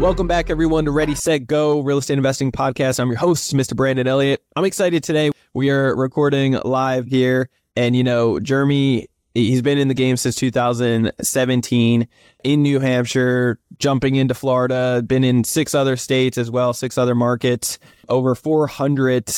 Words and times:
Welcome 0.00 0.26
back, 0.26 0.48
everyone, 0.48 0.86
to 0.86 0.90
Ready, 0.92 1.14
Set, 1.14 1.46
Go 1.46 1.80
Real 1.80 1.98
Estate 1.98 2.16
Investing 2.16 2.50
Podcast. 2.50 2.98
I'm 2.98 3.08
your 3.08 3.18
host, 3.18 3.52
Mr. 3.52 3.76
Brandon 3.76 4.06
Elliott. 4.06 4.42
I'm 4.56 4.64
excited 4.64 5.04
today. 5.04 5.30
We 5.52 5.68
are 5.68 5.94
recording 5.94 6.58
live 6.64 7.06
here. 7.06 7.50
And, 7.76 7.94
you 7.94 8.02
know, 8.02 8.40
Jeremy, 8.40 9.08
he's 9.34 9.60
been 9.60 9.76
in 9.76 9.88
the 9.88 9.94
game 9.94 10.16
since 10.16 10.36
2017 10.36 12.08
in 12.44 12.62
New 12.62 12.80
Hampshire, 12.80 13.58
jumping 13.78 14.14
into 14.14 14.32
Florida, 14.32 15.02
been 15.06 15.22
in 15.22 15.44
six 15.44 15.74
other 15.74 15.98
states 15.98 16.38
as 16.38 16.50
well, 16.50 16.72
six 16.72 16.96
other 16.96 17.14
markets, 17.14 17.78
over 18.08 18.34
400 18.34 19.30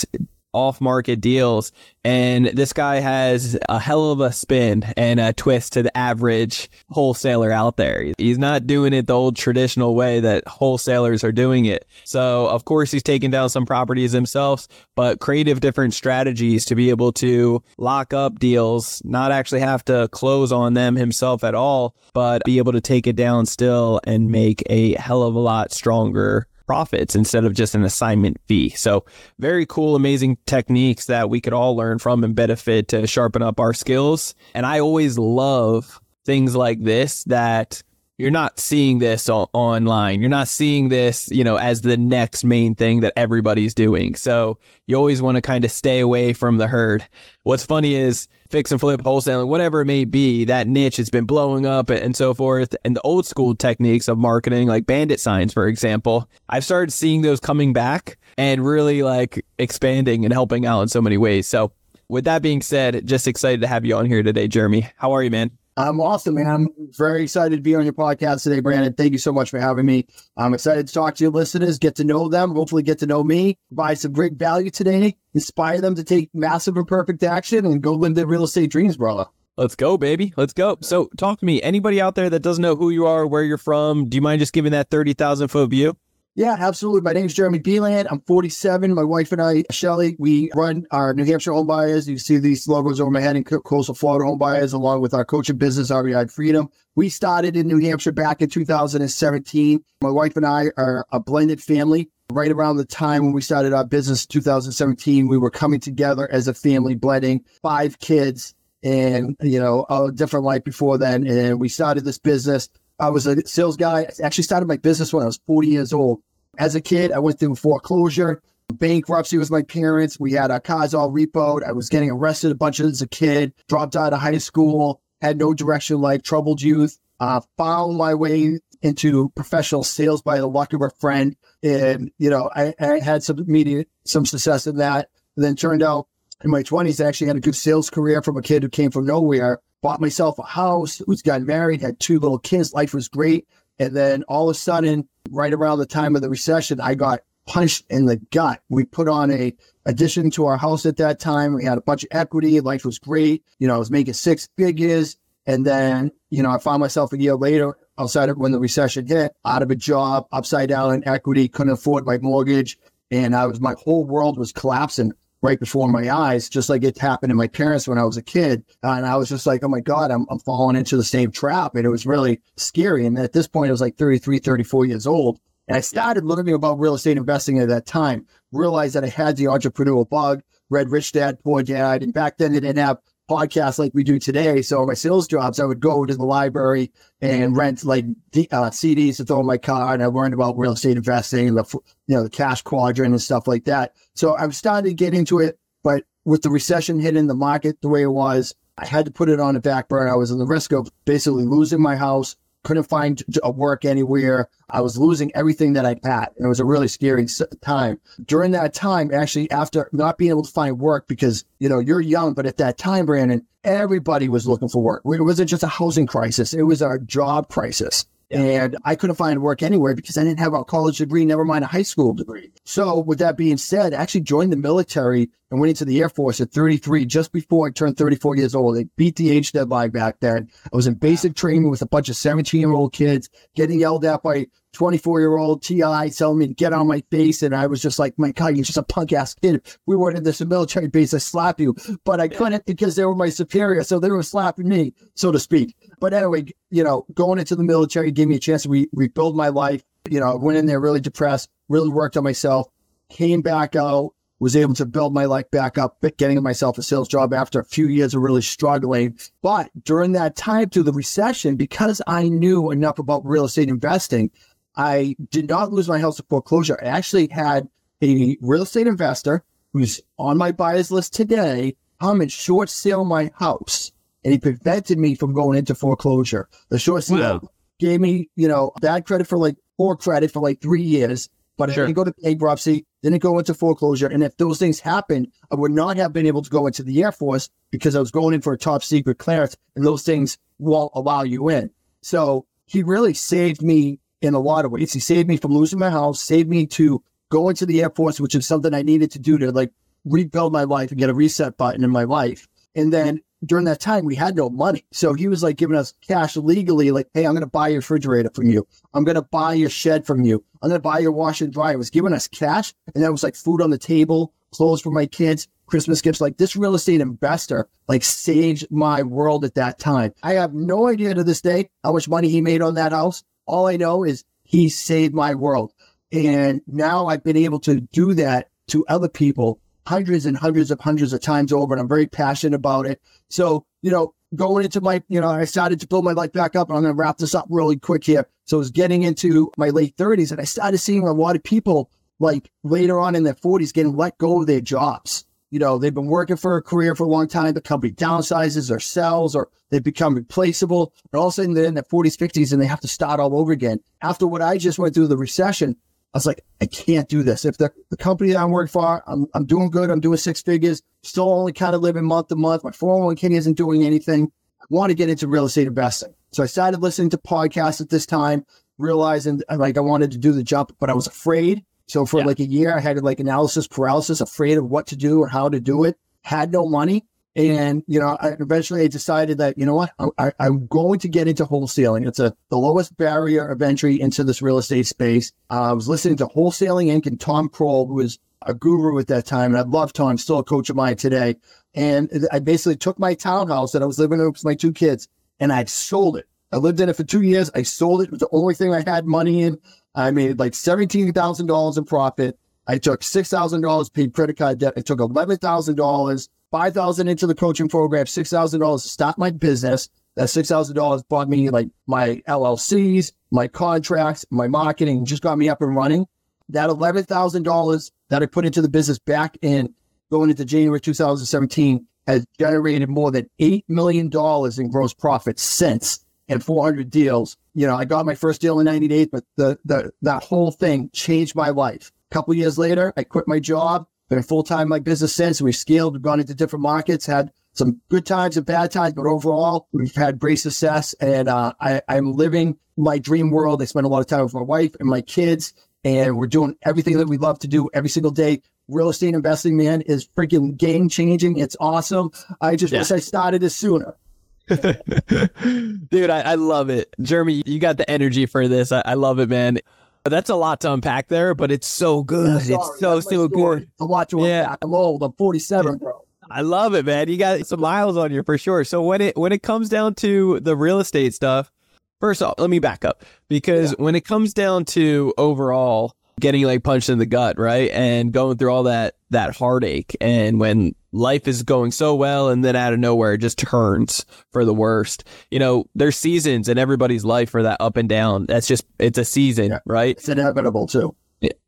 off 0.52 0.80
market 0.80 1.20
deals. 1.20 1.73
And 2.05 2.47
this 2.47 2.73
guy 2.73 3.01
has 3.01 3.56
a 3.69 3.79
hell 3.79 4.10
of 4.10 4.20
a 4.20 4.33
spin 4.33 4.84
and 4.97 5.20
a 5.20 5.33
twist 5.33 5.74
to 5.74 5.83
the 5.84 5.97
average 5.97 6.69
wholesaler 6.91 7.52
out 7.52 7.77
there. 7.77 8.12
He's 8.19 8.38
not 8.38 8.66
doing 8.66 8.93
it 8.93 9.07
the 9.07 9.15
old 9.15 9.37
traditional 9.37 9.95
way 9.95 10.20
that 10.20 10.46
wholesalers 10.48 11.23
are 11.23 11.33
doing 11.33 11.66
it. 11.66 11.87
So, 12.05 12.48
of 12.48 12.65
course, 12.65 12.91
he's 12.91 13.05
taking 13.05 13.30
down 13.30 13.51
some 13.51 13.66
properties 13.66 14.12
himself, 14.12 14.66
but 14.96 15.20
creative 15.20 15.60
different 15.60 15.95
strategies 15.95 16.65
to 16.66 16.74
be 16.74 16.91
able 16.91 17.12
to 17.12 17.62
lock 17.79 18.13
up 18.13 18.38
deals, 18.38 19.01
not 19.04 19.30
actually 19.30 19.60
have 19.60 19.85
to 19.85 20.09
close 20.09 20.51
on 20.51 20.74
them 20.74 20.96
himself 20.96 21.45
at 21.45 21.54
all, 21.54 21.95
but 22.15 22.43
be 22.45 22.59
able 22.59 22.73
to 22.73 22.80
take 22.80 23.07
it 23.07 23.16
down 23.16 23.46
still 23.46 24.01
and 24.04 24.30
make 24.30 24.63
a 24.66 24.95
hell 24.95 25.23
of 25.23 25.35
a 25.35 25.41
lot 25.41 25.73
stronger 25.73 26.48
profits 26.66 27.15
instead 27.15 27.45
of 27.45 27.55
just 27.55 27.74
an 27.74 27.85
assignment 27.85 28.38
fee. 28.46 28.71
So, 28.71 29.05
very 29.38 29.66
cool, 29.66 29.95
amazing 29.96 30.38
techniques 30.46 31.07
that 31.07 31.30
we 31.30 31.41
could 31.41 31.52
all 31.52 31.77
learn 31.77 31.99
from 31.99 32.24
and 32.24 32.35
benefit 32.35 32.88
to 32.88 33.07
sharpen 33.07 33.43
up 33.43 33.60
our 33.60 33.74
skills. 33.74 34.35
And 34.54 34.66
I 34.66 34.80
always 34.80 35.19
love 35.19 36.01
things 36.24 36.54
like 36.54 36.82
this 36.82 37.24
that 37.24 37.82
you're 38.23 38.30
not 38.30 38.60
seeing 38.60 39.01
this 39.01 39.28
online. 39.28 40.20
You're 40.20 40.30
not 40.30 40.46
seeing 40.46 40.90
this, 40.90 41.28
you 41.32 41.42
know, 41.42 41.56
as 41.56 41.80
the 41.80 41.96
next 41.96 42.45
main 42.45 42.76
thing 42.76 43.01
that 43.01 43.14
everybody's 43.16 43.74
doing. 43.74 44.14
So 44.14 44.59
you 44.87 44.95
always 44.95 45.20
want 45.20 45.34
to 45.34 45.42
kind 45.42 45.64
of 45.64 45.73
stay 45.73 45.98
away 45.98 46.32
from 46.32 46.59
the 46.59 46.68
herd. 46.68 47.04
What's 47.42 47.66
funny 47.66 47.96
is 47.96 48.29
fix 48.48 48.70
and 48.70 48.80
flip 48.80 49.02
wholesaling, 49.02 49.48
whatever 49.48 49.80
it 49.80 49.87
may 49.87 50.04
be, 50.04 50.45
that 50.45 50.68
niche 50.68 50.98
has 50.98 51.10
been 51.10 51.24
blowing 51.24 51.66
up 51.66 51.90
and 51.90 52.14
so 52.14 52.32
forth. 52.32 52.76
And 52.84 52.95
the 52.95 53.01
old 53.01 53.26
school 53.26 53.56
techniques 53.56 54.06
of 54.06 54.18
marketing, 54.18 54.68
like 54.68 54.86
bandit 54.86 55.18
signs, 55.18 55.52
for 55.52 55.66
example, 55.66 56.30
I've 56.48 56.64
started 56.64 56.92
seeing 56.92 57.23
those 57.23 57.40
coming 57.40 57.73
back 57.73 58.18
and 58.38 58.64
really 58.64 59.02
like 59.02 59.45
expanding 59.59 60.24
and 60.24 60.32
helping 60.32 60.64
out 60.64 60.82
in 60.82 60.88
so 60.88 61.02
many 61.02 61.18
ways. 61.18 61.48
So 61.48 61.73
with 62.09 62.23
that 62.26 62.40
being 62.40 62.62
said, 62.62 63.04
just 63.04 63.26
excited 63.26 63.62
to 63.62 63.66
have 63.66 63.84
you 63.84 63.96
on 63.96 64.06
here 64.06 64.22
today, 64.22 64.47
Jeremy. 64.47 64.88
How 64.97 65.10
are 65.10 65.25
you, 65.25 65.31
man? 65.32 65.50
I'm 65.76 66.00
awesome, 66.00 66.34
man. 66.34 66.47
I'm 66.47 66.69
very 66.98 67.22
excited 67.22 67.56
to 67.56 67.62
be 67.62 67.75
on 67.75 67.84
your 67.84 67.94
podcast 67.94 68.42
today, 68.42 68.60
Brandon. 68.60 68.92
Thank 68.92 69.12
you 69.12 69.19
so 69.19 69.32
much 69.32 69.50
for 69.50 69.59
having 69.59 69.87
me. 69.87 70.06
I'm 70.37 70.53
excited 70.53 70.87
to 70.87 70.92
talk 70.92 71.14
to 71.16 71.25
your 71.25 71.32
listeners, 71.32 71.78
get 71.78 71.94
to 71.97 72.04
know 72.04 72.28
them, 72.28 72.54
hopefully 72.54 72.82
get 72.82 72.98
to 72.98 73.06
know 73.06 73.25
me, 73.25 73.59
provide 73.69 73.98
some 73.98 74.12
great 74.12 74.34
value 74.34 74.70
today, 74.70 75.16
inspire 75.34 75.81
them 75.81 75.94
to 75.94 76.04
take 76.04 76.28
massive 76.34 76.76
and 76.76 76.87
perfect 76.87 77.22
action 77.22 77.64
and 77.64 77.82
go 77.82 77.94
live 77.94 78.14
their 78.14 78.26
real 78.26 78.44
estate 78.44 78.70
dreams, 78.70 78.97
brother. 78.98 79.26
Let's 79.56 79.75
go, 79.75 79.98
baby. 79.98 80.32
Let's 80.37 80.53
go. 80.54 80.78
So, 80.81 81.10
talk 81.19 81.41
to 81.41 81.44
me. 81.44 81.60
Anybody 81.62 82.00
out 82.00 82.14
there 82.14 82.30
that 82.30 82.41
doesn't 82.41 82.62
know 82.62 82.74
who 82.74 82.91
you 82.91 83.06
are, 83.06 83.26
where 83.26 83.42
you're 83.42 83.58
from, 83.58 84.08
do 84.08 84.16
you 84.16 84.22
mind 84.22 84.41
just 84.41 84.54
giving 84.54 84.72
that 84.72 84.91
30,000 84.91 85.48
foot 85.48 85.68
view? 85.70 85.97
Yeah, 86.34 86.56
absolutely. 86.59 87.03
My 87.03 87.12
name 87.12 87.26
is 87.26 87.34
Jeremy 87.34 87.59
Beland. 87.59 88.09
I'm 88.10 88.20
47. 88.22 88.94
My 88.94 89.04
wife 89.04 89.32
and 89.32 89.43
I, 89.43 89.65
Shelly, 89.70 90.16
we 90.19 90.50
run 90.54 90.87
our 90.91 91.12
New 91.12 91.25
Hampshire 91.25 91.53
home 91.53 91.66
buyers. 91.66 92.09
You 92.09 92.16
see 92.16 92.38
these 92.38 92.66
logos 92.66 93.00
over 93.00 93.10
my 93.10 93.20
head 93.20 93.37
in 93.37 93.44
coastal 93.44 93.94
Florida 93.94 94.25
home 94.25 94.38
buyers, 94.38 94.72
along 94.72 95.03
with 95.03 95.12
our 95.12 95.26
coaching 95.26 95.59
business, 95.59 95.91
REI 95.91 96.28
Freedom. 96.28 96.71
We 96.94 97.10
started 97.10 97.54
in 97.54 97.69
New 97.69 97.81
Hampshire 97.81 98.12
back 98.12 98.41
in 98.41 98.48
2017. 98.48 99.84
My 100.00 100.09
wife 100.09 100.34
and 100.34 100.47
I 100.47 100.69
are 100.78 101.04
a 101.12 101.21
blended 101.21 101.62
family. 101.62 102.09
Right 102.31 102.50
around 102.50 102.78
the 102.78 102.87
time 102.87 103.25
when 103.25 103.34
we 103.34 103.42
started 103.42 103.75
our 103.75 103.84
business, 103.84 104.25
2017, 104.25 105.28
we 105.28 105.37
were 105.37 105.50
coming 105.50 105.81
together 105.81 106.31
as 106.32 106.48
a 106.48 106.54
family, 106.54 106.94
blending 106.94 107.44
five 107.60 107.98
kids 107.98 108.54
and, 108.82 109.37
you 109.42 109.60
know, 109.60 109.84
a 109.91 110.10
different 110.10 110.47
life 110.47 110.65
before 110.65 110.97
then. 110.97 111.26
And 111.26 111.60
we 111.60 111.69
started 111.69 112.06
this 112.06 112.19
business 112.19 112.71
I 112.98 113.10
was 113.10 113.26
a 113.26 113.47
sales 113.47 113.76
guy. 113.76 114.00
I 114.00 114.25
actually 114.25 114.44
started 114.44 114.66
my 114.69 114.76
business 114.76 115.12
when 115.12 115.22
I 115.22 115.26
was 115.26 115.41
40 115.47 115.69
years 115.69 115.92
old. 115.92 116.22
As 116.58 116.75
a 116.75 116.80
kid, 116.80 117.12
I 117.12 117.19
went 117.19 117.38
through 117.38 117.54
foreclosure, 117.56 118.42
bankruptcy 118.72 119.38
with 119.38 119.50
my 119.50 119.62
parents. 119.62 120.20
We 120.20 120.32
had 120.32 120.50
our 120.50 120.60
cars 120.60 120.94
all 120.94 121.10
repoed. 121.10 121.64
I 121.66 121.72
was 121.72 121.88
getting 121.88 122.10
arrested 122.10 122.53
a 122.53 122.54
bunch 122.54 122.80
as 122.80 123.03
a 123.03 123.08
kid, 123.08 123.54
dropped 123.69 123.97
out 123.97 124.12
of 124.12 124.20
high 124.20 124.38
school, 124.38 125.00
had 125.20 125.38
no 125.38 125.54
direction 125.54 126.00
like 126.00 126.22
troubled 126.22 126.60
youth, 126.60 126.98
uh, 127.20 127.41
found 127.56 127.97
my 127.97 128.14
way 128.14 128.58
into 128.82 129.30
professional 129.30 129.84
sales 129.84 130.22
by 130.22 130.38
the 130.38 130.48
luck 130.48 130.72
of 130.72 130.82
a 130.82 130.91
friend. 130.91 131.36
And, 131.62 132.10
you 132.19 132.28
know, 132.28 132.50
I, 132.54 132.74
I 132.80 132.98
had 132.98 133.22
some 133.22 133.38
immediate, 133.38 133.88
some 134.04 134.26
success 134.26 134.66
in 134.66 134.76
that. 134.76 135.09
And 135.36 135.44
then 135.44 135.56
turned 135.56 135.82
out 135.82 136.09
in 136.44 136.50
my 136.50 136.62
20s, 136.62 137.03
I 137.03 137.09
actually 137.09 137.28
had 137.28 137.36
a 137.36 137.41
good 137.41 137.54
sales 137.54 137.88
career 137.88 138.22
from 138.22 138.36
a 138.36 138.42
kid 138.42 138.62
who 138.62 138.69
came 138.69 138.91
from 138.91 139.06
nowhere 139.06 139.60
bought 139.82 140.00
myself 140.00 140.38
a 140.38 140.44
house, 140.44 141.03
was 141.06 141.22
got 141.22 141.43
married, 141.43 141.82
had 141.82 142.00
two 142.00 142.19
little 142.19 142.38
kids. 142.38 142.72
Life 142.72 142.94
was 142.94 143.09
great. 143.09 143.47
And 143.78 143.94
then 143.94 144.22
all 144.25 144.48
of 144.48 144.56
a 144.56 144.59
sudden, 144.59 145.09
right 145.31 145.53
around 145.53 145.78
the 145.78 145.87
time 145.87 146.16
of 146.16 146.22
the 146.22 146.31
recession, 146.31 146.81
I 146.81 146.94
got 146.94 147.20
punched 147.47 147.84
in 147.91 148.06
the 148.06 148.16
gut. 148.31 148.60
We 148.69 148.84
put 148.84 149.09
on 149.09 149.31
a 149.31 149.54
addition 149.84 150.31
to 150.32 150.47
our 150.47 150.56
house 150.56 150.87
at 150.87 150.98
that 150.98 151.19
time. 151.19 151.54
We 151.54 151.65
had 151.65 151.78
a 151.78 151.82
bunch 151.82 152.04
of 152.04 152.09
equity. 152.12 152.60
Life 152.60 152.84
was 152.84 152.98
great. 152.98 153.44
You 153.59 153.66
know, 153.66 153.75
I 153.75 153.78
was 153.78 153.91
making 153.91 154.15
six 154.15 154.48
figures. 154.56 155.16
And 155.44 155.66
then, 155.66 156.12
you 156.31 156.42
know, 156.42 156.50
I 156.50 156.59
found 156.59 156.81
myself 156.81 157.12
a 157.12 157.19
year 157.19 157.34
later 157.34 157.76
outside 157.98 158.28
of 158.28 158.38
when 158.38 158.53
the 158.53 158.60
recession 158.60 159.06
hit, 159.06 159.34
out 159.44 159.62
of 159.62 159.71
a 159.71 159.76
job, 159.76 160.26
upside 160.31 160.69
down 160.69 160.94
in 160.94 161.09
equity, 161.09 161.48
couldn't 161.48 161.72
afford 161.72 162.06
my 162.06 162.19
mortgage. 162.19 162.78
And 163.10 163.34
I 163.34 163.47
was, 163.47 163.60
my 163.60 163.75
whole 163.82 164.04
world 164.04 164.38
was 164.38 164.53
collapsing 164.53 165.12
right 165.42 165.58
before 165.58 165.88
my 165.88 166.08
eyes, 166.08 166.48
just 166.48 166.69
like 166.69 166.84
it 166.84 166.97
happened 166.97 167.30
to 167.30 167.34
my 167.34 167.48
parents 167.48 167.88
when 167.88 167.98
I 167.98 168.04
was 168.04 168.16
a 168.16 168.22
kid. 168.22 168.64
And 168.82 169.04
I 169.04 169.16
was 169.16 169.28
just 169.28 169.47
like, 169.47 169.62
oh 169.64 169.69
my 169.69 169.80
God, 169.80 170.10
I'm, 170.10 170.25
I'm 170.30 170.38
falling 170.38 170.76
into 170.76 170.97
the 170.97 171.04
same 171.04 171.32
trap. 171.32 171.75
And 171.75 171.84
it 171.84 171.91
was 171.91 172.06
really 172.06 172.41
scary. 172.56 173.04
And 173.04 173.19
at 173.19 173.32
this 173.32 173.48
point, 173.48 173.69
I 173.69 173.72
was 173.72 173.80
like 173.80 173.97
33, 173.97 174.38
34 174.38 174.86
years 174.86 175.06
old. 175.06 175.41
And 175.69 175.76
I 175.76 175.80
started 175.80 176.25
learning 176.25 176.54
about 176.54 176.78
real 176.78 176.94
estate 176.94 177.16
investing 177.16 177.58
at 177.58 177.69
that 177.69 177.86
time, 177.86 178.26
realized 178.53 178.94
that 178.94 179.04
I 179.04 179.08
had 179.08 179.36
the 179.36 179.44
entrepreneurial 179.44 180.08
bug, 180.08 180.42
read 180.70 180.91
Rich 180.91 181.12
Dad, 181.12 181.38
Poor 181.42 181.62
Dad. 181.62 182.03
And 182.03 182.14
back 182.14 182.38
then, 182.38 182.53
they 182.53 182.60
didn't 182.60 182.84
have 182.84 182.98
podcasts 183.31 183.78
like 183.78 183.93
we 183.94 184.05
do 184.05 184.19
today. 184.19 184.62
So 184.62 184.84
my 184.84 184.94
sales 184.94 185.27
jobs, 185.27 185.60
I 185.60 185.65
would 185.65 185.81
go 185.81 186.05
to 186.05 186.15
the 186.15 186.25
library 186.25 186.93
and 187.21 187.56
rent 187.56 187.84
like 187.84 188.05
uh, 188.05 188.71
CDs 188.71 189.16
to 189.16 189.25
throw 189.25 189.41
in 189.41 189.47
my 189.47 189.59
car, 189.59 189.94
and 189.94 190.03
I 190.03 190.06
learned 190.06 190.34
about 190.34 190.59
real 190.59 190.72
estate 190.72 190.97
investing 190.97 191.49
and 191.49 191.59
the 191.59 191.65
you 192.06 192.16
know 192.16 192.22
the 192.22 192.31
cash 192.31 192.62
quadrant 192.62 193.12
and 193.12 193.22
stuff 193.22 193.47
like 193.47 193.65
that. 193.65 193.94
So 194.15 194.34
I 194.37 194.47
was 194.47 194.56
starting 194.56 194.91
to 194.91 194.94
get 194.94 195.15
into 195.15 195.38
it, 195.38 195.59
but 195.83 196.05
with 196.25 196.43
the 196.43 196.50
recession 196.50 197.00
hitting 197.00 197.27
the 197.27 197.34
market 197.34 197.81
the 197.81 197.88
way 197.88 198.03
it 198.03 198.06
was, 198.06 198.55
I 198.78 198.87
had 198.87 199.05
to 199.05 199.10
put 199.10 199.28
it 199.28 199.41
on 199.41 199.54
the 199.54 199.60
back 199.60 199.89
burner. 199.89 200.12
I 200.12 200.16
was 200.16 200.31
in 200.31 200.39
the 200.39 200.47
risk 200.47 200.72
of 200.72 200.91
basically 201.04 201.44
losing 201.44 201.83
my 201.83 201.97
house, 201.97 202.37
couldn't 202.64 202.84
find 202.84 203.22
a 203.42 203.50
work 203.50 203.84
anywhere. 203.84 204.48
I 204.70 204.80
was 204.80 204.96
losing 204.96 205.34
everything 205.34 205.72
that 205.74 205.86
I 205.86 205.96
had. 206.02 206.28
And 206.36 206.46
it 206.46 206.48
was 206.48 206.60
a 206.60 206.64
really 206.64 206.88
scary 206.88 207.26
time. 207.60 208.00
During 208.24 208.52
that 208.52 208.74
time, 208.74 209.12
actually, 209.12 209.50
after 209.50 209.88
not 209.92 210.18
being 210.18 210.30
able 210.30 210.42
to 210.42 210.50
find 210.50 210.78
work 210.78 211.06
because, 211.09 211.44
you 211.59 211.68
know, 211.68 211.78
you're 211.78 212.00
young, 212.00 212.34
but 212.34 212.47
at 212.47 212.59
that 212.59 212.78
time, 212.78 213.06
Brandon, 213.06 213.47
everybody 213.64 214.28
was 214.28 214.47
looking 214.47 214.68
for 214.68 214.82
work. 214.82 215.03
It 215.04 215.22
wasn't 215.22 215.50
just 215.50 215.62
a 215.62 215.68
housing 215.68 216.06
crisis. 216.06 216.54
It 216.54 216.62
was 216.62 216.82
a 216.82 216.98
job 216.98 217.48
crisis. 217.48 218.06
And 218.30 218.78
I 218.84 218.94
couldn't 218.94 219.16
find 219.16 219.42
work 219.42 219.62
anywhere 219.62 219.94
because 219.94 220.16
I 220.16 220.24
didn't 220.24 220.38
have 220.38 220.54
a 220.54 220.65
college 220.65 220.98
degree, 220.98 221.26
never 221.26 221.44
mind 221.44 221.65
a 221.65 221.68
high 221.68 221.82
school 221.82 222.15
degree. 222.15 222.50
So 222.65 222.98
with 222.98 223.18
that 223.18 223.36
being 223.36 223.58
said, 223.58 223.92
I 223.92 223.98
actually 223.98 224.22
joined 224.22 224.53
the 224.53 224.56
military 224.56 225.28
and 225.53 225.60
went 225.60 225.69
into 225.69 225.84
the 225.84 226.01
Air 226.01 226.09
Force 226.09 226.41
at 226.41 226.51
33, 226.51 227.04
just 227.04 227.31
before 227.31 227.69
I 227.69 227.71
turned 227.71 227.99
34 227.99 228.37
years 228.37 228.54
old. 228.54 228.75
They 228.75 228.84
beat 228.97 229.16
the 229.16 229.31
age 229.31 229.53
deadline 229.53 229.91
back 229.91 230.19
then. 230.21 230.49
I 230.65 230.75
was 230.75 230.87
in 230.87 230.95
basic 230.95 231.34
training 231.37 231.69
with 231.69 231.83
a 231.83 231.87
bunch 231.87 232.09
of 232.09 232.16
17 232.16 232.59
year 232.59 232.72
old 232.72 232.95
kids 232.95 233.28
getting 233.54 233.78
yelled 233.78 234.07
at 234.07 234.22
by 234.22 234.47
24 234.72 235.21
year 235.21 235.37
old 235.37 235.63
TI 235.63 236.09
telling 236.09 236.39
me 236.39 236.47
to 236.47 236.54
get 236.54 236.72
on 236.72 236.89
my 236.89 237.03
face. 237.10 237.43
And 237.43 237.54
I 237.54 237.66
was 237.66 237.83
just 237.83 237.99
like, 237.99 238.19
my 238.19 238.33
God, 238.33 238.57
you're 238.57 238.65
just 238.65 238.78
a 238.78 238.83
punk 238.83 239.13
ass 239.13 239.34
kid. 239.34 239.60
we 239.84 239.95
weren't 239.95 240.16
in 240.16 240.25
this 240.25 240.41
military 240.41 240.89
base, 240.89 241.13
I 241.13 241.19
slap 241.19 241.60
you. 241.60 241.77
But 242.07 242.19
I 242.19 242.28
couldn't 242.28 242.65
because 242.65 242.97
they 242.97 243.04
were 243.04 243.15
my 243.15 243.28
superior. 243.28 243.83
So 243.83 244.01
they 244.01 244.10
were 244.10 244.22
slapping 244.22 244.71
me, 244.71 244.95
so 245.16 245.33
to 245.33 245.39
speak. 245.39 245.77
But 246.01 246.15
anyway, 246.15 246.47
you 246.71 246.83
know, 246.83 247.04
going 247.13 247.39
into 247.39 247.57
the 247.57 247.63
military 247.63 248.10
gave 248.10 248.28
me 248.28 248.37
a 248.37 248.41
chance 248.41 248.63
to 248.63 248.71
re- 248.71 248.89
rebuild 248.95 249.37
my 249.37 249.49
life. 249.49 249.84
You 250.09 250.21
know, 250.21 250.33
I 250.33 250.34
went 250.37 250.57
in 250.57 250.65
there 250.65 250.81
really 250.81 251.01
depressed, 251.01 251.51
really 251.69 251.91
worked 251.91 252.16
on 252.16 252.25
myself, 252.25 252.69
came 253.10 253.43
back 253.43 253.77
out, 253.77 254.15
was 254.42 254.56
able 254.56 254.74
to 254.74 254.84
build 254.84 255.15
my 255.15 255.24
life 255.24 255.48
back 255.53 255.78
up, 255.78 256.05
getting 256.17 256.43
myself 256.43 256.77
a 256.77 256.83
sales 256.83 257.06
job 257.06 257.33
after 257.33 257.61
a 257.61 257.65
few 257.65 257.87
years 257.87 258.12
of 258.12 258.23
really 258.23 258.43
struggling. 258.43 259.17
But 259.41 259.71
during 259.85 260.12
that 260.12 260.35
time 260.35 260.69
through 260.69 260.83
the 260.83 260.93
recession, 260.93 261.55
because 261.55 262.03
I 262.09 262.29
knew 262.29 262.73
enough 262.73 262.99
about 262.99 263.25
real 263.25 263.44
estate 263.44 263.69
investing, 263.69 264.33
I 264.75 265.15
did 265.31 265.49
not 265.49 265.73
lose 265.73 265.87
my 265.87 266.00
house 266.00 266.17
to 266.17 266.25
foreclosure. 266.25 266.77
I 266.83 266.87
actually 266.87 267.29
had 267.29 267.69
a 268.03 268.37
real 268.41 268.62
estate 268.62 268.89
investor 268.89 269.44
who's 269.73 270.00
on 270.19 270.39
my 270.39 270.50
buyer's 270.50 270.91
list 270.91 271.15
today 271.15 271.77
come 272.00 272.21
and 272.21 272.33
short 272.33 272.69
sale 272.69 273.05
my 273.05 273.31
house. 273.39 273.93
And 274.25 274.33
he 274.33 274.41
prevented 274.41 274.99
me 274.99 275.15
from 275.15 275.35
going 275.35 275.56
into 275.56 275.77
foreclosure. 275.77 276.49
The 276.69 276.81
short 276.81 277.05
sale 277.05 277.19
wow. 277.19 277.49
gave 277.79 278.00
me, 278.00 278.29
you 278.35 278.49
know, 278.49 278.73
bad 278.81 279.06
credit 279.06 279.29
for 279.29 279.39
like 279.39 279.55
poor 279.77 279.94
credit 279.94 280.33
for 280.33 280.43
like 280.43 280.61
three 280.61 280.83
years 280.83 281.29
but 281.57 281.73
sure. 281.73 281.85
I 281.85 281.87
didn't 281.87 281.97
go 281.97 282.05
to 282.05 282.15
bankruptcy, 282.23 282.87
didn't 283.03 283.21
go 283.21 283.39
into 283.39 283.55
foreclosure. 283.55 284.07
And 284.07 284.23
if 284.23 284.37
those 284.37 284.59
things 284.59 284.81
happened, 284.81 285.29
I 285.51 285.57
would 285.57 285.73
not 285.73 285.97
have 285.97 286.13
been 286.13 286.27
able 286.27 286.43
to 286.43 286.51
go 286.51 286.67
into 286.67 286.83
the 286.83 287.03
Air 287.03 287.13
Force 287.13 287.49
because 287.71 287.95
I 287.95 288.01
was 288.01 288.11
going 288.11 288.35
in 288.35 288.41
for 288.41 288.53
a 288.53 288.59
top 288.59 288.83
secret 288.83 289.19
clearance 289.19 289.57
and 289.77 289.85
those 289.85 290.03
things 290.03 290.39
won't 290.59 290.93
allow 290.95 291.23
you 291.23 291.49
in. 291.49 291.71
So 292.01 292.47
he 292.67 292.83
really 292.83 293.15
saved 293.15 293.63
me 293.63 294.01
in 294.21 294.35
a 294.35 294.41
lot 294.41 294.65
of 294.65 294.71
ways. 294.71 294.93
He 294.93 295.01
saved 295.01 295.29
me 295.29 295.37
from 295.37 295.53
losing 295.53 295.79
my 295.79 295.91
house, 295.91 296.21
saved 296.21 296.49
me 296.49 296.67
to 296.69 297.03
go 297.31 297.49
into 297.49 297.67
the 297.67 297.83
Air 297.83 297.91
Force, 297.91 298.21
which 298.21 298.35
is 298.35 298.47
something 298.47 298.73
I 298.73 298.83
needed 298.83 299.11
to 299.13 299.19
do 299.19 299.39
to 299.39 299.53
like 299.53 299.73
rebuild 300.05 300.53
my 300.53 300.65
life 300.65 300.91
and 300.91 300.99
get 300.99 301.11
a 301.11 301.15
reset 301.15 301.57
button 301.57 301.85
in 301.85 301.91
my 301.91 302.05
life. 302.05 302.49
And 302.75 302.93
then 302.93 303.21
during 303.44 303.65
that 303.65 303.81
time, 303.81 304.05
we 304.05 304.15
had 304.15 304.37
no 304.37 304.49
money. 304.49 304.85
So 304.93 305.15
he 305.15 305.29
was 305.29 305.43
like 305.43 305.56
giving 305.56 305.77
us 305.77 305.94
cash 306.06 306.37
legally, 306.37 306.91
like, 306.91 307.09
hey, 307.15 307.25
I'm 307.27 307.35
to 307.37 307.47
buy 307.47 307.69
your 307.69 307.79
refrigerator 307.79 308.31
from 308.35 308.47
you. 308.47 308.67
I'm 308.94 309.05
to 309.05 309.23
buy 309.23 309.55
your 309.55 309.71
shed 309.71 310.06
from 310.06 310.23
you. 310.23 310.44
I'm 310.62 310.71
to 310.71 310.79
buy 310.79 311.00
your 311.00 311.12
washer 311.12 311.44
and 311.44 311.53
dryer. 311.53 311.73
He 311.73 311.77
was 311.77 311.91
giving 311.91 312.12
us 312.12 312.29
cash. 312.29 312.73
And 312.94 313.03
that 313.03 313.12
was 313.12 313.23
like 313.23 313.35
food 313.35 313.61
on 313.61 313.71
the 313.71 313.79
table, 313.79 314.33
clothes 314.53 314.81
for 314.81 314.91
my 314.91 315.06
kids, 315.06 315.49
Christmas 315.67 316.00
gifts. 316.00 316.21
Like 316.21 316.37
this 316.37 316.55
real 316.55 316.75
estate 316.75 317.00
investor, 317.00 317.69
like 317.89 318.05
saved 318.05 318.67
my 318.71 319.03
world 319.03 319.44
at 319.44 319.56
that 319.56 319.79
time. 319.79 320.12
I 320.23 320.35
have 320.35 320.55
no 320.55 320.87
idea 320.87 321.15
to 321.15 321.25
this 321.25 321.41
day 321.41 321.71
how 321.83 321.93
much 321.93 322.09
money 322.09 322.29
he 322.29 322.41
made 322.41 322.62
on 322.62 322.75
that 322.75 322.93
house. 322.93 323.25
All 323.47 323.67
I 323.67 323.77
know 323.77 324.05
is 324.05 324.25
he 324.44 324.69
saved 324.69 325.15
my 325.15 325.35
world. 325.35 325.73
And 326.12 326.61
now 326.67 327.06
I've 327.06 327.25
been 327.25 327.39
able 327.39 327.59
to 327.61 327.81
do 327.81 328.15
that 328.15 328.50
to 328.69 328.85
other 328.87 329.09
people 329.09 329.61
hundreds 329.87 330.26
and 330.26 330.37
hundreds 330.37 330.70
of 330.70 330.81
hundreds 330.81 331.12
of 331.12 331.20
times 331.20 331.52
over, 331.52 331.75
and 331.75 331.81
I'm 331.81 331.88
very 331.88 332.06
passionate 332.06 332.56
about 332.56 332.87
it. 332.87 333.00
So, 333.31 333.67
you 333.82 333.90
know, 333.90 334.14
going 334.34 334.64
into 334.64 334.81
my, 334.81 335.02
you 335.08 335.20
know, 335.20 335.29
I 335.29 335.44
started 335.44 335.81
to 335.81 335.87
build 335.87 336.05
my 336.05 336.12
life 336.12 336.32
back 336.32 336.56
up, 336.56 336.69
and 336.69 336.76
I'm 336.76 336.82
going 336.82 336.94
to 336.94 336.99
wrap 336.99 337.19
this 337.19 337.34
up 337.34 337.46
really 337.50 337.79
quick 337.79 338.05
here. 338.05 338.26
So, 338.44 338.56
I 338.56 338.61
was 338.61 338.70
getting 338.70 339.02
into 339.02 339.50
my 339.56 339.70
late 339.70 339.96
30s, 339.96 340.31
and 340.31 340.40
I 340.40 340.44
started 340.44 340.79
seeing 340.79 341.06
a 341.06 341.12
lot 341.12 341.37
of 341.37 341.43
people 341.43 341.90
like 342.19 342.50
later 342.62 342.99
on 342.99 343.14
in 343.14 343.25
their 343.25 343.34
40s 343.34 343.73
getting 343.73 343.96
let 343.96 344.17
go 344.19 344.40
of 344.40 344.46
their 344.46 344.61
jobs. 344.61 345.25
You 345.50 345.58
know, 345.58 345.76
they've 345.76 345.93
been 345.93 346.06
working 346.06 346.37
for 346.37 346.56
a 346.56 346.62
career 346.62 346.94
for 346.94 347.05
a 347.05 347.11
long 347.11 347.29
time. 347.29 347.52
The 347.52 347.61
company 347.61 347.93
downsizes 347.93 348.75
or 348.75 348.81
sells, 348.81 349.37
or 349.37 349.50
they 349.69 349.81
become 349.81 350.14
replaceable. 350.14 350.94
And 351.12 351.19
all 351.19 351.26
of 351.26 351.32
a 351.32 351.34
sudden, 351.34 351.52
they're 351.52 351.67
in 351.67 351.75
their 351.75 351.82
40s, 351.82 352.17
50s, 352.17 352.52
and 352.52 352.62
they 352.62 352.67
have 352.67 352.81
to 352.81 352.88
start 352.88 353.20
all 353.20 353.37
over 353.37 353.52
again. 353.52 353.81
After 354.00 354.26
what 354.26 354.40
I 354.40 354.56
just 354.56 354.79
went 354.79 354.94
through 354.94 355.08
the 355.08 355.17
recession, 355.19 355.76
I 356.14 356.19
was 356.19 356.26
like, 356.26 356.44
I 356.61 356.67
can't 356.67 357.09
do 357.09 357.23
this. 357.23 357.47
If 357.47 357.56
the, 357.56 357.73
the 357.91 357.97
company 357.97 358.32
that 358.32 358.38
I'm 358.38 358.50
working 358.50 358.70
for, 358.70 359.03
I'm, 359.06 359.26
I'm 359.35 359.47
doing 359.47 359.70
good. 359.70 359.91
I'm 359.91 360.00
doing 360.00 360.19
six 360.19 360.43
figures, 360.43 360.82
still 361.03 361.31
only 361.31 361.55
kind 361.55 361.75
of 361.75 361.81
living 361.81 362.05
month 362.05 362.29
to 362.29 362.37
month. 362.37 362.64
My 362.64 362.70
401k 362.70 363.31
isn't 363.31 363.56
doing 363.56 363.82
anything. 363.82 364.31
I 364.61 364.64
want 364.69 364.91
to 364.91 364.94
get 364.94 365.09
into 365.09 365.26
real 365.26 365.47
estate 365.47 365.67
investing. 365.67 366.14
So 366.32 366.43
I 366.43 366.47
started 366.47 366.82
listening 366.82 367.11
to 367.11 367.19
podcasts 367.19 367.81
at 367.81 367.88
this 367.88 368.05
time, 368.05 368.44
realizing 368.76 369.41
like 369.55 369.79
I 369.79 369.81
wanted 369.81 370.11
to 370.12 370.19
do 370.19 370.32
the 370.32 370.43
jump, 370.43 370.76
but 370.79 370.91
I 370.91 370.94
was 370.94 371.06
afraid. 371.06 371.64
So 371.87 372.05
for 372.05 372.20
yeah. 372.20 372.26
like 372.26 372.41
a 372.41 372.47
year, 372.47 372.76
I 372.76 372.81
had 372.81 373.03
like 373.03 373.19
analysis 373.19 373.67
paralysis, 373.67 374.20
afraid 374.20 374.58
of 374.58 374.70
what 374.70 374.87
to 374.88 374.97
do 374.97 375.20
or 375.20 375.29
how 375.29 375.49
to 375.49 375.61
do 375.61 375.85
it, 375.85 375.99
had 376.23 376.53
no 376.53 376.67
money. 376.67 377.06
And, 377.34 377.82
you 377.87 377.99
know, 377.99 378.19
I 378.20 378.37
eventually 378.40 378.82
I 378.82 378.88
decided 378.88 379.38
that, 379.38 379.56
you 379.56 379.64
know 379.64 379.75
what, 379.75 379.93
I, 380.19 380.32
am 380.38 380.67
going 380.67 380.99
to 380.99 381.08
get 381.08 381.29
into 381.29 381.46
wholesaling. 381.46 382.06
It's 382.06 382.19
a, 382.19 382.34
the 382.50 382.58
lowest 382.58 382.94
barrier 382.99 383.49
of 383.49 383.62
entry 383.62 383.99
into 383.99 384.23
this 384.23 384.43
real 384.43 384.58
estate 384.58 384.87
space. 384.87 385.32
Uh, 385.50 385.70
I 385.70 385.73
was 385.73 385.88
listening 385.88 386.17
to 386.19 386.26
Wholesaling 386.26 386.88
Inc. 386.88 387.06
and 387.06 387.19
Tom 387.19 387.49
Krol, 387.49 387.87
who 387.87 387.94
was 387.94 388.19
a 388.43 388.52
guru 388.52 388.99
at 388.99 389.06
that 389.06 389.25
time. 389.25 389.55
And 389.55 389.58
I 389.58 389.62
love 389.62 389.94
Tom, 389.94 390.19
still 390.19 390.40
a 390.40 390.44
coach 390.44 390.69
of 390.69 390.76
mine 390.76 390.96
today. 390.96 391.37
And 391.75 392.11
I 392.31 392.38
basically 392.38 392.76
took 392.76 392.99
my 392.99 393.14
townhouse 393.14 393.73
that 393.73 393.82
I 393.82 393.87
was 393.87 393.99
living 393.99 394.20
in 394.20 394.26
with 394.26 394.44
my 394.44 394.55
two 394.55 394.73
kids 394.73 395.08
and 395.40 395.52
I 395.52 395.64
sold 395.64 396.17
it. 396.19 396.29
I 396.52 396.58
lived 396.58 396.81
in 396.81 396.90
it 396.90 396.96
for 396.96 397.05
two 397.05 397.23
years. 397.23 397.50
I 397.55 397.62
sold 397.62 398.02
it. 398.02 398.05
It 398.05 398.11
was 398.11 398.20
the 398.20 398.29
only 398.31 398.55
thing 398.55 398.75
I 398.75 398.82
had 398.87 399.06
money 399.06 399.43
in. 399.43 399.58
I 399.94 400.11
made 400.11 400.38
like 400.38 400.52
$17,000 400.52 401.79
in 401.79 401.84
profit. 401.84 402.38
I 402.67 402.79
took 402.79 403.00
$6,000 403.00 403.93
paid 403.93 404.12
credit 404.12 404.37
card 404.37 404.58
debt. 404.58 404.75
I 404.76 404.82
took 404.82 404.99
$11,000 404.99 406.29
five 406.53 406.75
thousand 406.75 407.09
into 407.09 407.27
the 407.27 407.35
coaching 407.35 407.69
program, 407.69 408.07
six 408.07 408.31
thousand 408.31 408.61
dollars 408.61 408.85
to 408.85 408.89
start 408.89 409.19
my 409.19 409.31
business. 409.31 409.89
That 410.15 410.29
six 410.29 410.49
thousand 410.49 410.77
dollars 410.77 411.03
bought 411.03 411.29
me 411.29 411.51
like 411.51 411.69
my 411.89 412.23
LLCs, 412.29 413.13
my 413.33 413.49
contracts, 413.49 414.25
my 414.31 414.47
marketing, 414.47 415.05
just 415.07 415.23
got 415.23 415.39
me 415.39 415.49
up 415.49 415.63
and 415.63 415.75
running. 415.75 416.07
That 416.51 416.71
eleven 416.71 417.03
thousand 417.03 417.43
dollars 417.43 417.91
that 418.11 418.23
I 418.23 418.27
put 418.27 418.45
into 418.45 418.63
the 418.63 418.69
business 418.69 419.01
back 419.01 419.37
in 419.43 419.75
going 420.11 420.29
into 420.29 420.45
January 420.45 420.79
2017 420.79 421.87
has 422.07 422.27
generated 422.39 422.91
more 422.91 423.11
than 423.11 423.31
eight 423.39 423.65
million 423.69 424.11
dollars 424.11 424.59
in 424.59 424.71
gross 424.71 424.93
profit 424.93 425.39
since 425.39 426.05
and 426.29 426.45
400 426.45 426.91
deals. 426.91 427.37
You 427.55 427.67
know, 427.67 427.77
I 427.77 427.85
got 427.87 428.07
my 428.07 428.15
first 428.15 428.41
deal 428.41 428.61
in 428.61 428.67
90 428.67 428.89
days, 428.89 429.09
but 429.11 429.25
the, 429.37 429.59
the 429.65 429.93
that 430.03 430.23
whole 430.23 430.51
thing 430.51 430.91
changed 430.93 431.35
my 431.35 431.51
life. 431.51 431.91
A 432.11 432.15
couple 432.15 432.35
years 432.35 432.59
later, 432.59 432.93
I 432.97 433.05
quit 433.05 433.27
my 433.27 433.41
job 433.41 433.87
been 434.12 434.23
full 434.23 434.43
time 434.43 434.69
like 434.69 434.85
business 434.85 435.14
since. 435.14 435.41
We've 435.41 435.56
scaled, 435.56 435.94
we've 435.94 436.03
gone 436.03 436.20
into 436.20 436.35
different 436.35 436.62
markets, 436.62 437.06
had 437.06 437.32
some 437.55 437.81
good 437.88 438.06
times 438.06 438.37
and 438.37 438.47
bad 438.47 438.70
times, 438.70 438.94
but 438.94 439.06
overall, 439.06 439.69
we've 439.73 439.94
had 439.94 440.19
great 440.19 440.37
success. 440.37 440.94
And 440.94 441.29
uh, 441.29 441.53
I, 441.61 441.82
I'm 441.88 442.12
living 442.12 442.59
my 442.76 442.99
dream 442.99 443.31
world. 443.31 443.62
I 443.62 443.67
spend 443.67 443.87
a 443.87 443.88
lot 443.88 444.00
of 444.00 444.06
time 444.06 444.23
with 444.23 444.35
my 444.35 444.43
wife 444.43 444.75
and 444.81 444.88
my 444.88 445.00
kids, 445.00 445.53
and 445.85 446.17
we're 446.17 446.26
doing 446.26 446.56
everything 446.62 446.99
that 446.99 447.09
we 447.09 447.19
love 447.19 447.38
to 447.41 447.49
do 447.49 447.69
every 447.75 447.91
single 447.91 448.12
day. 448.12 448.43
Real 448.69 448.88
estate 448.88 449.14
investing, 449.14 449.56
man, 449.56 449.82
is 449.82 450.09
freaking 450.17 450.56
game 450.56 450.88
changing. 450.88 451.38
It's 451.38 451.56
awesome. 451.61 452.11
I 452.41 452.56
just 452.56 452.73
yeah. 452.73 452.81
wish 452.81 452.93
I 452.93 452.99
started 453.00 453.43
this 453.43 453.56
sooner. 453.56 453.97
Dude, 454.49 456.11
I, 456.11 456.20
I, 456.20 456.35
love 456.35 456.69
it. 456.69 456.94
Jeremy, 457.00 457.43
you 457.47 457.58
got 457.58 457.76
the 457.76 457.88
energy 457.88 458.26
for 458.26 458.49
this. 458.49 458.73
I, 458.73 458.82
I 458.85 458.94
love 458.94 459.19
it, 459.19 459.29
man. 459.29 459.58
That's 460.05 460.31
a 460.31 460.35
lot 460.35 460.61
to 460.63 460.73
unpack 460.73 461.09
there, 461.09 461.35
but 461.35 461.53
it's 461.53 461.67
so 461.67 462.03
good. 462.03 462.45
Yeah, 462.47 462.57
it's 462.57 462.81
so 462.81 463.01
so 463.01 463.29
good. 463.29 463.69
To 463.79 464.27
yeah. 464.27 464.57
I'm 464.61 464.75
old. 464.75 465.03
I'm 465.03 465.13
47, 465.13 465.79
bro. 465.79 466.05
I 466.31 466.41
love 466.41 466.75
it, 466.75 466.87
man. 466.87 467.09
You 467.09 467.19
got 467.19 467.47
some 467.47 467.61
miles 467.61 467.97
on 467.97 468.11
you 468.11 468.23
for 468.23 468.39
sure. 468.39 468.65
So 468.65 468.82
when 468.82 469.01
it 469.01 469.17
when 469.17 469.32
it 469.32 469.43
comes 469.43 469.69
down 469.69 469.94
to 469.97 470.41
the 470.41 470.56
real 470.56 470.81
estate 470.81 471.15
stuff, 471.15 471.53
first 472.01 472.23
off, 472.23 472.35
let 472.39 472.51
me 472.51 472.59
back 472.59 472.85
up 472.85 473.05
because 473.29 473.71
yeah. 473.71 473.85
when 473.85 473.94
it 473.94 474.05
comes 474.05 474.32
down 474.32 474.65
to 474.67 475.13
overall 475.19 475.94
getting 476.21 476.44
like 476.44 476.63
punched 476.63 476.89
in 476.89 476.99
the 476.99 477.06
gut, 477.06 477.39
right? 477.39 477.71
And 477.71 478.13
going 478.13 478.39
through 478.39 478.53
all 478.53 478.63
that 478.65 478.94
that 479.13 479.37
heartache 479.37 479.97
and 480.01 480.41
when 480.41 480.75
life 480.93 481.27
is 481.27 481.43
going 481.43 481.71
so 481.71 481.95
well 481.95 482.29
and 482.29 482.45
then 482.45 482.55
out 482.57 482.73
of 482.73 482.79
nowhere 482.79 483.15
it 483.15 483.19
just 483.19 483.39
turns 483.39 484.05
for 484.31 484.45
the 484.45 484.55
worst. 484.55 485.05
You 485.31 485.39
know, 485.39 485.65
there's 485.75 485.97
seasons 485.97 486.49
in 486.49 486.59
everybody's 486.59 487.05
life 487.05 487.31
for 487.31 487.43
that 487.43 487.59
up 487.61 487.77
and 487.77 487.89
down. 487.89 488.27
That's 488.27 488.47
just 488.47 488.65
it's 488.79 488.99
a 488.99 489.05
season, 489.05 489.51
yeah. 489.51 489.59
right? 489.65 489.97
It's 489.97 490.09
inevitable 490.09 490.67
too. 490.67 490.95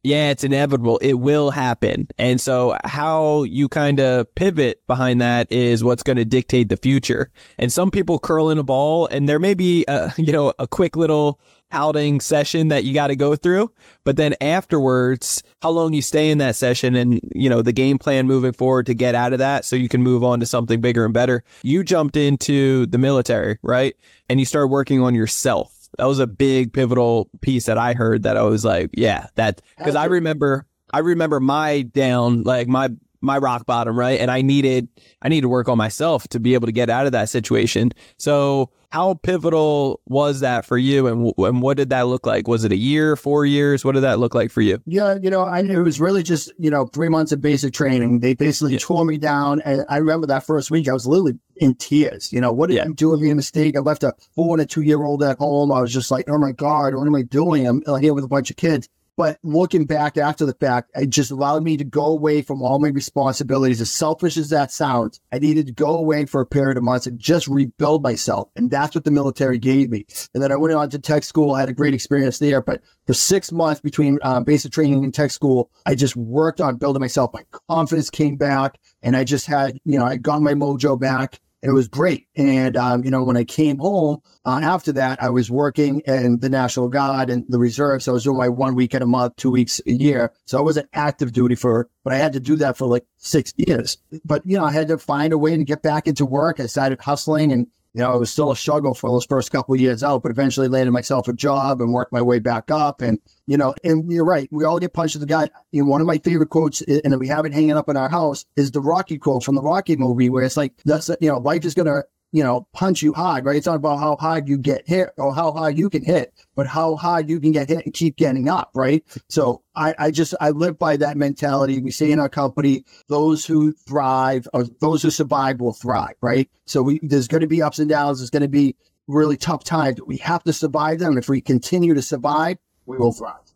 Yeah, 0.03 0.31
it's 0.31 0.45
inevitable. 0.45 0.99
It 0.99 1.15
will 1.15 1.51
happen. 1.51 2.09
And 2.19 2.41
so 2.41 2.77
how 2.85 3.43
you 3.45 3.69
kind 3.69 3.99
of 3.99 4.33
pivot 4.35 4.87
behind 4.87 5.21
that 5.21 5.51
is 5.51 5.83
what's 5.83 6.03
going 6.03 6.19
to 6.19 6.25
dictate 6.25 6.69
the 6.69 6.77
future. 6.77 7.31
And 7.59 7.73
some 7.73 7.91
people 7.91 8.19
curl 8.19 8.51
in 8.51 8.59
a 8.59 8.63
ball 8.63 9.07
and 9.07 9.29
there 9.29 9.39
may 9.39 9.55
be 9.55 9.85
a, 9.89 10.13
you 10.17 10.33
know, 10.33 10.53
a 10.59 10.69
quick 10.69 10.97
little 10.97 11.41
outing 11.73 12.21
session 12.21 12.69
that 12.69 12.85
you 12.85 12.95
got 12.95 13.09
to 13.09 13.17
go 13.17 13.37
through. 13.37 13.71
But 14.05 14.17
then 14.17 14.35
afterwards, 14.41 15.43
how 15.63 15.71
long 15.71 15.93
you 15.93 16.03
stay 16.03 16.31
in 16.31 16.39
that 16.39 16.57
session 16.57 16.95
and, 16.95 17.21
you 17.35 17.51
know, 17.51 17.63
the 17.63 17.73
game 17.73 17.99
plan 17.99 18.27
moving 18.27 18.53
forward 18.53 18.87
to 18.87 18.95
get 18.95 19.15
out 19.15 19.33
of 19.33 19.39
that 19.41 19.65
so 19.65 19.77
you 19.77 19.89
can 19.89 20.03
move 20.03 20.23
on 20.23 20.41
to 20.41 20.47
something 20.47 20.81
bigger 20.81 21.05
and 21.05 21.15
better. 21.15 21.43
You 21.63 21.83
jumped 21.83 22.17
into 22.17 22.87
the 22.87 22.99
military, 22.99 23.59
right? 23.63 23.97
And 24.29 24.39
you 24.39 24.47
started 24.47 24.69
working 24.69 25.01
on 25.03 25.15
yourself. 25.15 25.89
That 25.99 26.07
was 26.07 26.19
a 26.19 26.27
big 26.27 26.73
pivotal 26.73 27.29
piece 27.41 27.67
that 27.67 27.79
I 27.79 27.95
heard 27.95 28.25
that 28.25 28.37
I 28.37 28.43
was 28.43 28.65
like, 28.65 28.91
yeah, 28.95 29.29
that 29.37 29.61
because 29.79 29.95
I 29.95 30.07
remember 30.07 30.67
I 30.93 30.99
remember 30.99 31.41
my 31.41 31.83
down, 31.83 32.43
like 32.43 32.69
my 32.69 32.91
my 33.25 33.39
rock 33.39 33.67
bottom, 33.67 33.99
right? 33.99 34.21
And 34.21 34.31
I 34.31 34.43
needed 34.43 34.89
I 35.23 35.29
needed 35.29 35.43
to 35.43 35.49
work 35.49 35.69
on 35.69 35.79
myself 35.79 36.29
to 36.29 36.41
be 36.41 36.55
able 36.55 36.67
to 36.67 36.73
get 36.73 36.91
out 36.91 37.07
of 37.07 37.13
that 37.13 37.29
situation. 37.29 37.93
So 38.19 38.71
how 38.91 39.15
pivotal 39.15 40.01
was 40.07 40.41
that 40.41 40.65
for 40.65 40.79
you? 40.79 41.09
And, 41.09 41.33
and 41.39 41.61
what 41.61 41.77
did 41.77 41.91
that 41.91 42.07
look 42.07 42.27
like? 42.27 42.47
Was 42.47 42.63
it 42.63 42.71
a 42.71 42.77
year 42.77 43.17
four 43.17 43.45
years? 43.45 43.85
What 43.85 43.93
did 43.93 44.03
that 44.03 44.21
look 44.21 44.35
like 44.35 44.51
for 44.51 44.61
you? 44.61 44.81
Yeah 44.87 45.17
you 45.21 45.31
know 45.31 45.43
I, 45.43 45.61
it 45.61 45.79
was 45.79 46.01
really 46.01 46.23
just 46.23 46.53
you 46.59 46.71
know 46.71 46.87
three 46.87 47.09
months 47.09 47.33
of 47.33 47.41
basic 47.41 47.73
training. 47.73 48.21
They 48.21 48.35
basically 48.35 48.75
yeah. 48.75 48.79
tore 48.81 49.05
me 49.05 49.19
down. 49.19 49.61
And 49.63 49.85
i 49.89 49.97
remember 49.97 50.27
that 50.29 50.45
first 50.45 50.71
week 50.71 50.89
i 50.89 50.93
was 50.93 51.07
literally 51.07 51.39
in 51.57 51.75
tears. 51.75 52.33
You 52.33 52.41
know 52.41 52.53
what 52.53 52.69
did 52.69 52.77
yeah. 52.77 52.85
i 52.85 52.89
do 52.89 53.11
with 53.11 53.21
me 53.21 53.31
a 53.31 53.35
mistake? 53.35 53.77
I 53.77 53.81
left 53.81 54.05
a 54.05 54.15
four 54.35 54.55
and 54.55 54.63
a 54.63 54.67
two 54.67 54.83
year 54.83 55.03
old 55.03 55.23
at 55.23 55.39
home. 55.39 55.73
I 55.73 55.81
was 55.81 55.93
just 55.93 56.11
like 56.11 56.27
oh 56.29 56.39
my 56.39 56.53
god 56.53 56.95
what 56.95 57.07
am 57.07 57.15
i 57.15 57.23
doing? 57.23 57.67
I'm 57.67 57.83
here 58.01 58.15
with 58.15 58.25
a 58.25 58.29
bunch 58.29 58.51
of 58.51 58.57
kids 58.57 58.89
But 59.17 59.39
looking 59.45 59.85
back 59.85 60.17
after 60.17 60.45
the 60.45 60.55
fact, 60.55 60.91
it 60.95 61.11
just 61.11 61.31
allowed 61.31 61.63
me 61.63 61.77
to 61.77 61.85
go 61.85 62.07
away 62.07 62.43
from 62.43 62.63
all 62.63 62.81
my 62.81 62.89
responsibilities. 62.89 63.81
As 63.81 63.93
selfish 63.93 64.37
as 64.37 64.51
that 64.51 64.73
sounds, 64.73 65.21
I 65.33 65.39
needed 65.39 65.67
to 65.67 65.73
go 65.73 65.97
away 65.97 66.27
for 66.27 66.41
a 66.41 66.47
period 66.47 66.77
of 66.77 66.83
months 66.83 67.07
and 67.07 67.19
just 67.19 67.47
rebuild 67.47 68.03
myself. 68.03 68.49
And 68.57 68.71
that's 68.71 68.95
what 68.95 69.05
the 69.05 69.13
military 69.13 69.59
gave 69.59 69.91
me. 69.91 70.07
And 70.35 70.43
then 70.43 70.51
I 70.51 70.57
went 70.57 70.75
on 70.75 70.91
to 70.91 70.99
tech 70.99 71.23
school. 71.23 71.53
I 71.53 71.61
had 71.61 71.69
a 71.69 71.75
great 71.75 71.95
experience 71.95 72.41
there. 72.41 72.61
But 72.61 72.83
for 73.07 73.15
six 73.15 73.53
months 73.53 73.81
between 73.81 74.19
um, 74.23 74.43
basic 74.43 74.73
training 74.73 75.05
and 75.05 75.15
tech 75.15 75.31
school, 75.31 75.71
I 75.87 75.95
just 75.95 76.17
worked 76.17 76.61
on 76.61 76.77
building 76.77 77.01
myself. 77.01 77.31
My 77.33 77.45
confidence 77.69 78.11
came 78.11 78.37
back 78.37 78.79
and 79.03 79.17
I 79.17 79.23
just 79.23 79.47
had, 79.47 79.79
you 79.85 79.99
know, 79.99 80.05
I 80.05 80.17
got 80.17 80.43
my 80.43 80.55
mojo 80.55 80.99
back 80.99 81.41
it 81.65 81.71
was 81.71 81.89
great. 81.89 82.29
And, 82.37 82.77
um, 82.77 83.05
you 83.05 83.11
know, 83.11 83.25
when 83.25 83.39
I 83.39 83.45
came 83.45 83.79
home 83.79 84.21
uh, 84.45 84.61
after 84.63 84.93
that, 84.93 85.23
I 85.23 85.31
was 85.31 85.51
working 85.51 86.01
in 86.01 86.39
the 86.41 86.51
National 86.51 86.89
Guard 86.89 87.31
and 87.31 87.45
the 87.49 87.59
Reserve. 87.59 88.03
So 88.03 88.13
I 88.13 88.15
was 88.15 88.25
doing 88.25 88.37
my 88.37 88.51
one 88.51 88.75
week 88.75 88.95
at 88.95 89.01
a 89.01 89.07
month, 89.07 89.37
two 89.37 89.51
weeks 89.51 89.81
a 89.87 89.93
year. 89.93 90.31
So 90.45 90.59
I 90.59 90.61
wasn't 90.61 90.91
active 90.93 91.33
duty 91.33 91.55
for, 91.55 91.89
but 92.05 92.13
I 92.13 92.17
had 92.17 92.35
to 92.35 92.41
do 92.41 92.57
that 92.57 92.77
for 92.77 92.87
like 92.87 93.07
six 93.17 93.55
years. 93.57 93.97
But, 94.27 94.43
you 94.45 94.59
know, 94.59 94.65
I 94.65 94.73
had 94.73 94.89
to 94.89 94.99
find 94.99 95.33
a 95.33 95.39
way 95.39 95.57
to 95.57 95.65
get 95.65 95.83
back 95.83 96.07
into 96.07 96.27
work. 96.27 96.61
I 96.61 96.67
started 96.67 97.01
hustling 97.01 97.51
and 97.51 97.67
you 97.95 98.01
know, 98.01 98.13
it 98.13 98.19
was 98.19 98.31
still 98.31 98.51
a 98.51 98.57
struggle 98.57 98.93
for 98.93 99.09
those 99.09 99.25
first 99.25 99.53
couple 99.53 99.77
years 99.77 100.03
out, 100.03 100.23
but 100.23 100.33
eventually 100.33 100.67
landed 100.67 100.91
myself 100.91 101.29
a 101.29 101.33
job 101.33 101.81
and 101.81 101.93
worked 101.93 102.13
my 102.13 102.21
way 102.21 102.41
back 102.41 102.71
up. 102.71 103.01
And, 103.01 103.21
you 103.47 103.57
know, 103.57 103.73
and 103.85 104.11
you're 104.11 104.25
right. 104.25 104.49
We 104.51 104.65
all 104.65 104.81
get 104.81 104.93
punched 104.93 105.15
in 105.15 105.21
the 105.21 105.29
gut. 105.29 105.53
You 105.71 105.85
know, 105.85 105.91
one 105.91 106.01
of 106.01 106.07
my 106.07 106.19
favorite 106.19 106.51
quotes, 106.51 106.83
eh, 106.89 107.01
and 107.05 107.19
we 107.21 107.29
have 107.29 107.47
it 107.47 107.55
hanging 107.55 107.77
up 107.77 107.89
in 107.89 107.97
our 107.97 108.09
house, 108.09 108.47
is 108.57 108.73
the 108.73 108.81
Rocky 108.81 109.17
quote 109.17 109.45
from 109.45 109.55
the 109.55 109.63
Rocky 109.63 109.95
movie, 109.95 110.29
where 110.29 110.43
it's 110.43 110.57
like, 110.57 110.73
that's, 110.85 111.09
you 111.21 111.29
know, 111.29 111.39
life 111.39 111.65
is 111.65 111.75
going 111.75 111.87
to 111.87 112.05
you 112.35 112.43
know, 112.43 112.67
punch 112.73 113.01
you 113.01 113.13
hard, 113.13 113.45
right? 113.45 113.55
It's 113.55 113.67
not 113.67 113.77
about 113.77 114.01
how 114.01 114.17
hard 114.17 114.49
you 114.49 114.59
get 114.59 114.89
hit 114.89 115.11
or 115.19 115.33
how 115.33 115.53
hard 115.53 115.79
you 115.79 115.89
can 115.89 116.05
hit, 116.05 116.35
but 116.57 116.67
how 116.67 116.97
hard 116.97 117.31
you 117.31 117.39
can 117.39 117.53
get 117.53 117.69
hit 117.69 117.85
and 117.85 117.95
keep 117.95 118.17
getting 118.17 118.49
up, 118.49 118.73
right? 118.75 119.05
So 119.29 119.63
I, 119.77 119.95
I 120.01 120.11
just, 120.11 120.35
I 120.41 120.51
live 120.51 120.77
by 120.77 120.97
that 120.97 121.17
mentality. 121.17 121.81
We 121.81 121.93
say 121.93 122.11
in 122.11 122.19
our 122.19 122.29
company, 122.29 122.87
those 123.09 123.47
who 123.47 123.71
thrive 123.87 124.49
or 124.53 124.65
those 124.81 125.01
who 125.01 125.11
survive 125.11 125.61
will 125.61 125.75
thrive, 125.75 126.17
right? 126.23 126.51
So 126.67 126.83
we, 126.83 126.99
there's 127.05 127.29
going 127.29 127.43
to 127.43 127.47
be 127.47 127.63
ups 127.63 127.79
and 127.79 127.89
downs. 127.89 128.19
There's 128.19 128.31
going 128.31 128.43
to 128.43 128.49
be 128.49 128.75
really 129.07 129.37
tough 129.37 129.63
times. 129.63 130.01
We 130.05 130.17
have 130.17 130.43
to 130.43 130.53
survive 130.53 130.99
them. 130.99 131.17
If 131.17 131.29
we 131.29 131.41
continue 131.41 131.95
to 131.95 132.03
survive, 132.03 132.57
we 132.87 132.99
will 132.99 133.13
thrive. 133.13 133.55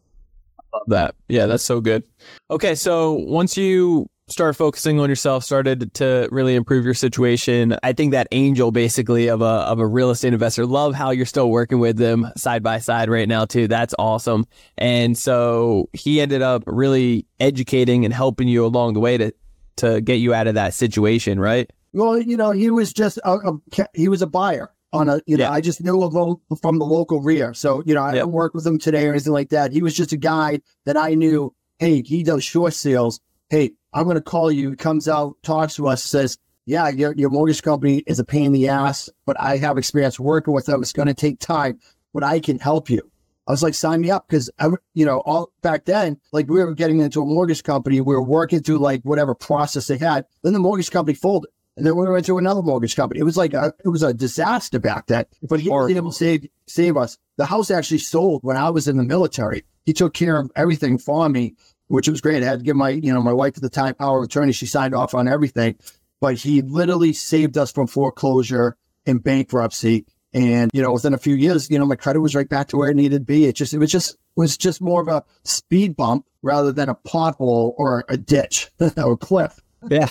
I 0.60 0.76
love 0.76 0.86
that. 0.86 1.14
Yeah, 1.26 1.46
that's 1.46 1.64
so 1.64 1.80
good. 1.80 2.04
Okay. 2.48 2.76
So 2.76 3.14
once 3.14 3.56
you 3.56 4.08
started 4.28 4.54
focusing 4.54 5.00
on 5.00 5.08
yourself, 5.08 5.44
started 5.44 5.92
to 5.94 6.28
really 6.30 6.54
improve 6.54 6.84
your 6.84 6.94
situation. 6.94 7.76
I 7.82 7.92
think 7.92 8.12
that 8.12 8.28
angel 8.32 8.70
basically 8.70 9.28
of 9.28 9.40
a 9.40 9.44
of 9.44 9.78
a 9.78 9.86
real 9.86 10.10
estate 10.10 10.32
investor. 10.32 10.66
Love 10.66 10.94
how 10.94 11.10
you're 11.10 11.26
still 11.26 11.50
working 11.50 11.78
with 11.78 11.96
them 11.96 12.30
side 12.36 12.62
by 12.62 12.78
side 12.78 13.10
right 13.10 13.28
now 13.28 13.44
too. 13.44 13.68
That's 13.68 13.94
awesome. 13.98 14.46
And 14.76 15.16
so 15.16 15.88
he 15.92 16.20
ended 16.20 16.42
up 16.42 16.62
really 16.66 17.26
educating 17.40 18.04
and 18.04 18.12
helping 18.12 18.48
you 18.48 18.64
along 18.64 18.94
the 18.94 19.00
way 19.00 19.16
to 19.18 19.32
to 19.76 20.00
get 20.00 20.14
you 20.14 20.34
out 20.34 20.46
of 20.46 20.54
that 20.54 20.74
situation, 20.74 21.40
right? 21.40 21.70
Well, 21.92 22.20
you 22.20 22.36
know, 22.36 22.50
he 22.50 22.70
was 22.70 22.92
just 22.92 23.18
a, 23.24 23.32
a 23.32 23.86
he 23.94 24.08
was 24.08 24.22
a 24.22 24.26
buyer 24.26 24.70
on 24.92 25.08
a 25.08 25.20
you 25.26 25.36
know 25.36 25.44
yeah. 25.44 25.50
I 25.50 25.60
just 25.60 25.82
knew 25.82 26.02
of 26.02 26.12
from 26.60 26.78
the 26.78 26.84
local 26.84 27.20
REIA. 27.20 27.54
So 27.54 27.82
you 27.86 27.94
know 27.94 28.02
I 28.02 28.14
don't 28.14 28.32
work 28.32 28.54
with 28.54 28.66
him 28.66 28.78
today 28.78 29.06
or 29.06 29.10
anything 29.10 29.32
like 29.32 29.50
that. 29.50 29.72
He 29.72 29.82
was 29.82 29.94
just 29.94 30.12
a 30.12 30.16
guy 30.16 30.60
that 30.84 30.96
I 30.96 31.14
knew. 31.14 31.54
Hey, 31.78 32.02
he 32.02 32.24
does 32.24 32.42
short 32.42 32.74
sales. 32.74 33.20
Hey, 33.50 33.72
I'm 33.94 34.04
going 34.04 34.16
to 34.16 34.20
call 34.20 34.52
you. 34.52 34.76
Comes 34.76 35.08
out, 35.08 35.36
talks 35.42 35.76
to 35.76 35.88
us, 35.88 36.02
says, 36.02 36.38
yeah, 36.66 36.88
your, 36.90 37.14
your 37.14 37.30
mortgage 37.30 37.62
company 37.62 38.02
is 38.06 38.18
a 38.18 38.24
pain 38.24 38.46
in 38.46 38.52
the 38.52 38.68
ass, 38.68 39.08
but 39.24 39.40
I 39.40 39.56
have 39.56 39.78
experience 39.78 40.20
working 40.20 40.52
with 40.52 40.66
them. 40.66 40.82
It's 40.82 40.92
going 40.92 41.08
to 41.08 41.14
take 41.14 41.40
time, 41.40 41.78
but 42.12 42.22
I 42.22 42.40
can 42.40 42.58
help 42.58 42.90
you. 42.90 43.10
I 43.46 43.50
was 43.50 43.62
like, 43.62 43.72
sign 43.72 44.02
me 44.02 44.10
up 44.10 44.28
because 44.28 44.50
I, 44.58 44.68
you 44.92 45.06
know, 45.06 45.20
all 45.20 45.50
back 45.62 45.86
then, 45.86 46.20
like 46.30 46.50
we 46.50 46.62
were 46.62 46.74
getting 46.74 47.00
into 47.00 47.22
a 47.22 47.24
mortgage 47.24 47.62
company, 47.62 48.02
we 48.02 48.14
were 48.14 48.22
working 48.22 48.60
through 48.60 48.78
like 48.80 49.00
whatever 49.04 49.34
process 49.34 49.86
they 49.86 49.96
had. 49.96 50.26
Then 50.42 50.52
the 50.52 50.58
mortgage 50.58 50.90
company 50.90 51.14
folded, 51.14 51.48
and 51.74 51.86
then 51.86 51.96
we 51.96 52.06
went 52.06 52.26
to 52.26 52.36
another 52.36 52.60
mortgage 52.60 52.94
company. 52.94 53.20
It 53.20 53.24
was 53.24 53.38
like 53.38 53.54
a, 53.54 53.72
it 53.82 53.88
was 53.88 54.02
a 54.02 54.12
disaster 54.12 54.78
back 54.78 55.06
then. 55.06 55.24
But 55.42 55.60
he 55.60 55.70
was 55.70 55.90
able 55.90 56.10
to 56.10 56.16
save 56.16 56.46
save 56.66 56.98
us. 56.98 57.16
The 57.38 57.46
house 57.46 57.70
actually 57.70 57.98
sold 57.98 58.44
when 58.44 58.58
I 58.58 58.68
was 58.68 58.86
in 58.86 58.98
the 58.98 59.04
military. 59.04 59.64
He 59.86 59.94
took 59.94 60.12
care 60.12 60.36
of 60.36 60.50
everything 60.54 60.98
for 60.98 61.26
me, 61.30 61.54
which 61.88 62.08
was 62.08 62.20
great. 62.20 62.42
I 62.42 62.46
had 62.46 62.60
to 62.60 62.64
give 62.64 62.76
my, 62.76 62.90
you 62.90 63.12
know, 63.12 63.22
my 63.22 63.32
wife 63.32 63.54
at 63.56 63.62
the 63.62 63.68
time 63.68 63.94
power 63.94 64.18
of 64.18 64.24
attorney. 64.24 64.52
She 64.52 64.66
signed 64.66 64.94
off 64.94 65.14
on 65.14 65.28
everything, 65.28 65.76
but 66.20 66.36
he 66.36 66.62
literally 66.62 67.12
saved 67.12 67.58
us 67.58 67.72
from 67.72 67.86
foreclosure 67.86 68.76
and 69.06 69.22
bankruptcy. 69.22 70.06
And, 70.34 70.70
you 70.74 70.82
know, 70.82 70.92
within 70.92 71.14
a 71.14 71.18
few 71.18 71.34
years, 71.34 71.70
you 71.70 71.78
know, 71.78 71.86
my 71.86 71.96
credit 71.96 72.20
was 72.20 72.34
right 72.34 72.48
back 72.48 72.68
to 72.68 72.76
where 72.76 72.90
it 72.90 72.96
needed 72.96 73.20
to 73.20 73.24
be. 73.24 73.46
It 73.46 73.54
just, 73.54 73.72
it 73.72 73.78
was 73.78 73.90
just, 73.90 74.16
was 74.36 74.56
just 74.56 74.80
more 74.80 75.00
of 75.00 75.08
a 75.08 75.24
speed 75.44 75.96
bump 75.96 76.26
rather 76.42 76.70
than 76.70 76.88
a 76.88 76.94
pothole 76.94 77.72
or 77.76 78.04
a 78.08 78.16
ditch 78.16 78.70
or 78.96 79.12
a 79.12 79.16
cliff. 79.16 79.60
Yeah. 79.90 80.08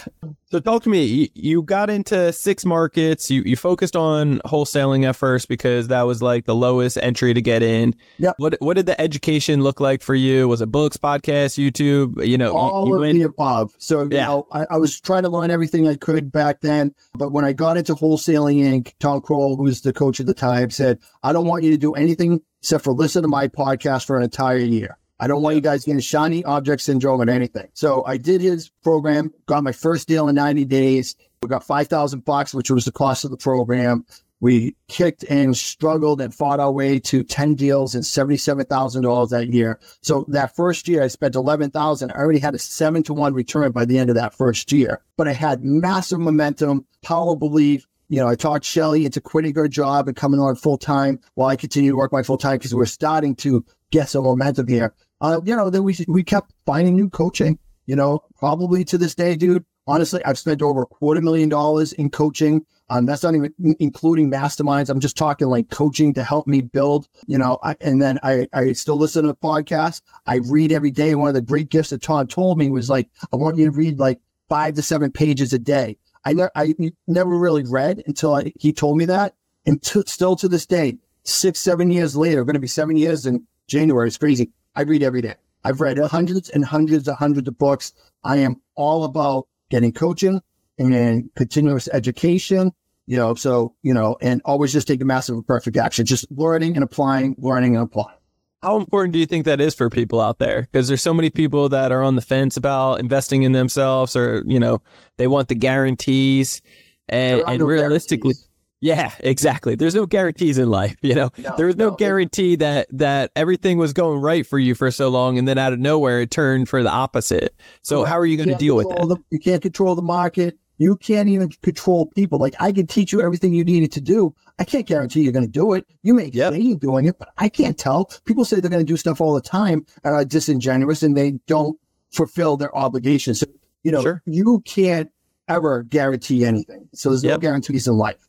So 0.50 0.60
talk 0.60 0.84
to 0.84 0.90
me. 0.90 1.30
You, 1.34 1.62
got 1.62 1.90
into 1.90 2.32
six 2.32 2.64
markets. 2.64 3.30
You 3.30 3.42
you 3.46 3.58
focused 3.58 3.96
on 3.96 4.40
wholesaling 4.46 5.06
at 5.06 5.16
first 5.16 5.50
because 5.50 5.90
that 5.90 6.04
was 6.04 6.22
like 6.22 6.46
the 6.46 6.56
lowest 6.56 6.98
entry 7.02 7.34
to 7.34 7.42
get 7.42 7.62
in. 7.62 7.94
Yeah. 8.18 8.32
What 8.38 8.56
what 8.60 8.76
did 8.76 8.86
the 8.86 9.00
education 9.00 9.64
look 9.64 9.80
like 9.80 10.02
for 10.02 10.16
you? 10.16 10.48
Was 10.48 10.62
it 10.62 10.68
books, 10.68 10.96
podcasts, 10.96 11.58
YouTube? 11.58 12.26
You 12.26 12.38
know, 12.38 12.56
all 12.56 12.88
you, 12.88 13.04
of 13.04 13.14
the 13.14 13.22
above. 13.24 13.74
So 13.78 14.04
you 14.04 14.10
yeah. 14.12 14.28
know, 14.28 14.48
I, 14.52 14.66
I, 14.72 14.78
was 14.78 15.00
trying 15.02 15.24
to 15.24 15.30
learn 15.30 15.52
everything 15.52 15.88
I 15.88 15.96
could 15.96 16.32
back 16.32 16.62
then. 16.62 16.94
But 17.16 17.32
when 17.32 17.44
I 17.44 17.52
got 17.52 17.76
into 17.76 17.94
wholesaling 17.94 18.62
Inc., 18.62 18.94
Tom 19.00 19.22
Krol, 19.22 19.58
who 19.58 19.64
was 19.64 19.82
the 19.82 19.92
coach 19.92 20.20
at 20.20 20.28
the 20.28 20.34
time, 20.34 20.70
said, 20.70 21.00
"I 21.24 21.34
don't 21.34 21.46
want 21.46 21.64
you 21.64 21.72
to 21.72 21.78
do 21.78 21.94
anything 21.94 22.42
except 22.62 22.86
for 22.86 22.94
listen 22.94 23.24
to 23.24 23.28
my 23.28 23.50
podcast 23.50 24.06
for 24.06 24.16
an 24.18 24.24
entire 24.24 24.58
year." 24.58 24.98
I 25.20 25.28
don't 25.28 25.42
want 25.42 25.56
you 25.56 25.62
guys 25.62 25.84
getting 25.84 26.00
shiny 26.00 26.44
object 26.44 26.82
syndrome 26.82 27.22
or 27.22 27.30
anything. 27.30 27.68
So 27.74 28.06
I 28.06 28.18
did 28.18 28.42
his 28.42 28.70
program, 28.84 29.34
got 29.48 29.64
my 29.64 29.72
first 29.72 30.08
deal 30.08 30.28
in 30.28 30.36
90 30.36 30.66
days. 30.66 31.16
We 31.42 31.50
got 31.50 31.64
5,000 31.64 32.24
bucks, 32.24 32.54
which 32.54 32.70
was 32.70 32.86
the 32.86 32.92
cost 32.92 33.26
of 33.26 33.32
the 33.32 33.38
program. 33.38 34.06
We 34.40 34.76
kicked 34.88 35.24
and 35.24 35.58
struggled 35.58 36.22
and 36.22 36.34
fought 36.34 36.60
our 36.60 36.72
way 36.72 37.00
to 37.00 37.24
10 37.24 37.56
deals 37.56 37.96
and 37.96 38.04
$77,000 38.04 39.30
that 39.30 39.48
year. 39.48 39.80
So 40.02 40.26
that 40.28 40.56
first 40.56 40.88
year 40.88 41.02
I 41.02 41.08
spent 41.08 41.34
11,000. 41.34 42.12
I 42.12 42.16
already 42.16 42.40
had 42.40 42.54
a 42.54 42.60
seven 42.60 43.02
to 43.04 43.16
one 43.16 43.34
return 43.34 43.72
by 43.72 43.86
the 43.86 43.98
end 43.98 44.12
of 44.12 44.16
that 44.16 44.36
first 44.36 44.72
year, 44.72 45.02
but 45.16 45.28
I 45.28 45.34
had 45.34 45.64
massive 45.64 46.20
momentum, 46.20 46.86
power 47.02 47.36
belief, 47.36 47.88
you 48.10 48.22
know, 48.22 48.28
I 48.28 48.36
talked 48.36 48.64
Shelly 48.64 49.06
into 49.06 49.20
quitting 49.20 49.54
her 49.56 49.68
job 49.68 50.08
and 50.08 50.16
coming 50.16 50.40
on 50.40 50.56
full 50.56 50.78
time 50.78 51.20
while 51.34 51.50
I 51.50 51.56
continued 51.56 51.92
to 51.92 51.98
work 51.98 52.14
my 52.14 52.24
full 52.24 52.38
time 52.38 52.58
because 52.58 52.74
we're 52.74 52.86
starting 52.86 53.36
to 53.38 53.66
get 53.92 54.10
some 54.10 54.24
momentum 54.24 54.68
here 54.68 54.94
uh, 55.22 55.42
you 55.44 55.56
know, 55.56 55.70
then 55.70 55.84
we 55.84 55.96
we 56.08 56.24
kept 56.24 56.54
finding 56.66 56.96
new 56.96 57.10
coaching. 57.10 57.60
You 57.86 57.96
know, 57.96 58.24
probably 58.38 58.84
to 58.86 58.98
this 58.98 59.16
day, 59.16 59.36
dude. 59.36 59.66
Honestly, 59.88 60.24
I've 60.26 60.38
spent 60.38 60.62
over 60.62 60.82
a 60.82 60.86
quarter 60.86 61.22
million 61.22 61.48
dollars 61.48 61.94
in 61.94 62.10
coaching. 62.10 62.66
Um, 62.90 63.06
that's 63.06 63.24
not 63.24 63.36
even 63.36 63.54
including 63.80 64.32
masterminds. 64.32 64.90
I'm 64.90 65.00
just 65.00 65.18
talking 65.18 65.48
like 65.48 65.70
coaching 65.70 66.14
to 66.14 66.24
help 66.24 66.48
me 66.48 66.62
build, 66.62 67.08
you 67.26 67.38
know, 67.38 67.58
I, 67.62 67.76
and 67.82 68.02
then 68.02 68.18
I, 68.24 68.48
I 68.54 68.72
still 68.74 68.98
listen 68.98 69.26
to 69.26 69.34
podcasts. 69.34 70.02
I 70.26 70.38
read 70.38 70.72
every 70.72 70.92
day. 70.92 71.14
One 71.16 71.28
of 71.28 71.34
the 71.34 71.42
great 71.42 71.70
gifts 71.70 71.90
that 71.90 72.02
Tom 72.02 72.28
told 72.28 72.58
me 72.58 72.70
was 72.70 72.90
like, 72.90 73.10
I 73.32 73.36
want 73.36 73.58
you 73.58 73.66
to 73.66 73.72
read 73.72 74.00
like 74.00 74.20
five 74.48 74.76
to 74.76 74.82
seven 74.82 75.12
pages 75.12 75.52
a 75.52 75.60
day. 75.60 75.98
I, 76.24 76.34
ne- 76.34 76.50
I 76.56 76.74
never 77.08 77.38
really 77.38 77.64
read 77.64 78.04
until 78.08 78.36
I, 78.36 78.54
he 78.58 78.72
told 78.72 78.98
me 78.98 79.06
that. 79.06 79.36
And 79.66 79.82
t- 79.82 80.04
still 80.06 80.38
to 80.38 80.48
this 80.48 80.66
day, 80.66 80.98
six, 81.24 81.60
seven 81.60 81.92
years 81.92 82.16
later, 82.16 82.46
going 82.46 82.54
to 82.54 82.60
be 82.60 82.68
seven 82.68 82.96
years 82.96 83.26
in 83.26 83.46
January. 83.68 84.08
It's 84.08 84.18
crazy. 84.18 84.52
I 84.78 84.84
read 84.84 85.02
every 85.02 85.22
day. 85.22 85.34
I've 85.64 85.82
read 85.82 85.98
hundreds 85.98 86.50
and 86.52 86.64
hundreds 86.64 87.08
and 87.08 87.18
hundreds 87.18 87.48
of 87.48 87.58
books. 87.58 87.94
I 88.24 88.38
am 88.38 88.62
all 88.76 89.04
about 89.04 89.48
getting 89.72 89.92
coaching 89.92 90.40
and 90.78 91.30
continuous 91.36 91.90
education, 91.92 92.72
you 93.08 93.18
know, 93.18 93.34
so, 93.34 93.74
you 93.82 93.94
know, 93.94 94.18
and 94.22 94.40
always 94.46 94.72
just 94.72 94.88
take 94.88 95.02
a 95.02 95.06
massive 95.06 95.46
perfect 95.48 95.78
action, 95.78 96.06
just 96.06 96.32
learning 96.32 96.76
and 96.76 96.84
applying, 96.84 97.36
learning 97.40 97.76
and 97.76 97.86
applying. 97.86 98.16
How 98.62 98.78
important 98.78 99.14
do 99.14 99.20
you 99.20 99.26
think 99.26 99.46
that 99.46 99.60
is 99.60 99.74
for 99.74 99.90
people 99.90 100.22
out 100.22 100.38
there? 100.38 100.62
Because 100.62 100.88
there's 100.88 101.02
so 101.02 101.14
many 101.14 101.32
people 101.32 101.70
that 101.70 101.92
are 101.92 102.04
on 102.04 102.16
the 102.16 102.22
fence 102.22 102.56
about 102.56 103.00
investing 103.00 103.42
in 103.42 103.54
themselves 103.54 104.16
or, 104.16 104.44
you 104.46 104.60
know, 104.60 104.82
they 105.18 105.26
want 105.26 105.48
the 105.48 105.56
guarantees 105.56 106.62
and, 107.10 107.42
and 107.48 107.64
realistically, 107.64 108.34
guarantees. 108.34 108.47
Yeah, 108.80 109.12
exactly. 109.22 109.76
There's 109.76 109.96
no 109.96 110.06
guarantees 110.06 110.60
in 110.60 110.70
life, 110.70 110.98
you 111.02 111.16
know. 111.16 111.32
No, 111.38 111.56
there 111.58 111.66
was 111.66 111.78
no, 111.78 111.90
no, 111.90 111.96
guarantee 111.96 112.56
that 112.58 112.88
that 112.92 113.32
everything 113.36 113.78
was 113.78 113.92
going 113.92 114.22
right 114.22 114.46
for 114.46 114.60
you 114.60 114.76
for 114.76 114.92
so 114.92 115.10
long, 115.10 115.38
and 115.38 115.48
then 115.48 115.58
out 115.58 115.74
of 115.74 115.80
nowhere 115.80 116.22
it 116.22 116.32
turned 116.32 116.70
for 116.70 116.84
the 116.84 116.92
opposite. 116.92 117.56
So 117.82 118.06
how 118.06 118.20
are 118.20 118.26
you 118.26 118.38
going 118.38 118.50
to 118.50 118.56
deal 118.56 118.76
with 118.76 118.88
that? 118.90 119.08
The, 119.08 119.18
you 119.32 119.40
can't 119.40 119.62
control 119.62 119.96
the 119.96 120.04
market. 120.04 120.60
You 120.78 120.96
can't 120.96 121.28
even 121.28 121.50
control 121.64 122.06
people. 122.06 122.38
Like 122.38 122.54
I 122.60 122.72
can 122.72 122.86
teach 122.86 123.12
you 123.12 123.20
everything 123.20 123.52
you 123.52 123.64
needed 123.64 123.92
to 123.94 124.02
do. 124.02 124.36
I 124.60 124.64
can't 124.64 124.86
guarantee 124.86 125.22
you're 125.22 125.34
going 125.34 125.46
to 125.46 125.52
do 125.52 125.74
it. 125.74 125.86
You 126.04 126.14
may 126.14 126.28
yep. 126.28 126.54
say 126.54 126.60
you're 126.60 126.78
doing 126.78 127.06
it, 127.06 127.18
but 127.18 127.30
I 127.38 127.50
can't 127.50 127.80
tell. 127.80 128.12
People 128.26 128.46
say 128.46 128.60
they're 128.60 128.70
going 128.70 128.86
to 128.86 128.92
do 128.92 128.98
stuff 128.98 129.20
all 129.20 129.34
the 129.34 129.42
time 129.42 129.88
and 130.04 130.14
are 130.14 130.24
disingenuous, 130.24 131.02
and 131.02 131.18
they 131.18 131.32
don't 131.48 131.80
fulfill 132.12 132.58
their 132.58 132.76
obligations. 132.78 133.40
So, 133.40 133.48
you 133.82 133.92
know, 133.92 134.02
sure. 134.02 134.22
you 134.26 134.62
can't 134.66 135.10
ever 135.48 135.84
guarantee 135.84 136.46
anything. 136.46 136.90
So 136.94 137.10
there's 137.10 137.24
yep. 137.24 137.34
no 137.34 137.38
guarantees 137.40 137.88
in 137.88 137.98
life. 137.98 138.27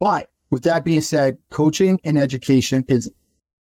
But 0.00 0.30
with 0.50 0.62
that 0.64 0.84
being 0.84 1.00
said, 1.00 1.38
coaching 1.50 2.00
and 2.04 2.18
education 2.18 2.84
is 2.88 3.10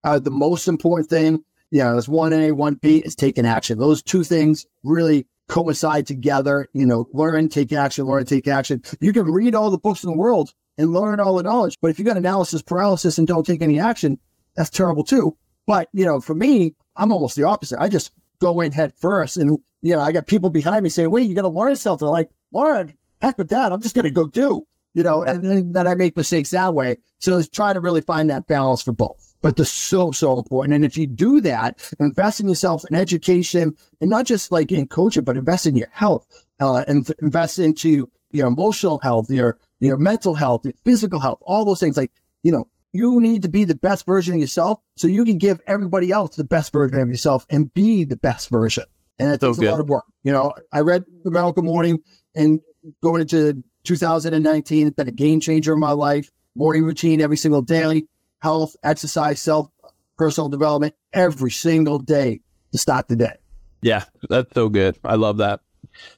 uh, 0.03 0.19
the 0.19 0.31
most 0.31 0.67
important 0.67 1.09
thing 1.09 1.43
you 1.71 1.83
know, 1.83 1.97
it's 1.97 2.07
one 2.07 2.33
A, 2.33 2.51
one 2.51 2.75
B 2.75 2.97
is 2.99 3.15
taking 3.15 3.45
action. 3.45 3.77
Those 3.77 4.01
two 4.01 4.23
things 4.23 4.65
really 4.83 5.25
coincide 5.49 6.07
together. 6.07 6.67
You 6.73 6.85
know, 6.85 7.07
learn, 7.13 7.49
take 7.49 7.73
action, 7.73 8.05
learn, 8.05 8.25
take 8.25 8.47
action. 8.47 8.81
You 9.01 9.13
can 9.13 9.25
read 9.25 9.55
all 9.55 9.69
the 9.69 9.77
books 9.77 10.03
in 10.03 10.09
the 10.09 10.17
world 10.17 10.53
and 10.77 10.93
learn 10.93 11.19
all 11.19 11.35
the 11.35 11.43
knowledge, 11.43 11.77
but 11.81 11.89
if 11.89 11.97
you 11.97 12.05
got 12.05 12.17
analysis 12.17 12.61
paralysis 12.61 13.17
and 13.17 13.27
don't 13.27 13.45
take 13.45 13.61
any 13.61 13.79
action, 13.79 14.19
that's 14.55 14.69
terrible 14.69 15.03
too. 15.03 15.35
But 15.65 15.89
you 15.91 16.05
know, 16.05 16.21
for 16.21 16.35
me, 16.35 16.75
I'm 16.95 17.11
almost 17.11 17.35
the 17.35 17.43
opposite. 17.43 17.81
I 17.81 17.89
just 17.89 18.11
go 18.39 18.61
in 18.61 18.71
head 18.71 18.93
first, 18.95 19.37
and 19.37 19.57
you 19.81 19.95
know, 19.95 20.01
I 20.01 20.11
got 20.11 20.27
people 20.27 20.49
behind 20.49 20.83
me 20.83 20.89
saying, 20.89 21.09
"Wait, 21.09 21.27
you 21.27 21.35
got 21.35 21.41
to 21.41 21.49
learn 21.49 21.75
something." 21.75 22.07
Like, 22.07 22.29
Lauren, 22.53 22.93
heck 23.21 23.37
with 23.37 23.49
that. 23.49 23.71
I'm 23.71 23.81
just 23.81 23.95
going 23.95 24.05
to 24.05 24.11
go 24.11 24.27
do. 24.27 24.65
You 24.97 25.03
know, 25.03 25.21
and 25.21 25.43
then 25.43 25.71
that 25.73 25.85
I 25.85 25.93
make 25.93 26.17
mistakes 26.17 26.49
that 26.49 26.73
way. 26.73 26.97
So 27.19 27.37
it's 27.37 27.47
trying 27.47 27.75
to 27.75 27.81
really 27.81 28.01
find 28.01 28.31
that 28.31 28.47
balance 28.47 28.81
for 28.81 28.93
both 28.93 29.27
but 29.41 29.55
they're 29.55 29.65
so, 29.65 30.11
so 30.11 30.37
important. 30.37 30.73
And 30.73 30.85
if 30.85 30.97
you 30.97 31.07
do 31.07 31.41
that, 31.41 31.93
invest 31.99 32.39
in 32.39 32.49
yourself 32.49 32.83
in 32.89 32.95
education 32.95 33.75
and 34.01 34.09
not 34.09 34.25
just 34.25 34.51
like 34.51 34.71
in 34.71 34.87
coaching, 34.87 35.23
but 35.23 35.37
invest 35.37 35.65
in 35.65 35.75
your 35.75 35.89
health, 35.91 36.27
uh, 36.59 36.83
and 36.87 37.09
invest 37.21 37.59
into 37.59 38.09
your 38.31 38.47
emotional 38.47 38.99
health, 38.99 39.29
your, 39.29 39.57
your 39.79 39.97
mental 39.97 40.33
health, 40.33 40.65
your 40.65 40.73
physical 40.83 41.19
health, 41.19 41.39
all 41.43 41.65
those 41.65 41.79
things. 41.79 41.97
Like, 41.97 42.11
you 42.43 42.51
know, 42.51 42.67
you 42.93 43.21
need 43.21 43.43
to 43.43 43.49
be 43.49 43.63
the 43.63 43.75
best 43.75 44.05
version 44.05 44.33
of 44.33 44.39
yourself 44.39 44.79
so 44.95 45.07
you 45.07 45.23
can 45.23 45.37
give 45.37 45.59
everybody 45.67 46.11
else 46.11 46.35
the 46.35 46.43
best 46.43 46.73
version 46.73 46.99
of 46.99 47.09
yourself 47.09 47.45
and 47.49 47.73
be 47.73 48.03
the 48.03 48.17
best 48.17 48.49
version. 48.49 48.85
And 49.19 49.31
it 49.31 49.41
takes 49.41 49.57
so 49.57 49.63
a 49.63 49.69
lot 49.69 49.79
of 49.79 49.89
work. 49.89 50.05
You 50.23 50.31
know, 50.31 50.53
I 50.71 50.81
read 50.81 51.05
the 51.23 51.31
Miracle 51.31 51.63
Morning 51.63 51.99
and 52.35 52.59
going 53.01 53.21
into 53.21 53.63
2019, 53.87 54.87
it's 54.87 54.95
been 54.95 55.07
a 55.07 55.11
game 55.11 55.39
changer 55.39 55.73
in 55.73 55.79
my 55.79 55.91
life. 55.91 56.29
Morning 56.55 56.83
routine 56.83 57.21
every 57.21 57.37
single 57.37 57.61
day 57.61 58.03
health, 58.39 58.75
exercise, 58.83 59.41
self, 59.41 59.69
personal 60.17 60.49
development 60.49 60.93
every 61.13 61.51
single 61.51 61.99
day 61.99 62.41
to 62.71 62.77
start 62.77 63.07
the 63.07 63.15
day. 63.15 63.33
Yeah, 63.81 64.03
that's 64.29 64.53
so 64.53 64.69
good. 64.69 64.97
I 65.03 65.15
love 65.15 65.37
that. 65.37 65.61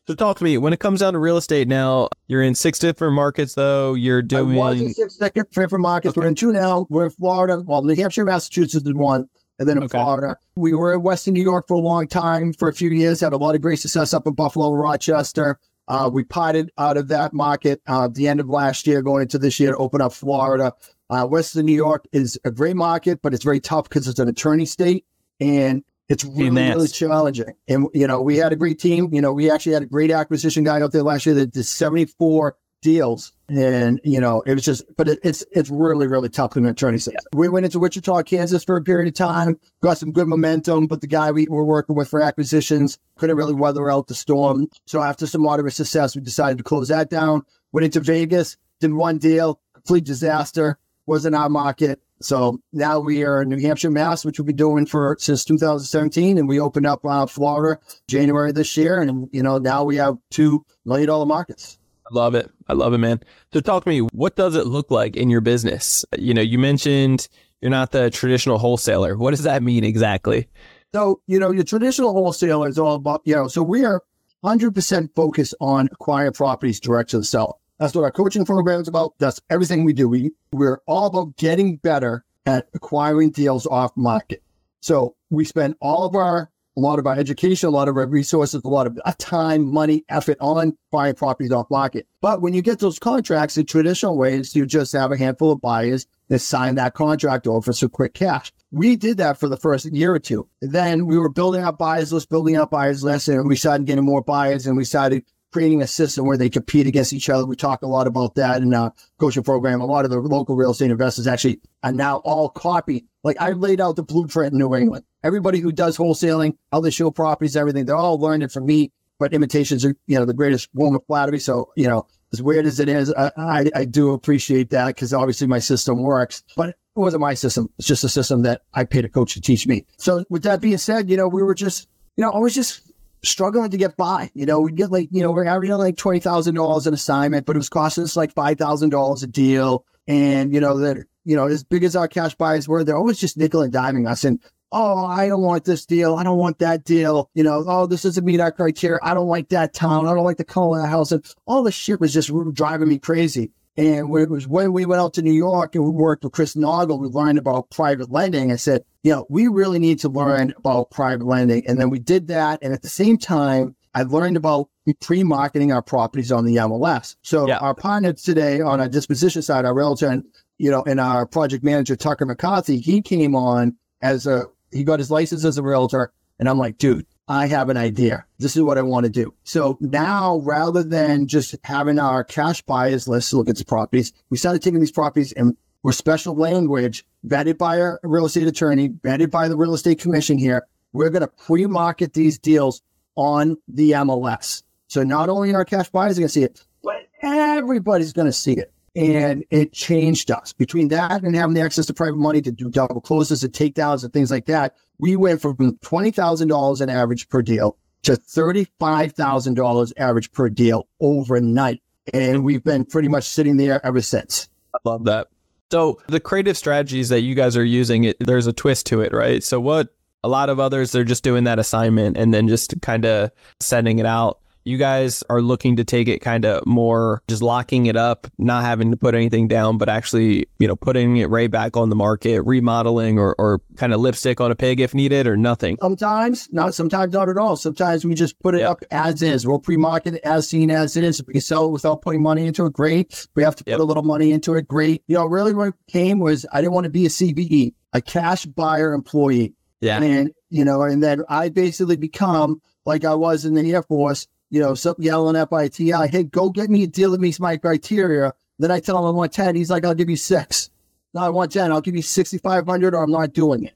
So 0.08 0.16
talk 0.16 0.38
to 0.38 0.44
me 0.44 0.58
when 0.58 0.74
it 0.74 0.80
comes 0.80 1.00
down 1.00 1.14
to 1.14 1.20
real 1.20 1.38
estate 1.38 1.68
now, 1.68 2.10
you're 2.28 2.42
in 2.42 2.56
six 2.56 2.80
different 2.80 3.14
markets 3.14 3.54
though. 3.54 3.94
You're 3.94 4.22
doing 4.22 4.58
I 4.58 4.72
was 4.72 4.82
in 4.82 4.94
six 4.94 5.18
different 5.18 5.82
markets. 5.82 6.18
Okay. 6.18 6.22
We're 6.22 6.28
in 6.28 6.36
two 6.36 6.52
now. 6.52 6.88
We're 6.90 7.06
in 7.06 7.12
Florida. 7.12 7.64
Well, 7.66 7.84
New 7.84 7.96
Hampshire, 7.96 8.26
Massachusetts 8.26 8.86
is 8.86 8.94
one. 8.94 9.30
And 9.58 9.68
then 9.68 9.78
in 9.78 9.84
okay. 9.84 9.98
Florida. 9.98 10.38
We 10.56 10.74
were 10.74 10.94
in 10.94 11.02
Western 11.02 11.34
New 11.34 11.44
York 11.44 11.68
for 11.68 11.74
a 11.76 11.82
long 11.82 12.08
time, 12.08 12.54
for 12.54 12.70
a 12.70 12.74
few 12.74 12.90
years, 12.90 13.20
had 13.20 13.34
a 13.34 13.38
lot 13.38 13.56
of 13.56 13.62
great 13.62 13.80
success 13.80 14.14
up 14.14 14.26
in 14.26 14.34
Buffalo, 14.34 14.74
Rochester. 14.74 15.60
Uh, 15.90 16.10
we 16.12 16.24
potted 16.24 16.72
out 16.78 16.98
of 16.98 17.08
that 17.08 17.34
market 17.34 17.82
uh, 17.90 18.06
at 18.06 18.14
the 18.14 18.28
end 18.28 18.40
of 18.40 18.48
last 18.48 18.86
year, 18.86 19.02
going 19.02 19.24
into 19.24 19.40
this 19.40 19.60
year 19.60 19.72
to 19.72 19.78
open 19.78 20.02
up 20.02 20.14
Florida. 20.14 20.72
Uh, 21.10 21.26
Western 21.26 21.66
New 21.66 21.74
York 21.74 22.06
is 22.12 22.40
a 22.46 22.52
great 22.52 22.76
market, 22.76 23.20
but 23.24 23.34
it's 23.34 23.44
very 23.44 23.60
tough 23.60 23.90
because 23.90 24.08
it's 24.08 24.20
an 24.20 24.30
attorney 24.30 24.66
state 24.66 25.06
and 25.40 25.84
it's 26.08 26.24
really, 26.24 26.62
really 26.62 26.88
challenging. 26.88 27.54
And, 27.68 27.88
you 27.94 28.06
know, 28.06 28.22
we 28.22 28.38
had 28.38 28.54
a 28.54 28.56
great 28.56 28.80
team. 28.80 29.14
You 29.14 29.22
know, 29.22 29.34
we 29.34 29.50
actually 29.50 29.74
had 29.74 29.82
a 29.82 29.88
great 29.88 30.12
acquisition 30.12 30.64
guy 30.64 30.82
out 30.82 30.92
there 30.92 31.04
last 31.04 31.26
year 31.26 31.36
that 31.36 31.54
did 31.54 31.66
74 31.66 32.56
deals. 32.82 33.34
And, 33.50 34.00
you 34.04 34.20
know, 34.20 34.42
it 34.42 34.54
was 34.54 34.64
just, 34.64 34.84
but 34.96 35.08
it, 35.08 35.20
it's, 35.24 35.44
it's 35.52 35.70
really, 35.70 36.08
really 36.08 36.30
tough 36.30 36.56
in 36.56 36.66
an 36.66 36.72
attorney 36.72 36.98
state. 36.98 37.16
We 37.34 37.50
went 37.50 37.66
into 37.66 37.80
Wichita, 37.80 38.24
Kansas 38.24 38.64
for 38.64 38.78
a 38.78 38.82
period 38.82 39.08
of 39.08 39.16
time, 39.16 39.60
got 39.82 39.98
some 39.98 40.12
good 40.12 40.28
momentum, 40.28 40.88
but 40.88 41.02
the 41.02 41.08
guy 41.08 41.32
we 41.32 41.48
were 41.50 41.66
working 41.66 41.96
with 41.96 42.10
for 42.10 42.22
acquisitions 42.22 43.00
couldn't 43.18 43.38
really 43.38 43.54
weather 43.54 43.90
out 43.90 44.08
the 44.08 44.16
storm. 44.16 44.68
So 44.86 45.02
after 45.02 45.26
some 45.26 45.42
moderate 45.42 45.74
success, 45.74 46.16
we 46.16 46.22
decided 46.22 46.58
to 46.60 46.64
close 46.64 46.90
that 46.90 47.10
down. 47.10 47.44
Went 47.72 47.86
into 47.86 48.00
Vegas, 48.00 48.58
did 48.80 48.94
one 48.94 49.18
deal, 49.18 49.60
complete 49.74 50.06
disaster 50.06 50.78
was 51.10 51.26
in 51.26 51.34
our 51.34 51.50
market. 51.50 52.00
So 52.22 52.60
now 52.72 53.00
we 53.00 53.24
are 53.24 53.42
in 53.42 53.50
New 53.50 53.60
Hampshire, 53.60 53.90
Mass, 53.90 54.24
which 54.24 54.40
we've 54.40 54.46
been 54.46 54.56
doing 54.56 54.86
for 54.86 55.18
since 55.20 55.44
2017, 55.46 56.38
and 56.38 56.48
we 56.48 56.60
opened 56.60 56.86
up 56.86 57.04
uh, 57.06 57.26
Florida 57.26 57.80
January 58.08 58.52
this 58.52 58.78
year, 58.78 59.02
and 59.02 59.28
you 59.32 59.42
know 59.42 59.58
now 59.58 59.84
we 59.84 59.96
have 59.96 60.18
two 60.30 60.66
million 60.86 61.08
dollar 61.08 61.26
markets. 61.26 61.79
Love 62.12 62.36
it. 62.36 62.50
I 62.68 62.74
love 62.74 62.94
it, 62.94 62.98
man. 63.00 63.22
So 63.54 63.60
talk 63.60 63.84
to 63.84 63.90
me. 63.90 64.00
What 64.00 64.36
does 64.36 64.56
it 64.56 64.68
look 64.68 64.92
like 64.92 65.16
in 65.16 65.30
your 65.30 65.42
business? 65.42 66.06
You 66.18 66.34
know, 66.34 66.42
you 66.42 66.60
mentioned 66.60 67.28
you're 67.62 67.72
not 67.72 67.92
the 67.92 68.10
traditional 68.10 68.58
wholesaler. 68.58 69.18
What 69.18 69.32
does 69.32 69.44
that 69.44 69.64
mean 69.64 69.84
exactly? 69.84 70.48
So 70.94 71.22
you 71.28 71.40
know, 71.40 71.52
your 71.52 71.64
traditional 71.64 72.14
wholesaler 72.14 72.68
is 72.68 72.80
all 72.80 72.96
about 72.96 73.22
you 73.26 73.36
know. 73.36 73.48
So 73.48 73.62
we 73.62 73.86
are 73.86 74.02
100% 74.44 75.16
focused 75.16 75.56
on 75.60 75.90
acquiring 75.92 76.34
properties 76.34 76.80
direct 76.80 77.10
to 77.12 77.18
the 77.18 77.24
seller. 77.24 77.54
That's 77.80 77.96
what 77.96 78.04
our 78.04 78.12
coaching 78.12 78.46
program 78.46 78.82
is 78.82 78.88
about. 78.88 79.14
That's 79.20 79.40
everything 79.50 79.84
we 79.84 79.94
do. 79.94 80.08
We, 80.08 80.32
we're 80.52 80.82
all 80.86 81.08
about 81.08 81.38
getting 81.38 81.78
better 81.78 82.26
at 82.46 82.68
acquiring 82.74 83.32
deals 83.32 83.66
off 83.66 83.96
market. 83.96 84.44
So 84.82 85.16
we 85.30 85.46
spend 85.46 85.76
all 85.82 86.06
of 86.06 86.16
our, 86.16 86.50
a 86.80 86.88
lot 86.88 86.98
of 86.98 87.06
our 87.06 87.16
education, 87.16 87.68
a 87.68 87.72
lot 87.72 87.90
of 87.90 87.98
our 87.98 88.08
resources, 88.08 88.62
a 88.64 88.68
lot 88.68 88.88
of 88.88 89.18
time, 89.18 89.72
money, 89.72 90.06
effort 90.08 90.38
on 90.40 90.78
buying 90.92 91.14
properties 91.14 91.52
off 91.52 91.70
market. 91.70 92.08
But 92.22 92.42
when 92.42 92.54
you 92.54 92.62
get 92.62 92.80
those 92.80 93.00
contracts 93.00 93.58
in 93.58 93.66
traditional 93.66 94.18
ways, 94.18 94.56
you 94.56 94.66
just 94.66 94.94
have 94.94 95.12
a 95.12 95.18
handful 95.18 95.52
of 95.52 95.60
buyers 95.60 96.08
that 96.30 96.40
sign 96.40 96.76
that 96.76 96.94
contract 96.94 97.48
over 97.48 97.62
for 97.62 97.74
some 97.74 97.90
quick 97.90 98.14
cash. 98.14 98.54
We 98.72 98.96
did 98.96 99.18
that 99.18 99.40
for 99.40 99.50
the 99.50 99.58
first 99.58 99.86
year 99.88 100.14
or 100.14 100.20
two. 100.20 100.48
Then 100.62 101.06
we 101.06 101.18
were 101.18 101.30
building 101.30 101.64
up 101.64 101.78
buyers 101.78 102.14
list, 102.14 102.30
building 102.30 102.56
up 102.56 102.72
buyers 102.72 103.04
list, 103.04 103.28
and 103.28 103.48
we 103.48 103.56
started 103.56 103.86
getting 103.86 104.06
more 104.06 104.24
buyers 104.24 104.66
and 104.66 104.78
we 104.78 104.86
started 104.86 105.26
creating 105.52 105.82
a 105.82 105.88
system 105.88 106.26
where 106.26 106.38
they 106.38 106.50
compete 106.50 106.88
against 106.88 107.14
each 107.14 107.30
other. 107.30 107.46
We 107.46 107.56
talk 107.56 107.82
a 107.82 107.88
lot 107.88 108.08
about 108.08 108.36
that 108.36 108.62
in 108.62 108.74
our 108.74 108.94
coaching 109.20 109.44
program. 109.44 109.82
A 109.82 109.86
lot 109.86 110.06
of 110.06 110.12
the 110.12 110.20
local 110.20 110.56
real 110.56 110.72
estate 110.72 110.92
investors 110.92 111.28
actually 111.28 111.60
are 111.84 111.92
now 111.92 112.18
all 112.18 112.50
copy. 112.50 113.06
Like 113.24 113.38
I 113.40 113.52
laid 113.52 113.82
out 113.82 113.96
the 113.96 114.04
blueprint 114.04 114.54
in 114.54 114.60
New 114.60 114.76
England. 114.76 115.06
Everybody 115.24 115.60
who 115.60 115.72
does 115.72 115.98
wholesaling, 115.98 116.56
how 116.72 116.82
they 116.82 116.92
show 116.92 117.12
properties, 117.12 117.56
everything, 117.56 117.86
they're 117.86 117.96
all 117.96 118.20
learned 118.20 118.44
it 118.44 118.52
from 118.52 118.66
me. 118.66 118.92
But 119.18 119.34
imitations 119.34 119.84
are, 119.84 119.96
you 120.08 120.18
know, 120.18 120.24
the 120.24 120.34
greatest 120.34 120.70
form 120.74 120.96
of 120.96 121.06
flattery. 121.06 121.40
So, 121.40 121.72
you 121.76 121.88
know, 121.88 122.08
as 122.32 122.42
weird 122.42 122.66
as 122.66 122.80
it 122.80 122.88
is, 122.88 123.14
I, 123.14 123.32
I, 123.36 123.70
I 123.76 123.86
do 123.86 124.14
appreciate 124.14 124.70
that 124.70 124.88
because 124.88 125.14
obviously 125.14 125.46
my 125.48 125.60
system 125.60 126.02
works. 126.02 126.44
But 126.56 126.70
it 126.70 126.76
wasn't 126.96 127.22
my 127.22 127.34
system. 127.34 127.70
It's 127.78 127.88
just 127.88 128.06
a 128.06 128.10
system 128.10 128.44
that 128.44 128.62
I 128.74 128.86
paid 128.86 129.04
a 129.04 129.10
coach 129.10 129.34
to 129.34 129.42
teach 129.42 129.68
me. 129.68 129.86
So 129.98 130.24
with 130.30 130.44
that 130.44 130.62
being 130.62 130.78
said, 130.78 131.10
you 131.10 131.18
know, 131.18 131.28
we 131.28 131.44
were 131.44 131.56
just, 131.56 131.90
you 132.16 132.24
know, 132.24 132.32
I 132.32 132.38
was 132.38 132.56
just 132.56 132.89
struggling 133.24 133.70
to 133.72 133.78
get 133.78 133.98
by. 133.98 134.32
You 134.34 134.46
know, 134.46 134.62
we 134.62 134.72
get 134.72 134.92
like, 134.92 135.10
you 135.12 135.22
know, 135.22 135.32
we're 135.32 135.46
averaging 135.46 135.76
like 135.78 135.96
$20,000 135.96 136.88
an 136.88 136.94
assignment, 136.94 137.46
but 137.46 137.56
it 137.56 137.60
was 137.60 137.70
costing 137.70 138.04
us 138.04 138.16
like 138.16 138.34
$5,000 138.34 139.24
a 139.24 139.28
deal. 139.28 139.86
And, 140.08 140.54
you 140.54 140.60
know, 140.60 140.78
that, 140.80 141.06
you 141.26 141.36
know, 141.36 141.48
as 141.48 141.64
big 141.64 141.84
as 141.84 141.96
our 141.96 142.08
cash 142.08 142.36
buyers 142.36 142.68
were, 142.68 142.84
they're 142.84 142.98
always 142.98 143.20
just 143.20 143.38
nickel 143.38 143.62
and 143.62 143.74
diming 143.74 144.10
us. 144.10 144.24
And, 144.24 144.40
oh, 144.72 145.06
I 145.06 145.28
don't 145.28 145.42
want 145.42 145.66
this 145.66 145.86
deal. 145.86 146.16
I 146.16 146.24
don't 146.24 146.38
want 146.38 146.60
that 146.60 146.84
deal. 146.84 147.30
You 147.34 147.44
know, 147.44 147.64
oh, 147.68 147.86
this 147.86 148.04
doesn't 148.04 148.26
meet 148.26 148.40
our 148.40 148.52
criteria. 148.52 149.00
I 149.04 149.14
don't 149.14 149.28
like 149.28 149.50
that 149.50 149.74
town. 149.74 150.08
I 150.08 150.14
don't 150.14 150.24
like 150.24 150.38
the 150.38 150.44
color 150.44 150.80
of 150.80 150.84
the 150.84 150.90
house. 150.90 151.12
And 151.12 151.26
all 151.46 151.64
this 151.64 151.76
shit 151.76 152.00
was 152.00 152.14
just 152.14 152.32
driving 152.54 152.88
me 152.88 153.00
crazy. 153.00 153.52
And 153.80 154.10
when 154.10 154.24
it 154.24 154.30
was 154.30 154.46
when 154.46 154.74
we 154.74 154.86
went 154.86 155.00
out 155.00 155.14
to 155.14 155.22
New 155.22 155.32
York 155.32 155.74
and 155.74 155.86
we 155.86 155.90
worked 155.90 156.26
with 156.26 156.34
Chris 156.34 156.54
Naugle, 156.54 157.00
we 157.00 157.08
learned 157.08 157.40
about 157.40 157.70
private 157.70 158.12
lending. 158.12 158.52
I 158.52 158.58
said, 158.58 158.84
you 159.04 159.12
know, 159.14 159.26
we 159.30 159.48
really 159.48 159.80
need 159.80 160.00
to 160.00 160.10
learn 160.10 160.54
about 160.58 160.92
private 160.92 161.26
lending. 161.26 161.66
And 161.66 161.80
then 161.80 161.90
we 161.90 161.98
did 161.98 162.28
that. 162.28 162.60
And 162.62 162.74
at 162.74 162.82
the 162.82 162.90
same 162.90 163.18
time, 163.18 163.78
I 163.96 164.04
learned 164.04 164.36
about 164.36 164.68
pre-marketing 165.00 165.72
our 165.72 165.82
properties 165.82 166.30
on 166.30 166.44
the 166.44 166.58
MLS. 166.58 167.16
So 167.22 167.48
yeah. 167.48 167.60
our 167.60 167.74
partners 167.74 168.22
today 168.22 168.60
on 168.60 168.82
our 168.82 168.90
disposition 168.90 169.42
side, 169.42 169.64
our 169.64 169.74
realtor 169.74 170.08
and, 170.08 170.26
you 170.58 170.70
know, 170.70 170.84
and 170.84 171.00
our 171.00 171.26
project 171.26 171.64
manager, 171.64 171.96
Tucker 171.96 172.26
McCarthy, 172.26 172.82
he 172.82 173.02
came 173.02 173.34
on 173.34 173.78
as 174.02 174.28
a, 174.28 174.44
he 174.74 174.84
got 174.84 175.00
his 175.00 175.10
license 175.10 175.46
as 175.46 175.58
a 175.58 175.64
realtor. 175.64 176.12
And 176.40 176.48
I'm 176.48 176.58
like, 176.58 176.78
dude, 176.78 177.06
I 177.28 177.48
have 177.48 177.70
an 177.70 177.78
idea. 177.78 178.26
This 178.40 178.56
is 178.56 178.64
what 178.64 178.78
I 178.78 178.82
want 178.82 179.06
to 179.06 179.12
do. 179.12 179.34
So 179.44 179.78
now 179.80 180.42
rather 180.44 180.82
than 180.82 181.28
just 181.28 181.56
having 181.64 182.00
our 182.00 182.24
cash 182.24 182.62
buyers 182.64 183.08
list 183.08 183.34
look 183.34 183.50
at 183.50 183.58
the 183.58 183.66
properties, 183.66 184.14
we 184.30 184.38
started 184.38 184.64
taking 184.64 184.80
these 184.80 184.92
properties 184.92 185.32
and 185.34 185.56
we're 185.84 185.92
special 185.92 186.36
language 186.36 187.06
vetted 187.26 187.58
by 187.58 187.80
our 187.80 188.00
real 188.04 188.26
estate 188.26 188.48
attorney, 188.48 188.90
vetted 188.90 189.30
by 189.30 189.48
the 189.48 189.56
real 189.56 189.74
estate 189.74 190.00
commission 190.00 190.38
here. 190.38 190.66
We're 190.92 191.10
going 191.10 191.22
to 191.22 191.28
pre-market 191.28 192.14
these 192.14 192.40
deals 192.40 192.82
on 193.16 193.58
the 193.68 193.92
MLS. 193.92 194.64
So 194.88 195.04
not 195.04 195.30
only 195.30 195.54
our 195.54 195.66
cash 195.66 195.90
buyers 195.90 196.18
are 196.18 196.22
going 196.22 196.30
to 196.30 196.34
see 196.34 196.44
it, 196.44 196.66
but 196.84 197.08
everybody's 197.22 198.12
going 198.12 198.26
to 198.26 198.34
see 198.34 198.54
it. 198.54 198.74
And 199.00 199.46
it 199.50 199.72
changed 199.72 200.30
us 200.30 200.52
between 200.52 200.90
that 200.90 201.24
and 201.24 201.34
having 201.34 201.54
the 201.54 201.62
access 201.62 201.86
to 201.86 201.94
private 201.94 202.18
money 202.18 202.42
to 202.42 202.52
do 202.52 202.70
double 202.70 203.00
closes 203.00 203.46
and 203.46 203.54
takedowns 203.54 204.04
and 204.04 204.12
things 204.12 204.30
like 204.30 204.46
that. 204.48 204.76
We 204.98 205.16
went 205.16 205.42
from 205.42 205.56
$20,000 205.56 206.82
an 206.82 206.90
average 206.90 207.30
per 207.30 207.42
deal 207.42 207.78
to 208.04 208.18
$35,000 208.18 209.94
average 209.96 210.34
per 210.34 210.50
deal 210.50 210.90
overnight. 211.00 211.82
And 212.14 212.44
we've 212.44 212.62
been 212.62 212.84
pretty 212.84 213.08
much 213.08 213.24
sitting 213.24 213.56
there 213.56 213.80
ever 213.86 214.02
since. 214.02 214.50
I 214.76 214.80
love 214.84 215.06
that. 215.06 215.28
So 215.72 216.02
the 216.08 216.20
creative 216.20 216.58
strategies 216.58 217.08
that 217.08 217.22
you 217.22 217.36
guys 217.36 217.56
are 217.56 217.64
using, 217.64 218.04
it, 218.04 218.18
there's 218.20 218.48
a 218.48 218.54
twist 218.54 218.86
to 218.88 219.00
it, 219.00 219.14
right? 219.14 219.42
So 219.42 219.62
what 219.62 219.96
a 220.26 220.28
lot 220.28 220.50
of 220.50 220.60
others, 220.60 220.92
they're 220.92 221.06
just 221.06 221.24
doing 221.24 221.46
that 221.46 221.58
assignment 221.58 222.18
and 222.18 222.34
then 222.34 222.50
just 222.50 222.74
kind 222.82 223.06
of 223.06 223.32
sending 223.62 224.00
it 224.00 224.06
out 224.06 224.40
you 224.70 224.78
guys 224.78 225.24
are 225.30 225.42
looking 225.42 225.76
to 225.78 225.84
take 225.84 226.08
it 226.08 226.20
kind 226.20 226.46
of 226.46 226.66
more 226.66 227.22
just 227.28 227.42
locking 227.42 227.88
it 227.88 227.96
up, 227.98 228.28
not 228.38 228.64
having 228.64 228.92
to 228.92 228.98
put 228.98 229.16
anything 229.16 229.48
down, 229.48 229.78
but 229.78 229.90
actually, 229.90 230.48
you 230.60 230.68
know, 230.68 230.76
putting 230.76 231.18
it 231.18 231.30
right 231.30 231.50
back 231.50 231.76
on 231.76 231.90
the 231.90 231.96
market, 231.96 232.42
remodeling 232.44 233.18
or, 233.18 233.36
or 233.40 233.62
kind 233.78 233.94
of 233.94 234.00
lipstick 234.00 234.40
on 234.40 234.52
a 234.52 234.56
pig 234.56 234.80
if 234.80 234.94
needed 234.94 235.26
or 235.28 235.36
nothing? 235.36 235.78
Sometimes, 235.82 236.48
not 236.52 236.74
sometimes 236.76 237.14
not 237.14 237.30
at 237.30 237.38
all. 237.38 237.56
Sometimes 237.56 238.06
we 238.06 238.14
just 238.14 238.40
put 238.40 238.54
it 238.56 238.60
Yep. 238.60 238.70
up 238.70 238.84
as 238.92 239.22
is. 239.22 239.48
We'll 239.48 239.60
pre-market 239.60 240.14
it 240.16 240.22
as 240.24 240.48
seen 240.48 240.70
as 240.72 240.96
it 240.96 241.04
is. 241.04 241.20
If 241.20 241.28
we 241.28 241.34
can 241.34 241.42
sell 241.42 241.66
it 241.66 241.72
without 241.72 242.02
putting 242.02 242.22
money 242.22 242.46
into 242.46 242.66
it, 242.66 242.74
great. 242.74 243.28
We 243.36 243.44
have 243.44 243.56
to 243.56 243.64
Yep. 243.66 243.78
put 243.78 243.84
a 243.84 243.86
little 243.88 244.04
money 244.04 244.32
into 244.32 244.54
it, 244.56 244.68
great. 244.68 245.04
You 245.08 245.16
know, 245.16 245.26
really 245.26 245.54
what 245.54 245.74
came 245.88 246.20
was 246.20 246.46
I 246.54 246.62
didn't 246.62 246.74
want 246.74 246.84
to 246.86 246.90
be 246.92 247.06
a 247.06 247.10
CBE, 247.10 247.74
a 247.94 248.02
cash 248.02 248.46
buyer 248.46 248.94
employee. 248.94 249.56
Yeah. 249.82 250.02
And, 250.02 250.32
you 250.50 250.66
know, 250.66 250.82
and 250.84 251.02
then 251.02 251.24
I 251.30 251.50
basically 251.50 251.96
become 251.96 252.62
like 252.86 253.06
I 253.06 253.16
was 253.16 253.46
in 253.46 253.54
the 253.54 253.74
Air 253.74 253.84
Force, 253.84 254.28
you 254.50 254.60
know, 254.60 254.74
some 254.74 254.96
yelling 254.98 255.36
at 255.36 255.52
my 255.52 255.68
TI, 255.68 256.08
hey, 256.08 256.24
go 256.24 256.50
get 256.50 256.70
me 256.70 256.84
a 256.84 256.88
deal 256.88 257.12
that 257.12 257.22
meets 257.22 257.40
my 257.40 257.58
criteria. 257.58 258.34
Then 258.58 258.72
I 258.72 258.80
tell 258.80 258.98
him 258.98 259.06
I 259.06 259.12
want 259.12 259.32
10. 259.32 259.56
He's 259.56 259.70
like, 259.70 259.86
I'll 259.86 259.94
give 259.94 260.10
you 260.10 260.16
six. 260.16 260.70
No, 261.14 261.22
I 261.22 261.30
want 261.30 261.52
10. 261.52 261.72
I'll 261.72 261.82
give 261.82 261.96
you 261.96 262.02
6,500 262.02 262.94
or 262.94 263.04
I'm 263.04 263.12
not 263.12 263.34
doing 263.34 263.64
it. 263.66 263.74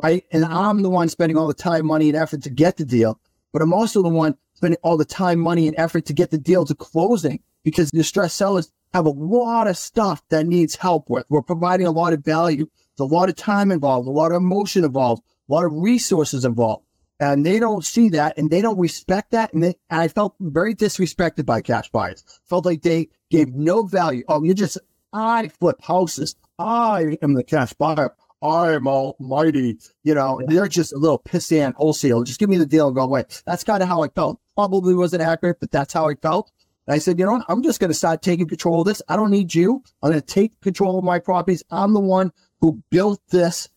Right. 0.00 0.24
And 0.30 0.44
I'm 0.44 0.82
the 0.82 0.90
one 0.90 1.08
spending 1.08 1.36
all 1.36 1.48
the 1.48 1.54
time, 1.54 1.86
money, 1.86 2.08
and 2.08 2.16
effort 2.16 2.42
to 2.42 2.50
get 2.50 2.76
the 2.76 2.84
deal. 2.84 3.18
But 3.52 3.62
I'm 3.62 3.72
also 3.72 4.02
the 4.02 4.08
one 4.08 4.36
spending 4.54 4.78
all 4.82 4.96
the 4.96 5.04
time, 5.04 5.40
money, 5.40 5.66
and 5.66 5.76
effort 5.78 6.04
to 6.06 6.12
get 6.12 6.30
the 6.30 6.38
deal 6.38 6.64
to 6.66 6.74
closing 6.74 7.40
because 7.64 7.90
distressed 7.90 8.36
sellers 8.36 8.70
have 8.92 9.06
a 9.06 9.10
lot 9.10 9.66
of 9.66 9.76
stuff 9.76 10.22
that 10.28 10.46
needs 10.46 10.76
help 10.76 11.10
with. 11.10 11.24
We're 11.28 11.42
providing 11.42 11.86
a 11.86 11.90
lot 11.90 12.12
of 12.12 12.24
value. 12.24 12.68
There's 12.96 13.10
a 13.10 13.14
lot 13.14 13.28
of 13.28 13.36
time 13.36 13.70
involved, 13.70 14.08
a 14.08 14.12
lot 14.12 14.32
of 14.32 14.36
emotion 14.36 14.84
involved, 14.84 15.22
a 15.48 15.52
lot 15.52 15.64
of 15.64 15.72
resources 15.72 16.44
involved. 16.44 16.84
And 17.20 17.44
they 17.44 17.58
don't 17.58 17.84
see 17.84 18.08
that 18.10 18.38
and 18.38 18.50
they 18.50 18.62
don't 18.62 18.78
respect 18.78 19.32
that. 19.32 19.52
And, 19.52 19.62
they, 19.62 19.74
and 19.90 20.00
I 20.00 20.08
felt 20.08 20.36
very 20.40 20.74
disrespected 20.74 21.46
by 21.46 21.60
cash 21.60 21.90
buyers. 21.90 22.24
Felt 22.44 22.64
like 22.64 22.82
they 22.82 23.08
gave 23.30 23.54
no 23.54 23.82
value. 23.82 24.22
Oh, 24.28 24.42
you 24.42 24.54
just, 24.54 24.78
I 25.12 25.48
flip 25.48 25.82
houses. 25.82 26.36
I 26.58 27.18
am 27.22 27.34
the 27.34 27.44
cash 27.44 27.72
buyer. 27.72 28.14
I 28.40 28.72
am 28.72 28.86
almighty. 28.86 29.78
You 30.04 30.14
know, 30.14 30.40
they're 30.46 30.68
just 30.68 30.92
a 30.92 30.98
little 30.98 31.18
pissy 31.18 31.58
pissant 31.58 31.74
wholesale. 31.74 32.22
Just 32.22 32.38
give 32.38 32.48
me 32.48 32.56
the 32.56 32.66
deal 32.66 32.86
and 32.86 32.96
go 32.96 33.02
away. 33.02 33.24
That's 33.46 33.64
kind 33.64 33.82
of 33.82 33.88
how 33.88 34.02
I 34.02 34.08
felt. 34.08 34.40
Probably 34.54 34.94
wasn't 34.94 35.22
accurate, 35.22 35.58
but 35.60 35.72
that's 35.72 35.92
how 35.92 36.08
I 36.08 36.14
felt. 36.14 36.52
And 36.86 36.94
I 36.94 36.98
said, 36.98 37.18
you 37.18 37.26
know 37.26 37.32
what? 37.32 37.44
I'm 37.48 37.62
just 37.62 37.80
going 37.80 37.90
to 37.90 37.94
start 37.94 38.22
taking 38.22 38.46
control 38.46 38.80
of 38.80 38.86
this. 38.86 39.02
I 39.08 39.16
don't 39.16 39.30
need 39.30 39.54
you. 39.54 39.82
I'm 40.02 40.10
going 40.10 40.20
to 40.20 40.26
take 40.26 40.58
control 40.60 40.98
of 40.98 41.04
my 41.04 41.18
properties. 41.18 41.64
I'm 41.70 41.94
the 41.94 42.00
one 42.00 42.32
who 42.60 42.82
built 42.90 43.20
this 43.30 43.68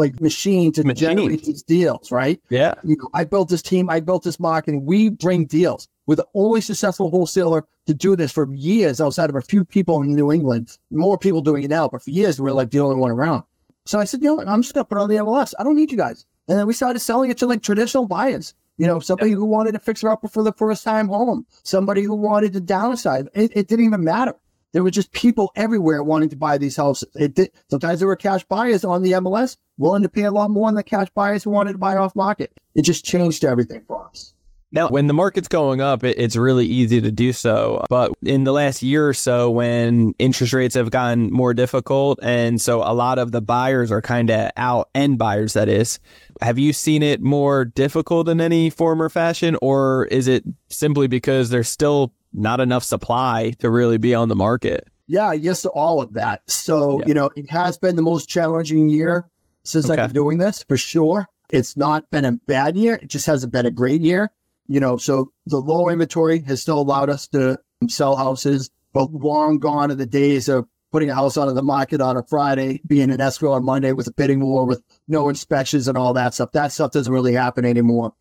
like 0.00 0.20
machine 0.20 0.72
to 0.72 0.82
Machine. 0.82 1.16
generate 1.16 1.44
these 1.44 1.62
deals, 1.62 2.10
right? 2.10 2.40
Yeah. 2.48 2.74
You 2.82 2.96
know, 2.96 3.08
I 3.14 3.24
built 3.24 3.48
this 3.48 3.62
team. 3.62 3.88
I 3.88 4.00
built 4.00 4.24
this 4.24 4.40
marketing. 4.40 4.84
We 4.84 5.10
bring 5.10 5.46
deals. 5.46 5.86
We're 6.06 6.16
the 6.16 6.26
only 6.34 6.60
successful 6.60 7.10
wholesaler 7.10 7.64
to 7.86 7.94
do 7.94 8.16
this 8.16 8.32
for 8.32 8.52
years 8.52 9.00
outside 9.00 9.30
of 9.30 9.36
a 9.36 9.40
few 9.40 9.64
people 9.64 10.02
in 10.02 10.14
New 10.14 10.32
England. 10.32 10.76
More 10.90 11.16
people 11.16 11.40
doing 11.40 11.62
it 11.62 11.70
now, 11.70 11.88
but 11.88 12.02
for 12.02 12.10
years, 12.10 12.40
we're 12.40 12.50
like 12.50 12.70
the 12.70 12.80
only 12.80 12.96
one 12.96 13.12
around. 13.12 13.44
So 13.86 14.00
I 14.00 14.04
said, 14.04 14.20
you 14.20 14.28
know 14.28 14.34
what? 14.34 14.48
I'm 14.48 14.62
just 14.62 14.74
going 14.74 14.84
to 14.84 14.88
put 14.88 14.98
on 14.98 15.08
the 15.08 15.16
MLS. 15.16 15.54
I 15.58 15.62
don't 15.62 15.76
need 15.76 15.92
you 15.92 15.98
guys. 15.98 16.26
And 16.48 16.58
then 16.58 16.66
we 16.66 16.72
started 16.72 16.98
selling 16.98 17.30
it 17.30 17.38
to 17.38 17.46
like 17.46 17.62
traditional 17.62 18.06
buyers. 18.06 18.54
You 18.76 18.86
know, 18.86 18.98
somebody 18.98 19.32
who 19.32 19.44
wanted 19.44 19.72
to 19.72 19.78
fix 19.78 20.02
it 20.02 20.08
up 20.08 20.24
for 20.32 20.42
the 20.42 20.52
first 20.52 20.82
time 20.82 21.06
home, 21.08 21.46
somebody 21.62 22.02
who 22.02 22.14
wanted 22.14 22.54
to 22.54 22.60
downsize. 22.60 23.28
It, 23.34 23.52
it 23.54 23.68
didn't 23.68 23.84
even 23.84 24.02
matter. 24.02 24.34
There 24.72 24.82
were 24.82 24.90
just 24.90 25.12
people 25.12 25.50
everywhere 25.56 26.02
wanting 26.02 26.28
to 26.30 26.36
buy 26.36 26.58
these 26.58 26.76
houses. 26.76 27.08
It 27.14 27.34
did, 27.34 27.50
sometimes 27.68 27.98
there 27.98 28.08
were 28.08 28.16
cash 28.16 28.44
buyers 28.44 28.84
on 28.84 29.02
the 29.02 29.12
MLS 29.12 29.56
willing 29.78 30.02
to 30.02 30.08
pay 30.08 30.22
a 30.22 30.30
lot 30.30 30.50
more 30.50 30.68
than 30.68 30.76
the 30.76 30.82
cash 30.82 31.08
buyers 31.14 31.42
who 31.42 31.50
wanted 31.50 31.72
to 31.72 31.78
buy 31.78 31.96
off 31.96 32.14
market. 32.14 32.52
It 32.74 32.82
just 32.82 33.04
changed 33.04 33.44
everything 33.44 33.82
for 33.86 34.06
us. 34.06 34.34
Now, 34.72 34.88
when 34.88 35.08
the 35.08 35.14
market's 35.14 35.48
going 35.48 35.80
up, 35.80 36.04
it, 36.04 36.16
it's 36.16 36.36
really 36.36 36.66
easy 36.66 37.00
to 37.00 37.10
do 37.10 37.32
so. 37.32 37.84
But 37.88 38.12
in 38.22 38.44
the 38.44 38.52
last 38.52 38.82
year 38.82 39.08
or 39.08 39.14
so, 39.14 39.50
when 39.50 40.14
interest 40.20 40.52
rates 40.52 40.76
have 40.76 40.92
gotten 40.92 41.32
more 41.32 41.54
difficult, 41.54 42.20
and 42.22 42.60
so 42.60 42.80
a 42.80 42.94
lot 42.94 43.18
of 43.18 43.32
the 43.32 43.40
buyers 43.40 43.90
are 43.90 44.00
kind 44.00 44.30
of 44.30 44.52
out, 44.56 44.88
end 44.94 45.18
buyers, 45.18 45.54
that 45.54 45.68
is, 45.68 45.98
have 46.40 46.56
you 46.56 46.72
seen 46.72 47.02
it 47.02 47.20
more 47.20 47.64
difficult 47.64 48.28
in 48.28 48.40
any 48.40 48.70
form 48.70 49.02
or 49.02 49.08
fashion? 49.08 49.56
Or 49.60 50.06
is 50.06 50.28
it 50.28 50.44
simply 50.68 51.08
because 51.08 51.50
there's 51.50 51.68
still 51.68 52.12
not 52.32 52.60
enough 52.60 52.84
supply 52.84 53.50
to 53.58 53.70
really 53.70 53.98
be 53.98 54.14
on 54.14 54.28
the 54.28 54.36
market? 54.36 54.88
Yeah, 55.06 55.32
yes 55.32 55.62
to 55.62 55.70
all 55.70 56.00
of 56.00 56.12
that. 56.14 56.42
So, 56.48 57.00
Yeah. 57.00 57.06
you 57.08 57.14
know, 57.14 57.30
it 57.36 57.50
has 57.50 57.78
been 57.78 57.96
the 57.96 58.02
most 58.02 58.28
challenging 58.28 58.88
year 58.88 59.28
since 59.64 59.90
I've 59.90 59.96
been 59.96 60.12
doing 60.12 60.38
this 60.38 60.62
for 60.68 60.76
sure. 60.76 61.26
It's 61.50 61.76
not 61.76 62.08
been 62.10 62.24
a 62.24 62.32
bad 62.32 62.76
year. 62.76 62.94
It 63.02 63.08
just 63.08 63.26
hasn't 63.26 63.52
been 63.52 63.66
a 63.66 63.70
great 63.72 64.00
year. 64.00 64.30
You 64.68 64.78
know, 64.78 64.96
so 64.96 65.32
the 65.46 65.56
low 65.60 65.88
inventory 65.88 66.40
has 66.42 66.62
still 66.62 66.78
allowed 66.78 67.10
us 67.10 67.26
to 67.28 67.58
sell 67.88 68.14
houses, 68.14 68.70
but 68.92 69.12
long 69.12 69.58
gone 69.58 69.90
are 69.90 69.96
the 69.96 70.06
days 70.06 70.48
of 70.48 70.66
putting 70.92 71.10
a 71.10 71.14
house 71.14 71.36
onto 71.36 71.54
the 71.54 71.62
market 71.62 72.00
on 72.00 72.16
a 72.16 72.22
Friday, 72.22 72.80
being 72.86 73.10
an 73.10 73.20
escrow 73.20 73.52
on 73.52 73.64
Monday 73.64 73.90
with 73.92 74.06
a 74.06 74.12
bidding 74.12 74.40
war 74.40 74.64
with 74.64 74.80
no 75.08 75.28
inspections 75.28 75.88
and 75.88 75.98
all 75.98 76.12
that 76.12 76.34
stuff. 76.34 76.52
That 76.52 76.70
stuff 76.70 76.92
doesn't 76.92 77.12
really 77.12 77.32
happen 77.32 77.64
anymore. 77.64 78.12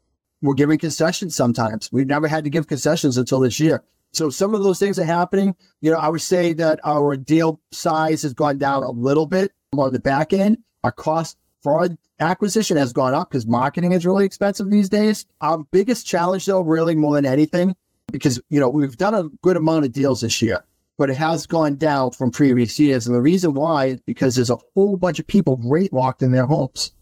We're 0.42 0.54
giving 0.56 0.80
concessions 0.80 1.36
sometimes. 1.36 1.90
We've 1.92 2.08
never 2.08 2.28
had 2.28 2.46
to 2.46 2.50
give 2.50 2.66
concessions 2.68 3.18
until 3.18 3.42
this 3.42 3.60
year. 3.60 3.84
So 4.12 4.30
some 4.30 4.56
of 4.56 4.64
those 4.64 4.80
things 4.80 4.98
are 4.98 5.06
happening. 5.06 5.56
You 5.82 5.92
know, 5.92 5.98
I 5.98 6.10
would 6.10 6.22
say 6.22 6.54
that 6.54 6.80
our 6.84 7.16
deal 7.16 7.60
size 7.72 8.24
has 8.24 8.34
gone 8.34 8.58
down 8.58 8.84
a 8.84 8.92
little 8.92 9.26
bit 9.26 9.52
on 9.74 9.94
the 9.94 10.00
back 10.00 10.34
end. 10.34 10.58
Our 10.84 10.92
cost 10.92 11.38
for 11.62 11.90
acquisition 12.20 12.78
has 12.78 12.94
gone 12.94 13.14
up 13.14 13.30
because 13.30 13.46
marketing 13.46 13.92
is 13.92 14.06
really 14.06 14.26
expensive 14.26 14.70
these 14.70 14.90
days. 14.90 15.26
Our 15.42 15.60
biggest 15.72 16.08
challenge, 16.08 16.46
though, 16.46 16.62
really 16.62 16.96
more 16.96 17.16
than 17.16 17.26
anything, 17.26 17.76
because, 18.12 18.42
you 18.50 18.60
know, 18.60 18.70
we've 18.70 18.98
done 18.98 19.14
a 19.14 19.30
good 19.42 19.58
amount 19.58 19.86
of 19.86 19.92
deals 19.92 20.22
this 20.22 20.42
year, 20.42 20.64
but 20.98 21.10
it 21.10 21.18
has 21.18 21.46
gone 21.46 21.76
down 21.76 22.12
from 22.12 22.32
previous 22.32 22.80
years. 22.80 23.06
And 23.06 23.16
the 23.16 23.22
reason 23.22 23.54
why 23.54 23.86
is 23.86 24.02
because 24.02 24.36
there's 24.36 24.50
a 24.50 24.58
whole 24.74 24.98
bunch 24.98 25.20
of 25.20 25.28
people 25.28 25.58
rate 25.64 25.94
locked 25.94 26.24
in 26.24 26.32
their 26.32 26.46
homes. 26.46 26.94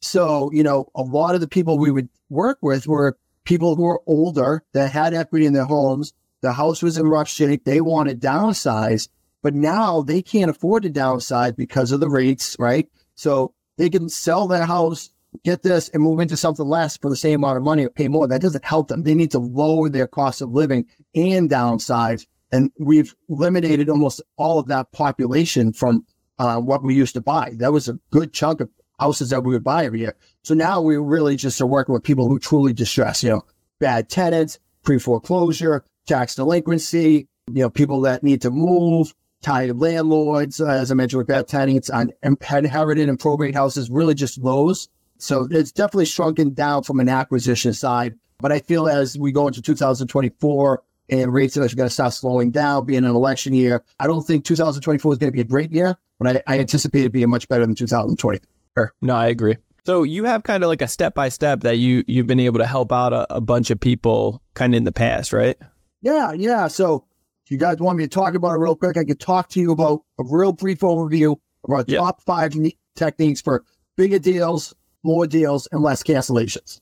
So, 0.00 0.50
you 0.52 0.62
know, 0.62 0.88
a 0.94 1.02
lot 1.02 1.34
of 1.34 1.40
the 1.40 1.48
people 1.48 1.78
we 1.78 1.90
would 1.90 2.08
work 2.30 2.58
with 2.62 2.86
were 2.86 3.18
people 3.44 3.74
who 3.74 3.82
were 3.82 4.00
older 4.06 4.62
that 4.72 4.92
had 4.92 5.12
equity 5.14 5.44
in 5.44 5.52
their 5.52 5.64
homes. 5.64 6.12
The 6.40 6.52
house 6.52 6.82
was 6.82 6.98
in 6.98 7.06
rough 7.08 7.28
shape. 7.28 7.64
They 7.64 7.80
want 7.80 8.08
wanted 8.08 8.20
downsize, 8.20 9.08
but 9.42 9.54
now 9.54 10.02
they 10.02 10.22
can't 10.22 10.50
afford 10.50 10.84
to 10.84 10.90
downsize 10.90 11.56
because 11.56 11.92
of 11.92 12.00
the 12.00 12.08
rates, 12.08 12.56
right? 12.58 12.88
So 13.14 13.54
they 13.76 13.90
can 13.90 14.08
sell 14.08 14.46
their 14.46 14.64
house, 14.64 15.10
get 15.44 15.62
this, 15.62 15.88
and 15.88 16.02
move 16.02 16.20
into 16.20 16.36
something 16.36 16.66
less 16.66 16.96
for 16.96 17.10
the 17.10 17.16
same 17.16 17.42
amount 17.42 17.56
of 17.56 17.64
money 17.64 17.84
or 17.84 17.90
pay 17.90 18.08
more. 18.08 18.28
That 18.28 18.40
doesn't 18.40 18.64
help 18.64 18.88
them. 18.88 19.02
They 19.02 19.14
need 19.14 19.32
to 19.32 19.38
lower 19.38 19.88
their 19.88 20.06
cost 20.06 20.40
of 20.40 20.50
living 20.50 20.86
and 21.14 21.50
downsize. 21.50 22.26
And 22.52 22.70
we've 22.78 23.14
eliminated 23.28 23.88
almost 23.88 24.22
all 24.36 24.58
of 24.58 24.68
that 24.68 24.92
population 24.92 25.72
from 25.72 26.06
uh, 26.38 26.60
what 26.60 26.82
we 26.82 26.94
used 26.94 27.14
to 27.14 27.20
buy. 27.20 27.52
That 27.56 27.72
was 27.72 27.88
a 27.88 27.98
good 28.10 28.32
chunk 28.32 28.60
of 28.60 28.70
houses 28.98 29.30
that 29.30 29.44
we 29.44 29.52
would 29.52 29.64
buy 29.64 29.84
every 29.84 30.00
year. 30.00 30.16
So 30.42 30.54
now 30.54 30.80
we 30.80 30.96
really 30.96 31.36
just 31.36 31.60
are 31.60 31.66
working 31.66 31.92
with 31.92 32.02
people 32.04 32.28
who 32.28 32.38
truly 32.38 32.72
distress, 32.72 33.22
you 33.22 33.30
know, 33.30 33.42
bad 33.80 34.08
tenants, 34.08 34.58
pre 34.82 34.98
foreclosure, 34.98 35.84
tax 36.08 36.34
delinquency, 36.34 37.28
you 37.52 37.62
know, 37.62 37.70
people 37.70 38.00
that 38.02 38.22
need 38.22 38.42
to 38.42 38.50
move, 38.50 39.14
tired 39.42 39.78
landlords, 39.78 40.60
uh, 40.60 40.66
as 40.66 40.90
I 40.90 40.94
mentioned 40.94 41.18
with 41.18 41.28
bad 41.28 41.48
tenants, 41.48 41.90
on 41.90 42.12
inherited 42.22 43.08
and 43.08 43.18
probate 43.18 43.54
houses, 43.54 43.90
really 43.90 44.14
just 44.14 44.42
those. 44.42 44.88
So 45.18 45.48
it's 45.50 45.72
definitely 45.72 46.06
shrunken 46.06 46.54
down 46.54 46.82
from 46.84 47.00
an 47.00 47.08
acquisition 47.08 47.72
side. 47.72 48.14
But 48.40 48.52
I 48.52 48.60
feel 48.60 48.88
as 48.88 49.18
we 49.18 49.32
go 49.32 49.48
into 49.48 49.60
2024 49.60 50.82
and 51.10 51.32
rates 51.32 51.56
are 51.56 51.60
going 51.60 51.88
to 51.88 51.90
start 51.90 52.12
slowing 52.12 52.50
down, 52.50 52.86
being 52.86 53.04
an 53.04 53.10
election 53.10 53.52
year, 53.52 53.82
I 53.98 54.06
don't 54.06 54.22
think 54.22 54.44
2024 54.44 55.12
is 55.12 55.18
going 55.18 55.32
to 55.32 55.34
be 55.34 55.40
a 55.40 55.44
great 55.44 55.72
year, 55.72 55.96
but 56.18 56.36
I, 56.36 56.54
I 56.54 56.58
anticipate 56.60 57.04
it 57.04 57.12
being 57.12 57.30
much 57.30 57.48
better 57.48 57.66
than 57.66 57.74
2020. 57.74 58.38
Sure. 58.76 58.92
No, 59.02 59.16
I 59.16 59.26
agree. 59.26 59.56
So 59.84 60.02
you 60.02 60.24
have 60.24 60.42
kind 60.42 60.62
of 60.62 60.68
like 60.68 60.82
a 60.82 60.88
step 60.88 61.14
by 61.14 61.30
step 61.30 61.60
that 61.60 61.78
you 61.78 62.04
you've 62.06 62.26
been 62.26 62.40
able 62.40 62.58
to 62.58 62.66
help 62.66 62.92
out 62.92 63.14
a, 63.14 63.36
a 63.36 63.40
bunch 63.40 63.70
of 63.70 63.80
people 63.80 64.42
kind 64.54 64.74
of 64.74 64.76
in 64.76 64.84
the 64.84 64.92
past, 64.92 65.32
right? 65.32 65.56
Yeah, 66.02 66.32
yeah. 66.32 66.68
So 66.68 67.04
if 67.44 67.50
you 67.50 67.58
guys 67.58 67.78
want 67.78 67.98
me 67.98 68.04
to 68.04 68.08
talk 68.08 68.34
about 68.34 68.52
it 68.54 68.58
real 68.58 68.76
quick, 68.76 68.96
I 68.96 69.04
could 69.04 69.20
talk 69.20 69.48
to 69.50 69.60
you 69.60 69.72
about 69.72 70.02
a 70.18 70.24
real 70.24 70.52
brief 70.52 70.80
overview 70.80 71.36
of 71.64 71.70
our 71.70 71.84
Yeah. 71.86 71.98
top 71.98 72.22
five 72.22 72.54
techniques 72.94 73.40
for 73.40 73.64
bigger 73.96 74.18
deals, 74.18 74.74
more 75.02 75.26
deals, 75.26 75.68
and 75.72 75.82
less 75.82 76.02
cancellations. 76.02 76.80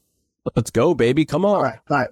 Let's 0.54 0.70
go, 0.70 0.94
baby. 0.94 1.24
Come 1.24 1.44
on. 1.44 1.56
All 1.56 1.62
right, 1.62 1.78
all 1.90 1.96
right. 1.96 2.08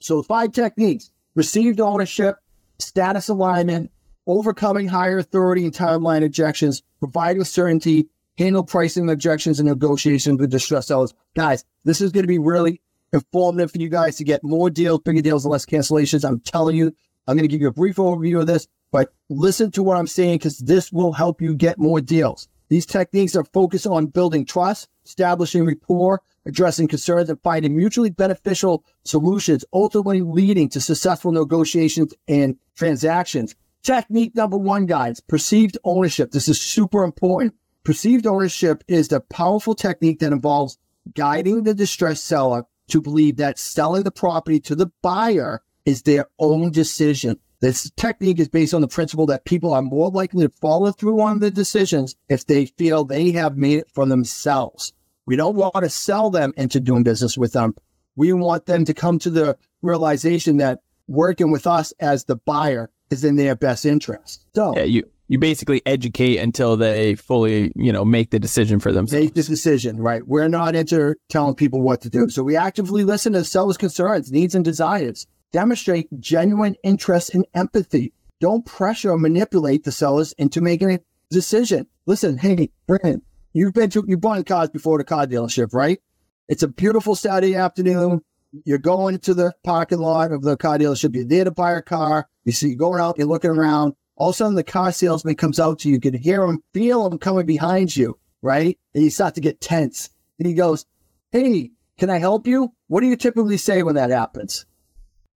So 0.00 0.22
five 0.22 0.52
techniques: 0.52 1.10
perceived 1.34 1.80
ownership, 1.80 2.36
status 2.78 3.28
alignment, 3.28 3.90
overcoming 4.26 4.88
higher 4.88 5.18
authority 5.18 5.64
and 5.64 5.72
timeline 5.74 6.24
objections, 6.24 6.82
providing 6.98 7.44
certainty, 7.44 8.08
handle 8.38 8.62
pricing 8.62 9.08
objections 9.10 9.58
and 9.58 9.68
negotiations 9.68 10.38
with 10.40 10.50
distressed 10.50 10.88
sellers. 10.88 11.12
Guys, 11.34 11.64
this 11.84 12.00
is 12.00 12.12
going 12.12 12.22
to 12.24 12.28
be 12.28 12.38
really 12.38 12.80
informative 13.12 13.70
for 13.70 13.78
you 13.78 13.88
guys 13.88 14.16
to 14.16 14.24
get 14.24 14.42
more 14.42 14.70
deals, 14.70 15.00
bigger 15.00 15.20
deals, 15.20 15.46
less 15.46 15.66
cancellations. 15.66 16.26
I'm 16.26 16.40
telling 16.40 16.76
you, 16.76 16.94
I'm 17.26 17.36
going 17.36 17.48
to 17.48 17.48
give 17.48 17.60
you 17.60 17.68
a 17.68 17.72
brief 17.72 17.96
overview 17.96 18.40
of 18.40 18.46
this, 18.46 18.66
but 18.90 19.12
listen 19.28 19.70
to 19.72 19.82
what 19.82 19.96
I'm 19.96 20.06
saying 20.06 20.38
because 20.38 20.58
this 20.58 20.92
will 20.92 21.12
help 21.12 21.40
you 21.40 21.54
get 21.54 21.78
more 21.78 22.00
deals. 22.00 22.48
These 22.68 22.86
techniques 22.86 23.36
are 23.36 23.44
focused 23.44 23.86
on 23.86 24.06
building 24.06 24.46
trust, 24.46 24.88
establishing 25.04 25.66
rapport, 25.66 26.22
addressing 26.46 26.88
concerns 26.88 27.28
and 27.28 27.40
finding 27.42 27.76
mutually 27.76 28.10
beneficial 28.10 28.84
solutions, 29.04 29.64
ultimately 29.72 30.22
leading 30.22 30.68
to 30.70 30.80
successful 30.80 31.32
negotiations 31.32 32.14
and 32.28 32.56
transactions. 32.74 33.54
Technique 33.82 34.34
number 34.34 34.56
one, 34.56 34.86
guys, 34.86 35.20
perceived 35.20 35.76
ownership. 35.84 36.30
This 36.30 36.48
is 36.48 36.60
super 36.60 37.04
important. 37.04 37.54
Perceived 37.84 38.26
ownership 38.26 38.84
is 38.88 39.08
the 39.08 39.20
powerful 39.20 39.74
technique 39.74 40.20
that 40.20 40.32
involves 40.32 40.78
guiding 41.14 41.64
the 41.64 41.74
distressed 41.74 42.24
seller 42.24 42.64
to 42.88 43.00
believe 43.00 43.36
that 43.36 43.58
selling 43.58 44.02
the 44.02 44.10
property 44.10 44.60
to 44.60 44.74
the 44.74 44.90
buyer 45.02 45.62
is 45.84 46.02
their 46.02 46.26
own 46.38 46.70
decision. 46.70 47.38
This 47.60 47.90
technique 47.96 48.40
is 48.40 48.48
based 48.48 48.74
on 48.74 48.80
the 48.80 48.88
principle 48.88 49.26
that 49.26 49.44
people 49.44 49.72
are 49.72 49.82
more 49.82 50.10
likely 50.10 50.46
to 50.46 50.52
follow 50.60 50.90
through 50.90 51.20
on 51.20 51.38
the 51.38 51.50
decisions 51.50 52.16
if 52.28 52.46
they 52.46 52.66
feel 52.66 53.04
they 53.04 53.30
have 53.32 53.56
made 53.56 53.78
it 53.78 53.90
for 53.92 54.04
themselves. 54.04 54.92
We 55.26 55.36
don't 55.36 55.54
want 55.54 55.76
to 55.76 55.88
sell 55.88 56.30
them 56.30 56.52
into 56.56 56.80
doing 56.80 57.04
business 57.04 57.38
with 57.38 57.52
them. 57.52 57.76
We 58.16 58.32
want 58.32 58.66
them 58.66 58.84
to 58.84 58.94
come 58.94 59.18
to 59.20 59.30
the 59.30 59.56
realization 59.80 60.56
that 60.56 60.80
working 61.06 61.52
with 61.52 61.66
us 61.66 61.92
as 62.00 62.24
the 62.24 62.36
buyer 62.36 62.90
is 63.10 63.24
in 63.24 63.36
their 63.36 63.54
best 63.54 63.86
interest. 63.86 64.44
So 64.54 64.76
yeah, 64.76 64.82
you 64.82 65.08
you 65.28 65.38
basically 65.38 65.80
educate 65.86 66.38
until 66.38 66.76
they 66.76 67.14
fully, 67.14 67.72
you 67.74 67.92
know, 67.92 68.04
make 68.04 68.30
the 68.30 68.38
decision 68.38 68.80
for 68.80 68.92
themselves. 68.92 69.24
Make 69.24 69.34
the 69.34 69.42
decision, 69.42 69.98
right? 69.98 70.26
We're 70.26 70.48
not 70.48 70.74
into 70.74 71.14
telling 71.28 71.54
people 71.54 71.80
what 71.80 72.00
to 72.02 72.10
do. 72.10 72.28
So 72.28 72.42
we 72.42 72.56
actively 72.56 73.04
listen 73.04 73.32
to 73.32 73.44
sellers' 73.44 73.76
concerns, 73.76 74.30
needs, 74.30 74.54
and 74.54 74.64
desires. 74.64 75.26
Demonstrate 75.52 76.08
genuine 76.20 76.76
interest 76.82 77.34
and 77.34 77.46
empathy. 77.54 78.12
Don't 78.40 78.66
pressure 78.66 79.10
or 79.10 79.18
manipulate 79.18 79.84
the 79.84 79.92
sellers 79.92 80.32
into 80.32 80.60
making 80.60 80.90
a 80.92 80.98
decision. 81.30 81.86
Listen, 82.06 82.38
hey, 82.38 82.70
Brandon, 82.86 83.22
you've 83.52 83.72
been 83.72 83.90
to, 83.90 84.04
you've 84.06 84.20
bought 84.20 84.44
cars 84.46 84.70
before 84.70 84.98
the 84.98 85.04
car 85.04 85.26
dealership, 85.26 85.72
right? 85.72 86.00
It's 86.48 86.62
a 86.62 86.68
beautiful 86.68 87.14
Saturday 87.14 87.54
afternoon. 87.54 88.20
You're 88.64 88.78
going 88.78 89.18
to 89.20 89.32
the 89.32 89.54
parking 89.64 90.00
lot 90.00 90.32
of 90.32 90.42
the 90.42 90.56
car 90.56 90.76
dealership. 90.78 91.14
You're 91.14 91.24
there 91.24 91.44
to 91.44 91.50
buy 91.50 91.72
a 91.72 91.82
car. 91.82 92.28
You 92.44 92.52
see, 92.52 92.68
you're 92.68 92.76
going 92.76 93.00
out, 93.00 93.16
you're 93.16 93.26
looking 93.26 93.50
around. 93.50 93.94
All 94.16 94.30
of 94.30 94.34
a 94.34 94.36
sudden, 94.36 94.54
the 94.54 94.64
car 94.64 94.92
salesman 94.92 95.34
comes 95.36 95.58
out 95.58 95.80
to 95.80 95.88
you. 95.88 95.94
You 95.94 96.00
can 96.00 96.14
hear 96.14 96.42
him, 96.42 96.62
feel 96.74 97.06
him 97.06 97.18
coming 97.18 97.46
behind 97.46 97.96
you, 97.96 98.18
right? 98.42 98.78
And 98.94 99.04
you 99.04 99.10
start 99.10 99.34
to 99.36 99.40
get 99.40 99.60
tense. 99.60 100.10
And 100.38 100.46
he 100.46 100.54
goes, 100.54 100.86
Hey, 101.30 101.70
can 101.98 102.10
I 102.10 102.18
help 102.18 102.46
you? 102.46 102.72
What 102.88 103.00
do 103.00 103.06
you 103.06 103.16
typically 103.16 103.56
say 103.56 103.82
when 103.82 103.94
that 103.94 104.10
happens? 104.10 104.66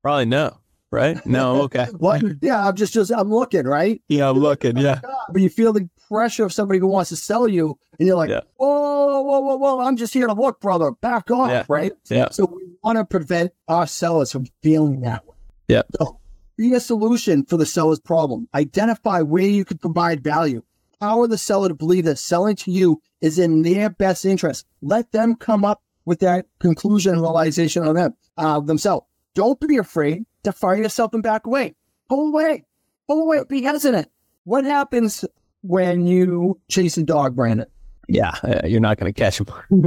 Probably 0.02 0.26
no, 0.26 0.58
right? 0.90 1.24
No, 1.26 1.62
okay. 1.62 1.86
what? 1.98 2.22
Yeah, 2.42 2.66
I'm 2.66 2.76
just, 2.76 2.92
just, 2.92 3.10
I'm 3.10 3.32
looking, 3.32 3.64
right? 3.64 4.02
Yeah, 4.08 4.28
I'm 4.28 4.38
looking. 4.38 4.76
Yeah. 4.76 5.00
But 5.30 5.42
you 5.42 5.48
feel 5.48 5.72
the 5.72 5.88
pressure 6.08 6.44
of 6.44 6.52
somebody 6.52 6.78
who 6.78 6.86
wants 6.86 7.10
to 7.10 7.16
sell 7.16 7.48
you, 7.48 7.78
and 7.98 8.06
you're 8.06 8.16
like, 8.16 8.30
yeah. 8.30 8.40
whoa, 8.56 9.20
whoa, 9.22 9.40
whoa, 9.40 9.56
whoa, 9.56 9.80
I'm 9.80 9.96
just 9.96 10.12
here 10.12 10.26
to 10.26 10.34
look, 10.34 10.60
brother. 10.60 10.92
Back 10.92 11.30
off, 11.30 11.50
yeah. 11.50 11.64
right? 11.68 11.92
Yeah. 12.08 12.28
So 12.30 12.44
we 12.44 12.62
want 12.82 12.98
to 12.98 13.04
prevent 13.04 13.52
our 13.68 13.86
sellers 13.86 14.30
from 14.30 14.46
feeling 14.62 15.00
that 15.00 15.26
way. 15.26 15.36
Yeah. 15.68 15.82
So 15.98 16.20
be 16.56 16.74
a 16.74 16.80
solution 16.80 17.44
for 17.44 17.56
the 17.56 17.66
seller's 17.66 18.00
problem. 18.00 18.48
Identify 18.54 19.22
where 19.22 19.44
you 19.44 19.64
can 19.64 19.78
provide 19.78 20.22
value. 20.22 20.62
Power 21.00 21.26
the 21.26 21.38
seller 21.38 21.68
to 21.68 21.74
believe 21.74 22.04
that 22.06 22.16
selling 22.16 22.56
to 22.56 22.70
you 22.70 23.02
is 23.20 23.38
in 23.38 23.62
their 23.62 23.90
best 23.90 24.24
interest. 24.24 24.66
Let 24.80 25.12
them 25.12 25.34
come 25.34 25.64
up 25.64 25.82
with 26.06 26.20
that 26.20 26.46
conclusion 26.58 27.12
and 27.12 27.22
realization 27.22 27.86
on 27.86 27.94
them 27.94 28.14
uh, 28.38 28.60
themselves. 28.60 29.06
Don't 29.34 29.60
be 29.60 29.76
afraid 29.76 30.24
to 30.44 30.52
fire 30.52 30.76
yourself 30.76 31.12
and 31.12 31.22
back 31.22 31.46
away. 31.46 31.74
Pull 32.08 32.28
away. 32.28 32.64
Pull 33.06 33.22
away. 33.22 33.42
Be 33.46 33.62
hesitant. 33.62 34.08
What 34.44 34.64
happens 34.64 35.24
when 35.62 36.06
you 36.06 36.58
chase 36.68 36.96
a 36.96 37.02
dog, 37.02 37.36
Brandon? 37.36 37.66
Yeah, 38.08 38.64
you're 38.64 38.80
not 38.80 38.98
going 38.98 39.12
to 39.12 39.20
catch 39.20 39.40
him. 39.40 39.46
I'm 39.70 39.84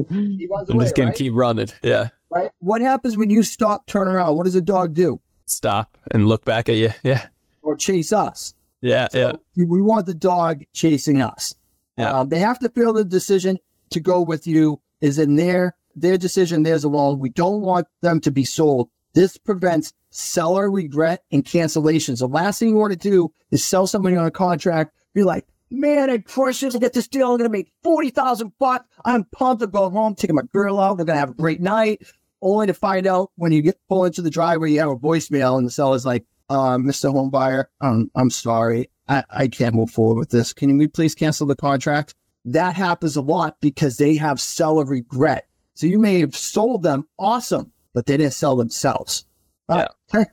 away, 0.70 0.86
just 0.86 0.96
going 0.96 1.08
right? 1.08 1.16
to 1.16 1.24
keep 1.24 1.34
running. 1.34 1.70
Yeah. 1.82 2.10
Right. 2.30 2.52
What 2.60 2.82
happens 2.82 3.18
when 3.18 3.30
you 3.30 3.42
stop, 3.42 3.88
turn 3.88 4.08
around? 4.08 4.36
What 4.36 4.44
does 4.44 4.56
a 4.56 4.62
dog 4.62 4.94
do? 4.94 5.20
Stop 5.50 5.98
and 6.12 6.28
look 6.28 6.46
back 6.46 6.70
at 6.70 6.76
you. 6.76 6.92
Yeah. 7.04 7.28
Or 7.62 7.76
chase 7.76 8.14
us. 8.14 8.54
Yeah. 8.82 9.08
So 9.12 9.40
yeah. 9.56 9.66
We 9.66 9.82
want 9.82 10.06
the 10.06 10.14
dog 10.14 10.64
chasing 10.74 11.22
us. 11.22 11.56
Yeah. 11.98 12.20
Um, 12.20 12.30
they 12.30 12.40
have 12.40 12.60
to 12.60 12.70
feel 12.70 12.94
the 12.94 13.04
decision 13.04 13.58
to 13.90 14.00
go 14.00 14.22
with 14.22 14.48
you 14.48 14.82
is 15.02 15.20
in 15.20 15.36
their 15.36 15.76
their 15.96 16.18
decision, 16.18 16.64
theirs 16.64 16.84
alone. 16.84 17.20
We 17.20 17.30
don't 17.30 17.62
want 17.62 17.88
them 18.02 18.22
to 18.22 18.32
be 18.32 18.46
sold. 18.46 18.90
This 19.14 19.38
prevents 19.38 19.94
seller 20.12 20.70
regret 20.70 21.24
and 21.32 21.44
cancellations. 21.44 22.20
The 22.20 22.28
last 22.28 22.60
thing 22.60 22.70
you 22.70 22.76
want 22.76 22.94
to 22.94 23.10
do 23.10 23.32
is 23.52 23.64
sell 23.64 23.88
somebody 23.88 24.16
on 24.16 24.26
a 24.26 24.32
contract, 24.32 24.96
be 25.14 25.24
like, 25.24 25.46
man, 25.72 26.10
I 26.10 26.20
crushed 26.20 26.64
it 26.64 26.72
to 26.72 26.80
get 26.80 26.94
this 26.94 27.08
deal. 27.08 27.32
I'm 27.32 27.38
going 27.38 27.50
to 27.50 27.58
make 27.58 27.72
40,000 27.84 28.54
bucks. 28.60 28.86
I'm 29.06 29.26
pumped 29.26 29.62
to 29.62 29.68
go 29.68 29.90
home, 29.90 30.16
taking 30.16 30.36
my 30.36 30.44
girl 30.54 30.80
out. 30.80 30.98
We're 30.98 31.06
going 31.06 31.16
to 31.16 31.20
have 31.20 31.32
a 31.32 31.34
great 31.36 31.62
night. 31.62 32.04
Only 32.42 32.68
to 32.68 32.74
find 32.74 33.06
out 33.06 33.32
when 33.36 33.52
you 33.52 33.62
get 33.62 33.78
pull 33.90 34.06
into 34.06 34.22
the 34.22 34.30
driveway, 34.30 34.72
you 34.72 34.80
have 34.80 34.90
a 34.90 34.96
voicemail 34.96 35.58
and 35.58 35.68
the 35.68 35.72
seller's 35.72 36.06
like, 36.06 36.26
uh, 36.50 36.78
Mr. 36.78 37.14
Homebuyer, 37.14 37.66
um, 37.82 38.10
I'm 38.16 38.30
sorry. 38.30 38.90
I, 39.08 39.24
I 39.30 39.48
can't 39.48 39.76
move 39.76 39.92
forward 39.92 40.20
with 40.20 40.30
this. 40.30 40.54
Can 40.54 40.78
we 40.78 40.88
please 40.88 41.16
cancel 41.16 41.48
the 41.48 41.56
contract? 41.56 42.16
That 42.46 42.76
happens 42.76 43.16
a 43.16 43.22
lot 43.22 43.58
because 43.62 43.98
they 43.98 44.16
have 44.16 44.40
seller 44.40 44.86
regret. 44.86 45.48
So 45.74 45.88
you 45.88 46.00
may 46.00 46.20
have 46.22 46.36
sold 46.36 46.84
them 46.84 47.08
awesome, 47.18 47.72
but 47.94 48.06
they 48.06 48.18
didn't 48.18 48.34
sell 48.34 48.56
themselves. 48.56 49.26
Yeah. 49.70 49.88
Uh, 50.14 50.26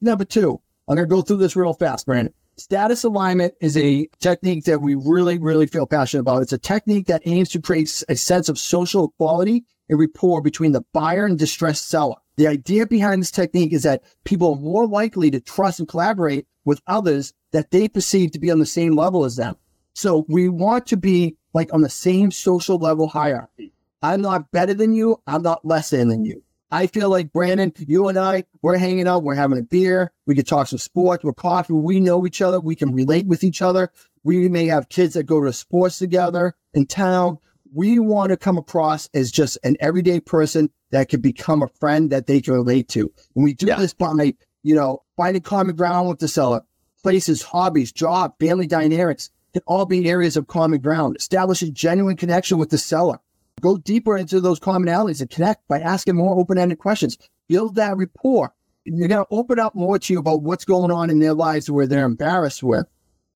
number 0.00 0.24
two. 0.24 0.60
I'm 0.88 0.96
going 0.96 1.06
to 1.06 1.14
go 1.14 1.20
through 1.20 1.36
this 1.36 1.54
real 1.54 1.74
fast, 1.74 2.06
Brandon. 2.06 2.32
Status 2.56 3.04
alignment 3.04 3.54
is 3.60 3.76
a 3.76 4.08
technique 4.20 4.64
that 4.64 4.80
we 4.80 4.94
really, 4.94 5.38
really 5.38 5.66
feel 5.66 5.86
passionate 5.86 6.22
about. 6.22 6.42
It's 6.42 6.52
a 6.52 6.58
technique 6.58 7.06
that 7.06 7.22
aims 7.26 7.50
to 7.50 7.60
create 7.60 8.02
a 8.08 8.16
sense 8.16 8.48
of 8.48 8.58
social 8.58 9.04
equality 9.04 9.64
and 9.88 9.98
rapport 9.98 10.40
between 10.40 10.72
the 10.72 10.84
buyer 10.92 11.24
and 11.24 11.38
distressed 11.38 11.88
seller. 11.88 12.16
The 12.36 12.46
idea 12.46 12.86
behind 12.86 13.22
this 13.22 13.30
technique 13.30 13.72
is 13.72 13.82
that 13.82 14.02
people 14.24 14.54
are 14.54 14.60
more 14.60 14.86
likely 14.86 15.30
to 15.30 15.40
trust 15.40 15.80
and 15.80 15.88
collaborate 15.88 16.46
with 16.64 16.80
others 16.86 17.32
that 17.52 17.70
they 17.70 17.88
perceive 17.88 18.32
to 18.32 18.38
be 18.38 18.50
on 18.50 18.58
the 18.58 18.66
same 18.66 18.94
level 18.94 19.24
as 19.24 19.36
them. 19.36 19.56
So 19.94 20.24
we 20.28 20.48
want 20.48 20.86
to 20.88 20.96
be 20.96 21.36
like 21.54 21.72
on 21.72 21.80
the 21.80 21.88
same 21.88 22.30
social 22.30 22.78
level 22.78 23.08
hierarchy. 23.08 23.72
I'm 24.02 24.20
not 24.20 24.50
better 24.52 24.74
than 24.74 24.92
you. 24.92 25.20
I'm 25.26 25.42
not 25.42 25.64
less 25.64 25.90
than 25.90 26.24
you. 26.24 26.42
I 26.70 26.86
feel 26.86 27.08
like 27.08 27.32
Brandon, 27.32 27.72
you 27.78 28.08
and 28.08 28.18
I, 28.18 28.44
we're 28.60 28.76
hanging 28.76 29.08
out, 29.08 29.22
we're 29.22 29.34
having 29.34 29.58
a 29.58 29.62
beer, 29.62 30.12
we 30.26 30.34
can 30.34 30.44
talk 30.44 30.66
some 30.66 30.78
sports, 30.78 31.24
we're 31.24 31.32
coffee, 31.32 31.72
we 31.72 31.98
know 31.98 32.26
each 32.26 32.42
other, 32.42 32.60
we 32.60 32.76
can 32.76 32.94
relate 32.94 33.26
with 33.26 33.42
each 33.42 33.62
other. 33.62 33.90
We 34.22 34.50
may 34.50 34.66
have 34.66 34.90
kids 34.90 35.14
that 35.14 35.22
go 35.22 35.42
to 35.42 35.52
sports 35.52 35.98
together 35.98 36.54
in 36.74 36.86
town. 36.86 37.38
We 37.74 37.98
want 37.98 38.30
to 38.30 38.36
come 38.36 38.58
across 38.58 39.08
as 39.14 39.30
just 39.30 39.58
an 39.62 39.76
everyday 39.80 40.20
person 40.20 40.70
that 40.90 41.08
can 41.08 41.20
become 41.20 41.62
a 41.62 41.68
friend 41.80 42.10
that 42.10 42.26
they 42.26 42.40
can 42.40 42.54
relate 42.54 42.88
to. 42.88 43.12
And 43.34 43.44
we 43.44 43.54
do 43.54 43.66
yeah. 43.66 43.76
this 43.76 43.92
by, 43.92 44.34
you 44.62 44.74
know, 44.74 45.02
finding 45.16 45.42
common 45.42 45.76
ground 45.76 46.08
with 46.08 46.18
the 46.18 46.28
seller. 46.28 46.62
Places, 47.02 47.42
hobbies, 47.42 47.92
job, 47.92 48.34
family 48.40 48.66
dynamics 48.66 49.30
can 49.52 49.62
all 49.66 49.86
be 49.86 50.08
areas 50.08 50.36
of 50.36 50.46
common 50.46 50.80
ground. 50.80 51.16
Establish 51.16 51.62
a 51.62 51.70
genuine 51.70 52.16
connection 52.16 52.58
with 52.58 52.70
the 52.70 52.78
seller. 52.78 53.18
Go 53.60 53.76
deeper 53.76 54.16
into 54.16 54.40
those 54.40 54.60
commonalities 54.60 55.20
and 55.20 55.30
connect 55.30 55.66
by 55.68 55.80
asking 55.80 56.16
more 56.16 56.38
open-ended 56.38 56.78
questions. 56.78 57.18
Build 57.48 57.74
that 57.74 57.96
rapport. 57.96 58.54
You're 58.84 59.08
going 59.08 59.24
to 59.24 59.30
open 59.30 59.58
up 59.58 59.74
more 59.74 59.98
to 59.98 60.12
you 60.12 60.18
about 60.18 60.42
what's 60.42 60.64
going 60.64 60.90
on 60.90 61.10
in 61.10 61.18
their 61.18 61.34
lives 61.34 61.70
where 61.70 61.86
they're 61.86 62.04
embarrassed 62.04 62.62
with. 62.62 62.86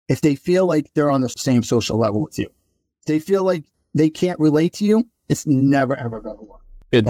If 0.09 0.21
they 0.21 0.35
feel 0.35 0.67
like 0.67 0.93
they're 0.95 1.11
on 1.11 1.21
the 1.21 1.29
same 1.29 1.63
social 1.63 1.99
level 1.99 2.23
with 2.23 2.39
you, 2.39 2.49
they 3.07 3.19
feel 3.19 3.45
like 3.45 3.65
they 3.95 4.11
can't 4.11 4.39
relate 4.41 4.73
to 4.75 4.85
you, 4.85 5.09
it's 5.29 5.47
never, 5.47 5.97
ever 5.97 6.21
going 6.21 6.39
to 6.39 6.45
work. 6.45 6.61
Good. 6.93 7.09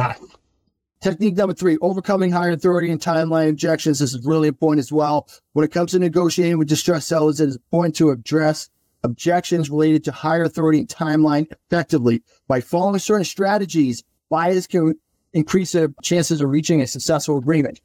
Technique 1.01 1.37
number 1.37 1.55
three, 1.55 1.79
overcoming 1.81 2.31
higher 2.31 2.53
authority 2.53 2.88
and 2.88 3.01
timeline 3.01 3.49
objections. 3.49 3.99
This 3.99 4.14
is 4.14 4.25
really 4.25 4.47
important 4.47 4.79
as 4.79 4.92
well. 4.92 5.29
When 5.53 5.64
it 5.64 5.73
comes 5.73 5.90
to 5.90 5.99
negotiating 5.99 6.59
with 6.59 6.68
distressed 6.68 7.09
sellers, 7.09 7.40
it 7.40 7.49
is 7.49 7.57
important 7.57 7.97
to 7.97 8.11
address 8.11 8.71
objections 9.03 9.68
related 9.68 10.05
to 10.05 10.12
higher 10.12 10.45
authority 10.45 10.79
and 10.79 10.88
timeline 10.88 11.51
effectively. 11.51 12.23
By 12.47 12.61
following 12.61 13.01
certain 13.01 13.25
strategies, 13.25 14.05
buyers 14.31 14.68
can 14.68 14.95
increase 15.33 15.73
their 15.73 15.88
chances 16.05 16.40
of 16.40 16.51
reaching 16.51 16.81
a 16.81 16.87
successful 16.87 17.37
agreement. 17.37 17.81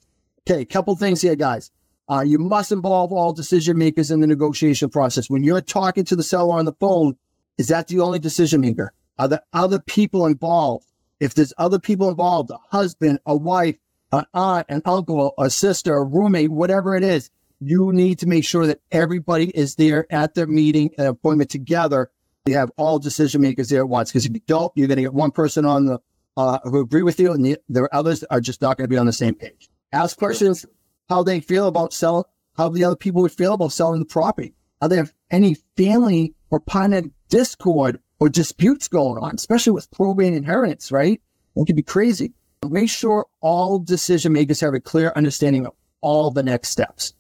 Okay, 0.48 0.62
a 0.62 0.66
couple 0.66 0.96
things 0.96 1.22
here, 1.22 1.36
guys. 1.36 1.72
Uh, 2.10 2.22
you 2.22 2.38
must 2.38 2.72
involve 2.72 3.12
all 3.12 3.34
decision 3.34 3.78
makers 3.78 4.12
in 4.12 4.22
the 4.22 4.28
negotiation 4.28 4.90
process. 4.90 5.30
When 5.30 5.44
you're 5.44 5.60
talking 5.60 6.06
to 6.06 6.16
the 6.16 6.24
seller 6.24 6.58
on 6.58 6.66
the 6.66 6.74
phone, 6.74 7.18
is 7.58 7.68
that 7.68 7.88
the 7.88 8.00
only 8.00 8.20
decision 8.20 8.62
maker? 8.62 8.94
Are 9.18 9.28
there 9.28 9.42
other 9.54 9.80
people 9.80 10.26
involved? 10.26 10.86
If 11.20 11.34
there's 11.34 11.54
other 11.58 11.80
people 11.80 12.10
involved, 12.10 12.52
a 12.52 12.58
husband, 12.70 13.20
a 13.26 13.36
wife, 13.36 13.78
an 14.12 14.26
aunt, 14.34 14.68
an 14.70 14.82
uncle, 14.86 15.34
a 15.38 15.50
sister, 15.50 15.96
a 15.96 16.04
roommate, 16.04 16.52
whatever 16.52 16.96
it 16.96 17.04
is, 17.04 17.30
you 17.60 17.92
need 17.92 18.20
to 18.20 18.28
make 18.28 18.46
sure 18.46 18.68
that 18.68 18.82
everybody 18.92 19.50
is 19.50 19.76
there 19.76 20.06
at 20.12 20.36
their 20.36 20.46
meeting 20.46 20.92
and 20.98 21.08
appointment 21.08 21.50
together. 21.50 22.12
You 22.46 22.54
have 22.54 22.72
all 22.78 23.00
decision 23.00 23.42
makers 23.42 23.70
there 23.70 23.82
at 23.82 23.90
once. 23.90 24.12
Because 24.12 24.26
if 24.26 24.34
you 24.34 24.42
don't, 24.46 24.72
you're 24.76 24.88
going 24.88 24.98
to 24.98 25.04
get 25.04 25.14
one 25.14 25.32
person 25.32 25.66
on 25.66 25.86
the 25.86 26.00
uh, 26.38 26.60
who 26.66 26.80
agree 26.80 27.02
with 27.02 27.20
you, 27.20 27.32
and 27.32 27.44
the, 27.44 27.58
the 27.68 27.90
others 27.92 28.24
are 28.26 28.40
just 28.40 28.62
not 28.62 28.78
going 28.78 28.86
to 28.86 28.90
be 28.90 28.98
on 28.98 29.08
the 29.08 29.12
same 29.12 29.34
page. 29.34 29.70
Ask 29.92 30.18
questions 30.18 30.68
how 31.10 31.24
they 31.24 31.40
feel 31.40 31.68
about 31.68 31.94
selling, 31.94 32.26
how 32.56 32.70
the 32.70 32.84
other 32.84 32.96
people 32.96 33.24
would 33.24 33.32
feel 33.32 33.56
about 33.56 33.72
selling 33.72 34.00
the 34.00 34.06
property. 34.06 34.54
Are 34.80 34.88
there 34.88 35.10
any 35.32 35.56
family 35.76 36.36
or 36.50 36.60
partner 36.60 37.04
discord 37.30 38.00
or 38.20 38.30
disputes 38.30 38.88
going 38.88 39.22
on, 39.24 39.36
especially 39.36 39.74
with 39.74 39.92
probate 39.92 40.34
inheritance, 40.34 40.92
right? 40.92 41.22
It 41.56 41.66
can 41.66 41.76
be 41.76 41.84
crazy. 41.84 42.34
Make 42.68 42.90
sure 42.90 43.26
all 43.42 43.80
decision 43.80 44.34
makers 44.34 44.60
have 44.62 44.74
a 44.74 44.80
clear 44.80 45.12
understanding 45.16 45.66
of 45.66 45.74
all 46.02 46.32
the 46.32 46.44
next 46.44 46.70
steps. 46.70 47.14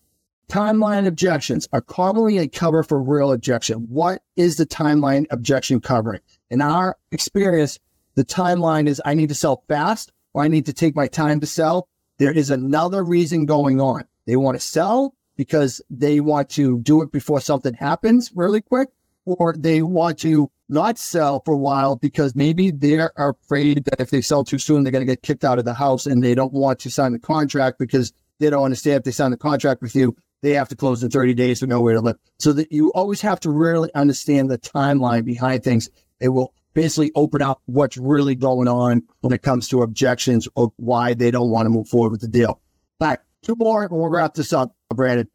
Timeline 0.50 1.06
objections 1.06 1.68
are 1.74 1.82
commonly 1.82 2.38
a 2.38 2.48
cover 2.48 2.82
for 2.82 3.02
real 3.02 3.34
objection. 3.34 3.88
What 3.90 4.22
is 4.36 4.56
the 4.56 4.66
timeline 4.66 5.26
objection 5.30 5.82
covering? 5.82 6.22
In 6.50 6.62
our 6.62 6.96
experience, 7.12 7.80
the 8.16 8.24
timeline 8.24 8.88
is 8.88 9.02
I 9.04 9.13
need 9.13 9.30
to 9.30 9.36
sell 9.36 9.63
fast 9.68 10.12
or 10.34 10.44
I 10.44 10.48
need 10.48 10.66
to 10.68 10.74
take 10.74 10.96
my 10.96 11.08
time 11.08 11.42
to 11.42 11.46
sell. 11.46 11.90
There 12.18 12.32
is 12.32 12.50
another 12.50 13.04
reason 13.04 13.46
going 13.46 13.82
on. 13.82 14.06
They 14.26 14.38
want 14.38 14.56
to 14.56 14.66
sell 14.66 15.13
because 15.36 15.82
they 15.90 16.20
want 16.20 16.50
to 16.52 16.80
do 16.80 17.02
it 17.02 17.12
before 17.12 17.42
something 17.42 17.74
happens 17.74 18.32
really 18.34 18.62
quick, 18.62 18.90
or 19.28 19.54
they 19.58 19.82
want 19.82 20.20
to 20.20 20.50
not 20.70 20.98
sell 20.98 21.42
for 21.46 21.54
a 21.54 21.58
while 21.58 21.96
because 21.96 22.36
maybe 22.36 22.72
they're 22.72 23.12
afraid 23.18 23.86
that 23.86 24.00
if 24.00 24.10
they 24.10 24.22
sell 24.22 24.44
too 24.44 24.58
soon, 24.58 24.84
they're 24.84 24.92
going 24.92 25.06
to 25.06 25.12
get 25.12 25.22
kicked 25.22 25.44
out 25.44 25.60
of 25.60 25.66
the 25.66 25.74
house 25.74 26.06
and 26.06 26.24
they 26.24 26.36
don't 26.36 26.54
want 26.54 26.80
to 26.80 26.90
sign 26.90 27.12
the 27.12 27.20
contract 27.20 27.78
because 27.80 28.13
they 28.40 28.50
don't 28.50 28.63
understand 28.63 28.98
if 28.98 29.04
they 29.04 29.12
sign 29.12 29.32
the 29.32 29.38
contract 29.38 29.82
with 29.82 29.96
you, 29.96 30.16
they 30.42 30.52
have 30.52 30.70
to 30.70 30.76
close 30.76 31.04
in 31.04 31.10
30 31.10 31.34
days 31.34 31.62
with 31.62 31.70
nowhere 31.70 31.96
to 31.96 32.02
live. 32.02 32.18
So 32.40 32.54
that 32.54 32.72
you 32.72 32.92
always 32.94 33.22
have 33.22 33.40
to 33.42 33.50
really 33.50 33.94
understand 33.96 34.50
the 34.50 34.58
timeline 34.58 35.26
behind 35.26 35.63
things. 35.63 35.90
It 36.20 36.30
will 36.30 36.54
basically 36.74 37.12
open 37.16 37.42
up 37.42 37.62
what's 37.66 37.98
really 37.98 38.36
going 38.36 38.68
on 38.68 39.04
when 39.22 39.34
it 39.34 39.42
comes 39.42 39.68
to 39.70 39.82
objections 39.82 40.48
of 40.56 40.72
why 40.78 41.13
they 41.13 41.32
don't 41.32 41.50
want 41.50 41.66
to 41.66 41.70
move 41.70 41.88
forward 41.88 42.12
with 42.12 42.22
the 42.22 42.28
deal. 42.28 42.62
But 43.00 43.24
two 43.42 43.56
more 43.58 43.84
and 43.84 43.92
we'll 43.92 44.10
wrap 44.10 44.36
this 44.36 44.54
up, 44.54 44.76
Brandon. 44.94 45.28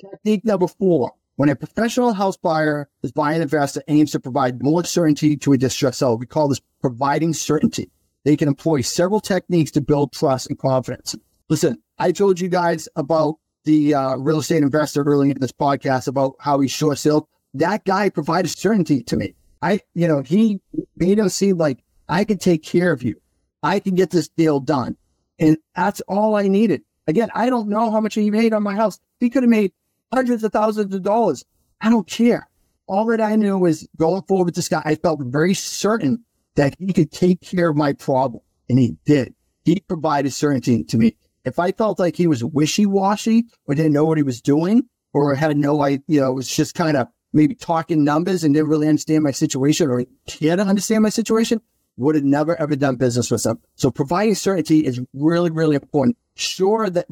Technique 0.00 0.44
number 0.44 0.66
four. 0.66 1.12
When 1.40 1.48
a 1.48 1.56
professional 1.56 2.12
house 2.12 2.36
buyer 2.36 2.90
is 3.02 3.12
buying 3.12 3.36
an 3.36 3.42
investor 3.44 3.82
aims 3.88 4.10
to 4.10 4.20
provide 4.20 4.62
more 4.62 4.84
certainty 4.84 5.38
to 5.38 5.54
a 5.54 5.56
distressed 5.56 6.00
seller, 6.00 6.16
we 6.16 6.26
call 6.26 6.48
this 6.48 6.60
providing 6.82 7.32
certainty. 7.32 7.90
They 8.26 8.36
can 8.36 8.46
employ 8.46 8.82
several 8.82 9.20
techniques 9.20 9.70
to 9.70 9.80
build 9.80 10.12
trust 10.12 10.50
and 10.50 10.58
confidence. 10.58 11.16
Listen, 11.48 11.82
I 11.96 12.12
told 12.12 12.40
you 12.40 12.48
guys 12.48 12.90
about 12.94 13.36
the 13.64 13.94
uh, 13.94 14.16
real 14.16 14.40
estate 14.40 14.62
investor 14.62 15.02
early 15.02 15.30
in 15.30 15.40
this 15.40 15.50
podcast 15.50 16.08
about 16.08 16.34
how 16.40 16.60
he 16.60 16.68
short 16.68 16.98
sale. 16.98 17.26
That 17.54 17.86
guy 17.86 18.10
provided 18.10 18.50
certainty 18.50 19.02
to 19.04 19.16
me. 19.16 19.34
I, 19.62 19.80
you 19.94 20.08
know, 20.08 20.20
he 20.20 20.60
made 20.96 21.18
him 21.18 21.30
seem 21.30 21.56
like 21.56 21.82
I 22.06 22.24
can 22.24 22.36
take 22.36 22.62
care 22.62 22.92
of 22.92 23.02
you. 23.02 23.18
I 23.62 23.80
can 23.80 23.94
get 23.94 24.10
this 24.10 24.28
deal 24.28 24.60
done. 24.60 24.94
And 25.38 25.56
that's 25.74 26.02
all 26.02 26.36
I 26.36 26.48
needed. 26.48 26.82
Again, 27.06 27.30
I 27.34 27.48
don't 27.48 27.70
know 27.70 27.90
how 27.90 28.02
much 28.02 28.12
he 28.12 28.30
made 28.30 28.52
on 28.52 28.62
my 28.62 28.74
house. 28.74 29.00
He 29.20 29.30
could 29.30 29.42
have 29.42 29.48
made 29.48 29.72
hundreds 30.12 30.44
of 30.44 30.52
thousands 30.52 30.94
of 30.94 31.02
dollars. 31.02 31.44
I 31.80 31.90
don't 31.90 32.06
care. 32.06 32.48
All 32.86 33.06
that 33.06 33.20
I 33.20 33.36
knew 33.36 33.56
was 33.58 33.88
going 33.96 34.22
forward 34.22 34.46
with 34.46 34.54
this 34.56 34.68
guy, 34.68 34.82
I 34.84 34.96
felt 34.96 35.20
very 35.22 35.54
certain 35.54 36.24
that 36.56 36.74
he 36.78 36.92
could 36.92 37.12
take 37.12 37.40
care 37.40 37.68
of 37.68 37.76
my 37.76 37.92
problem. 37.92 38.42
And 38.68 38.78
he 38.78 38.96
did. 39.04 39.34
He 39.64 39.80
provided 39.80 40.32
certainty 40.32 40.84
to 40.84 40.96
me. 40.96 41.16
If 41.44 41.58
I 41.58 41.72
felt 41.72 41.98
like 41.98 42.16
he 42.16 42.26
was 42.26 42.44
wishy 42.44 42.86
washy 42.86 43.44
or 43.66 43.74
didn't 43.74 43.92
know 43.92 44.04
what 44.04 44.18
he 44.18 44.22
was 44.22 44.40
doing 44.40 44.82
or 45.12 45.34
had 45.34 45.56
no 45.56 45.82
idea, 45.82 46.02
you 46.06 46.20
know, 46.20 46.32
was 46.32 46.48
just 46.48 46.74
kind 46.74 46.96
of 46.96 47.08
maybe 47.32 47.54
talking 47.54 48.04
numbers 48.04 48.44
and 48.44 48.54
didn't 48.54 48.68
really 48.68 48.88
understand 48.88 49.22
my 49.22 49.30
situation 49.30 49.88
or 49.88 50.04
care 50.26 50.56
to 50.56 50.62
understand 50.62 51.02
my 51.02 51.08
situation, 51.08 51.60
would 51.96 52.14
have 52.14 52.24
never 52.24 52.60
ever 52.60 52.76
done 52.76 52.96
business 52.96 53.30
with 53.30 53.42
them. 53.42 53.58
So 53.76 53.90
providing 53.90 54.34
certainty 54.34 54.84
is 54.84 55.00
really, 55.14 55.50
really 55.50 55.76
important. 55.76 56.16
Sure 56.34 56.90
that 56.90 57.06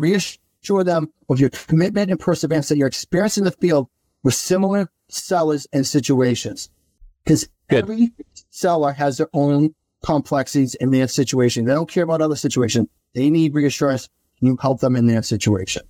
reassure 0.61 0.85
them 0.85 1.13
of 1.29 1.41
your 1.41 1.51
commitment 1.51 2.11
and 2.11 2.21
perseverance 2.21 2.69
that 2.69 2.79
your 2.79 2.89
experience 2.89 3.39
in 3.39 3.45
the 3.45 3.51
field 3.53 3.89
with 4.23 4.35
similar 4.35 4.91
sellers 5.09 5.67
and 5.73 5.87
situations. 5.87 6.71
Because 7.25 7.49
every 7.71 8.13
seller 8.51 8.93
has 8.93 9.19
their 9.19 9.29
own 9.33 9.75
complexities 10.05 10.75
in 10.77 10.91
their 10.91 11.09
situation. 11.09 11.65
They 11.65 11.75
don't 11.75 11.91
care 11.91 12.05
about 12.05 12.23
other 12.23 12.37
situations. 12.37 12.89
They 13.15 13.31
need 13.31 13.55
reassurance 13.55 14.09
you 14.41 14.57
help 14.61 14.81
them 14.81 14.95
in 14.95 15.07
their 15.07 15.23
situation. 15.23 15.83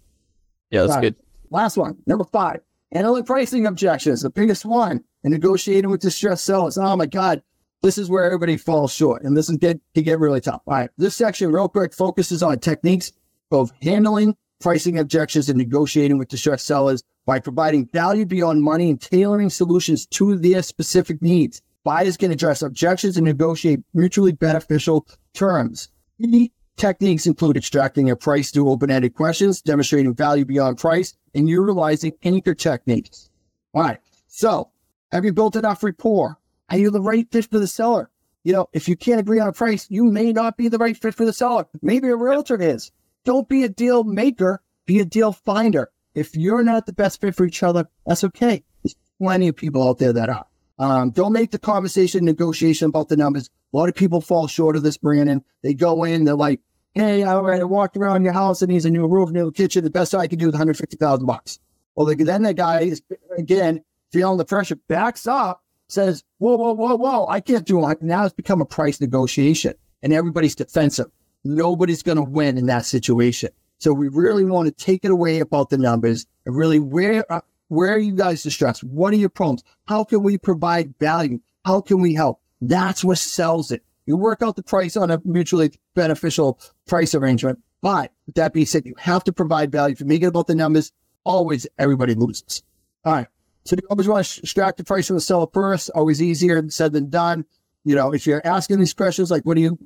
Yeah, 0.71 0.87
that's 0.87 1.01
good. 1.01 1.17
Last 1.51 1.77
one, 1.77 1.97
number 2.07 2.25
five, 2.25 2.61
handling 2.93 3.25
pricing 3.25 3.67
objections. 3.67 4.23
The 4.23 4.31
biggest 4.31 4.65
one 4.65 5.05
in 5.23 5.33
negotiating 5.33 5.91
with 5.91 6.01
distressed 6.01 6.45
sellers. 6.45 6.79
Oh 6.79 6.97
my 6.97 7.07
God, 7.07 7.43
this 7.83 7.99
is 7.99 8.09
where 8.09 8.25
everybody 8.25 8.57
falls 8.57 8.93
short, 8.93 9.23
and 9.23 9.37
this 9.37 9.51
is 9.51 9.57
get 9.59 9.81
to 9.95 10.03
get 10.03 10.19
really 10.19 10.41
tough. 10.41 10.63
All 10.67 10.75
right, 10.75 10.91
this 10.97 11.15
section, 11.15 11.53
real 11.53 11.69
quick, 11.69 11.95
focuses 11.95 12.43
on 12.43 12.59
techniques 12.59 13.13
of 13.51 13.71
handling 13.83 14.35
pricing 14.61 14.99
objections 14.99 15.49
and 15.49 15.59
negotiating 15.59 16.19
with 16.19 16.29
distressed 16.29 16.67
sellers 16.67 17.03
by 17.27 17.39
providing 17.39 17.87
value 17.87 18.27
beyond 18.27 18.63
money 18.63 18.91
and 18.91 19.01
tailoring 19.01 19.51
solutions 19.51 20.07
to 20.07 20.37
their 20.37 20.63
specific 20.63 21.21
needs. 21.23 21.63
Buyers 21.85 22.17
can 22.17 22.33
address 22.33 22.63
objections 22.63 23.17
and 23.17 23.27
negotiate 23.27 23.81
mutually 23.95 24.33
beneficial 24.33 25.07
terms. 25.35 25.89
Key 26.21 26.53
Techniques 26.79 27.27
include 27.27 27.57
extracting 27.57 28.09
a 28.09 28.15
price 28.15 28.53
through 28.53 28.71
open-ended 28.71 29.15
questions, 29.15 29.61
demonstrating 29.61 30.15
value 30.15 30.45
beyond 30.45 30.79
price, 30.79 31.13
and 31.35 31.49
utilizing 31.49 32.13
anchor 32.23 32.55
techniques. 32.55 33.31
All 33.75 33.83
right. 33.83 33.99
So 34.29 34.71
have 35.11 35.25
you 35.25 35.33
built 35.33 35.57
enough 35.57 35.83
rapport? 35.83 36.39
Are 36.71 36.79
you 36.79 36.91
the 36.91 37.01
right 37.01 37.27
fit 37.33 37.51
for 37.51 37.59
the 37.59 37.67
seller? 37.67 38.11
You 38.45 38.53
know, 38.53 38.69
if 38.73 38.89
you 38.89 38.97
can't 38.97 39.19
agree 39.19 39.41
on 39.41 39.49
a 39.49 39.53
price, 39.53 39.89
you 39.91 40.05
may 40.05 40.33
not 40.33 40.57
be 40.57 40.69
the 40.69 40.79
right 40.79 40.97
fit 40.97 41.15
for 41.15 41.25
the 41.25 41.33
seller. 41.33 41.67
Maybe 41.83 42.09
a 42.09 42.17
realtor 42.17 42.63
is. 42.63 42.93
Don't 43.29 43.47
be 43.47 43.63
a 43.63 43.69
deal 43.69 44.05
maker, 44.05 44.63
be 44.87 45.01
a 45.01 45.05
deal 45.05 45.33
finder. 45.33 45.91
If 46.15 46.35
you're 46.35 46.63
not 46.63 46.87
the 46.87 46.95
best 46.95 47.21
fit 47.21 47.35
for 47.35 47.45
each 47.45 47.63
other, 47.63 47.87
that's 48.07 48.25
okay. 48.25 48.65
There's 48.83 48.97
plenty 49.21 49.49
of 49.49 49.57
people 49.57 49.87
out 49.87 49.99
there 49.99 50.15
that 50.15 50.31
are. 50.31 50.47
Um, 50.79 51.11
don't 51.11 51.35
make 51.35 51.51
the 51.51 51.59
conversation 51.59 52.25
negotiation 52.25 52.89
about 52.89 53.11
the 53.11 53.19
numbers. 53.19 53.51
A 53.75 53.77
lot 53.77 53.91
of 53.91 53.95
people 53.95 54.23
fall 54.23 54.47
short 54.47 54.77
of 54.77 54.83
this, 54.83 54.97
Brandon. 54.97 55.45
They 55.63 55.75
go 55.75 56.05
in, 56.05 56.25
they're 56.25 56.37
like, 56.37 56.61
hey, 56.95 57.23
right, 57.23 57.61
I 57.61 57.65
walked 57.65 57.99
around 57.99 58.25
your 58.25 58.33
house 58.33 58.63
and 58.63 58.73
needs 58.73 58.87
a 58.87 58.91
new 58.91 59.07
roof, 59.07 59.29
new 59.29 59.53
kitchen. 59.53 59.85
The 59.85 59.91
best 59.91 60.15
I 60.15 60.27
can 60.27 60.39
do 60.39 60.47
is 60.47 60.55
150,000 60.55 61.27
bucks. 61.27 61.59
Well, 61.97 62.07
then 62.07 62.45
the 62.45 62.55
guy 62.55 62.81
is 62.81 63.03
again 63.37 63.85
feeling 64.11 64.39
the 64.39 64.47
pressure, 64.47 64.77
backs 64.89 65.27
up, 65.27 65.63
says, 65.89 66.25
whoa, 66.39 66.57
whoa, 66.57 66.73
whoa, 66.73 66.97
whoa, 66.97 67.27
I 67.27 67.41
can't 67.41 67.67
do 67.67 67.87
it. 67.91 68.01
Now 68.01 68.25
it's 68.25 68.33
become 68.33 68.63
a 68.63 68.65
price 68.65 69.03
negotiation 69.03 69.75
and 70.03 70.15
everybody's 70.15 70.55
defensive. 70.55 71.11
Nobody's 71.49 72.03
going 72.03 72.17
to 72.17 72.23
win 72.23 72.59
in 72.59 72.67
that 72.67 72.85
situation. 72.85 73.49
So 73.79 73.95
we 73.95 74.09
really 74.09 74.45
want 74.45 74.67
to 74.69 74.85
take 74.85 75.03
it 75.03 75.11
away 75.11 75.41
about 75.41 75.71
the 75.71 75.79
numbers 75.79 76.27
and 76.45 76.55
really 76.55 76.79
where, 76.79 77.25
uh, 77.33 77.41
where 77.69 77.95
are 77.95 77.99
you 77.99 78.13
guys 78.13 78.43
distressed? 78.43 78.85
What 78.85 79.15
are 79.15 79.17
your 79.17 79.31
problems? 79.31 79.65
How 79.87 80.05
can 80.05 80.23
we 80.23 80.37
provide 80.37 80.95
value? 80.99 81.41
How 81.65 81.81
can 81.81 82.03
we 82.03 82.13
help? 82.13 82.43
That's 82.61 83.03
what 83.03 83.17
sells 83.17 83.71
it. 83.71 83.83
You 84.05 84.19
work 84.19 84.43
out 84.43 84.57
the 84.57 84.63
price 84.63 84.95
on 84.95 85.11
a 85.11 85.23
mutually 85.25 85.73
beneficial 85.95 86.61
price 86.87 87.15
arrangement. 87.15 87.61
But 87.81 88.13
with 88.27 88.35
that 88.35 88.53
being 88.53 88.67
said, 88.67 88.85
you 88.85 88.95
have 88.99 89.25
to 89.25 89.33
provide 89.33 89.73
value. 89.73 89.95
If 89.95 90.01
you 90.01 90.07
make 90.07 90.23
it 90.23 90.27
about 90.27 90.49
the 90.49 90.55
numbers, 90.55 90.93
always 91.25 91.67
everybody 91.79 92.15
loses. 92.15 92.63
All 93.07 93.15
right. 93.15 93.27
So 93.65 93.75
you 93.75 93.87
always 93.89 94.07
want 94.07 94.27
to 94.27 94.41
extract 94.41 94.77
the 94.77 94.85
price 94.85 95.07
from 95.07 95.17
the 95.17 95.23
seller 95.23 95.47
first. 95.53 95.89
Always 95.95 96.21
easier 96.21 96.69
said 96.69 96.93
than 96.93 97.09
done. 97.09 97.47
You 97.85 97.95
know, 97.95 98.13
if 98.13 98.27
you're 98.27 98.47
asking 98.47 98.81
these 98.81 98.93
questions 98.93 99.31
like, 99.31 99.45
what 99.45 99.55
do 99.55 99.63
you 99.63 99.79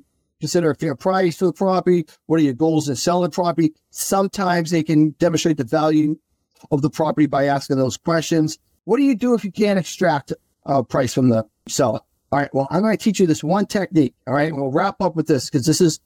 consider 0.43 0.71
a 0.71 0.75
fair 0.75 0.95
price 0.95 1.37
for 1.37 1.45
the 1.45 1.53
property? 1.53 2.05
What 2.25 2.39
are 2.39 2.43
your 2.43 2.53
goals 2.53 2.89
in 2.89 2.95
selling 2.97 3.23
the 3.23 3.29
property? 3.29 3.73
Sometimes 3.91 4.71
they 4.71 4.83
can 4.83 5.11
demonstrate 5.11 5.57
the 5.57 5.63
value 5.63 6.17
of 6.69 6.81
the 6.81 6.89
property 6.89 7.27
by 7.27 7.45
asking 7.45 7.77
those 7.77 7.95
questions. 7.95 8.59
What 8.83 8.97
do 8.97 9.03
you 9.03 9.15
do 9.15 9.33
if 9.33 9.45
you 9.45 9.51
can't 9.51 9.79
extract 9.79 10.33
a 10.65 10.83
price 10.83 11.13
from 11.13 11.29
the 11.29 11.45
seller? 11.67 12.01
All 12.31 12.39
right. 12.39 12.53
Well, 12.53 12.67
I'm 12.71 12.81
going 12.81 12.97
to 12.97 13.01
teach 13.01 13.19
you 13.19 13.27
this 13.27 13.43
one 13.43 13.65
technique. 13.65 14.15
All 14.27 14.33
right. 14.33 14.53
We'll 14.53 14.71
wrap 14.71 14.99
up 14.99 15.15
with 15.15 15.27
this 15.27 15.49
because 15.49 15.65
this 15.65 15.79
is 15.79 15.99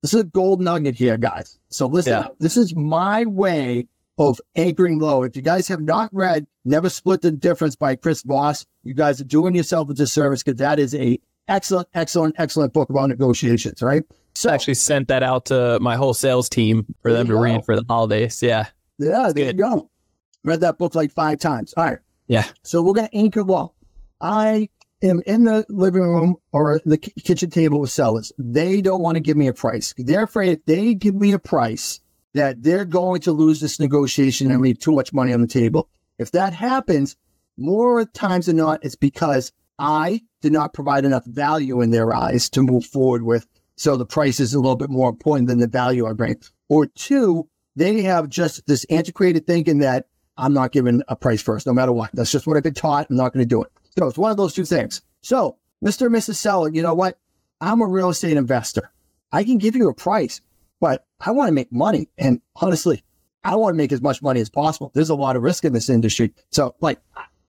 this 0.00 0.14
is 0.14 0.20
a 0.20 0.24
gold 0.24 0.60
nugget 0.60 0.94
here, 0.94 1.18
guys. 1.18 1.58
So 1.68 1.86
listen, 1.86 2.12
yeah. 2.12 2.28
this 2.38 2.56
is 2.56 2.74
my 2.74 3.24
way 3.26 3.88
of 4.16 4.40
anchoring 4.56 5.00
low. 5.00 5.22
If 5.22 5.36
you 5.36 5.42
guys 5.42 5.68
have 5.68 5.80
not 5.80 6.08
read 6.12 6.46
Never 6.64 6.88
Split 6.88 7.20
the 7.20 7.30
Difference 7.30 7.76
by 7.76 7.96
Chris 7.96 8.22
Voss, 8.22 8.64
you 8.84 8.94
guys 8.94 9.20
are 9.20 9.24
doing 9.24 9.54
yourself 9.54 9.90
a 9.90 9.94
disservice 9.94 10.42
because 10.42 10.58
that 10.58 10.78
is 10.78 10.94
a 10.94 11.18
excellent, 11.48 11.88
excellent, 11.94 12.34
excellent 12.38 12.72
book 12.72 12.90
about 12.90 13.08
negotiations. 13.08 13.82
Right. 13.82 14.02
So 14.34 14.50
I 14.50 14.54
actually 14.54 14.74
sent 14.74 15.08
that 15.08 15.22
out 15.22 15.46
to 15.46 15.78
my 15.80 15.96
whole 15.96 16.14
sales 16.14 16.48
team 16.48 16.86
for 17.02 17.12
them 17.12 17.26
to 17.26 17.34
go. 17.34 17.40
read 17.40 17.64
for 17.64 17.76
the 17.76 17.84
holidays. 17.88 18.42
Yeah. 18.42 18.66
Yeah. 18.98 19.32
There 19.34 19.52
Good. 19.52 19.58
you 19.58 19.62
go. 19.62 19.90
Read 20.44 20.60
that 20.60 20.78
book 20.78 20.94
like 20.94 21.12
five 21.12 21.38
times. 21.38 21.74
All 21.76 21.84
right. 21.84 21.98
Yeah. 22.26 22.44
So 22.62 22.82
we're 22.82 22.94
going 22.94 23.08
to 23.08 23.16
anchor 23.16 23.44
low. 23.44 23.74
I 24.20 24.68
am 25.02 25.22
in 25.26 25.44
the 25.44 25.66
living 25.68 26.02
room 26.02 26.36
or 26.52 26.80
the 26.84 26.96
kitchen 26.96 27.50
table 27.50 27.80
with 27.80 27.90
sellers. 27.90 28.32
They 28.38 28.80
don't 28.80 29.02
want 29.02 29.16
to 29.16 29.20
give 29.20 29.36
me 29.36 29.48
a 29.48 29.52
price. 29.52 29.94
They're 29.98 30.24
afraid 30.24 30.58
if 30.58 30.64
they 30.64 30.94
give 30.94 31.14
me 31.14 31.32
a 31.32 31.38
price 31.38 32.00
that 32.34 32.62
they're 32.62 32.84
going 32.86 33.20
to 33.22 33.32
lose 33.32 33.60
this 33.60 33.78
negotiation 33.78 34.50
and 34.50 34.62
leave 34.62 34.78
too 34.78 34.92
much 34.92 35.12
money 35.12 35.32
on 35.32 35.42
the 35.42 35.46
table. 35.46 35.88
If 36.18 36.30
that 36.32 36.54
happens, 36.54 37.16
more 37.58 38.04
times 38.06 38.46
than 38.46 38.56
not, 38.56 38.84
it's 38.84 38.96
because 38.96 39.52
I 39.82 40.22
did 40.42 40.52
not 40.52 40.74
provide 40.74 41.04
enough 41.04 41.26
value 41.26 41.80
in 41.80 41.90
their 41.90 42.14
eyes 42.14 42.48
to 42.50 42.62
move 42.62 42.86
forward 42.86 43.24
with. 43.24 43.48
So 43.74 43.96
the 43.96 44.06
price 44.06 44.38
is 44.38 44.54
a 44.54 44.60
little 44.60 44.76
bit 44.76 44.90
more 44.90 45.10
important 45.10 45.48
than 45.48 45.58
the 45.58 45.66
value 45.66 46.06
I 46.06 46.12
bring. 46.12 46.36
Or 46.68 46.86
two, 46.86 47.48
they 47.74 48.02
have 48.02 48.28
just 48.28 48.64
this 48.66 48.84
antiquated 48.84 49.44
thinking 49.44 49.78
that 49.78 50.06
I'm 50.36 50.54
not 50.54 50.70
giving 50.70 51.02
a 51.08 51.16
price 51.16 51.42
first, 51.42 51.66
no 51.66 51.72
matter 51.72 51.92
what. 51.92 52.10
That's 52.14 52.30
just 52.30 52.46
what 52.46 52.56
I've 52.56 52.62
been 52.62 52.74
taught. 52.74 53.08
I'm 53.10 53.16
not 53.16 53.32
going 53.32 53.44
to 53.44 53.48
do 53.48 53.62
it. 53.62 53.72
So 53.98 54.06
it's 54.06 54.16
one 54.16 54.30
of 54.30 54.36
those 54.36 54.54
two 54.54 54.64
things. 54.64 55.02
So, 55.20 55.58
Mr. 55.84 56.06
and 56.06 56.14
Mrs. 56.14 56.36
Seller, 56.36 56.70
you 56.70 56.80
know 56.80 56.94
what? 56.94 57.18
I'm 57.60 57.80
a 57.80 57.86
real 57.86 58.10
estate 58.10 58.36
investor. 58.36 58.92
I 59.32 59.42
can 59.42 59.58
give 59.58 59.74
you 59.74 59.88
a 59.88 59.94
price, 59.94 60.40
but 60.80 61.06
I 61.20 61.32
want 61.32 61.48
to 61.48 61.52
make 61.52 61.72
money. 61.72 62.08
And 62.18 62.40
honestly, 62.54 63.02
I 63.42 63.56
want 63.56 63.74
to 63.74 63.78
make 63.78 63.90
as 63.90 64.00
much 64.00 64.22
money 64.22 64.40
as 64.40 64.48
possible. 64.48 64.92
There's 64.94 65.10
a 65.10 65.16
lot 65.16 65.34
of 65.34 65.42
risk 65.42 65.64
in 65.64 65.72
this 65.72 65.90
industry. 65.90 66.32
So 66.50 66.76
like, 66.80 67.00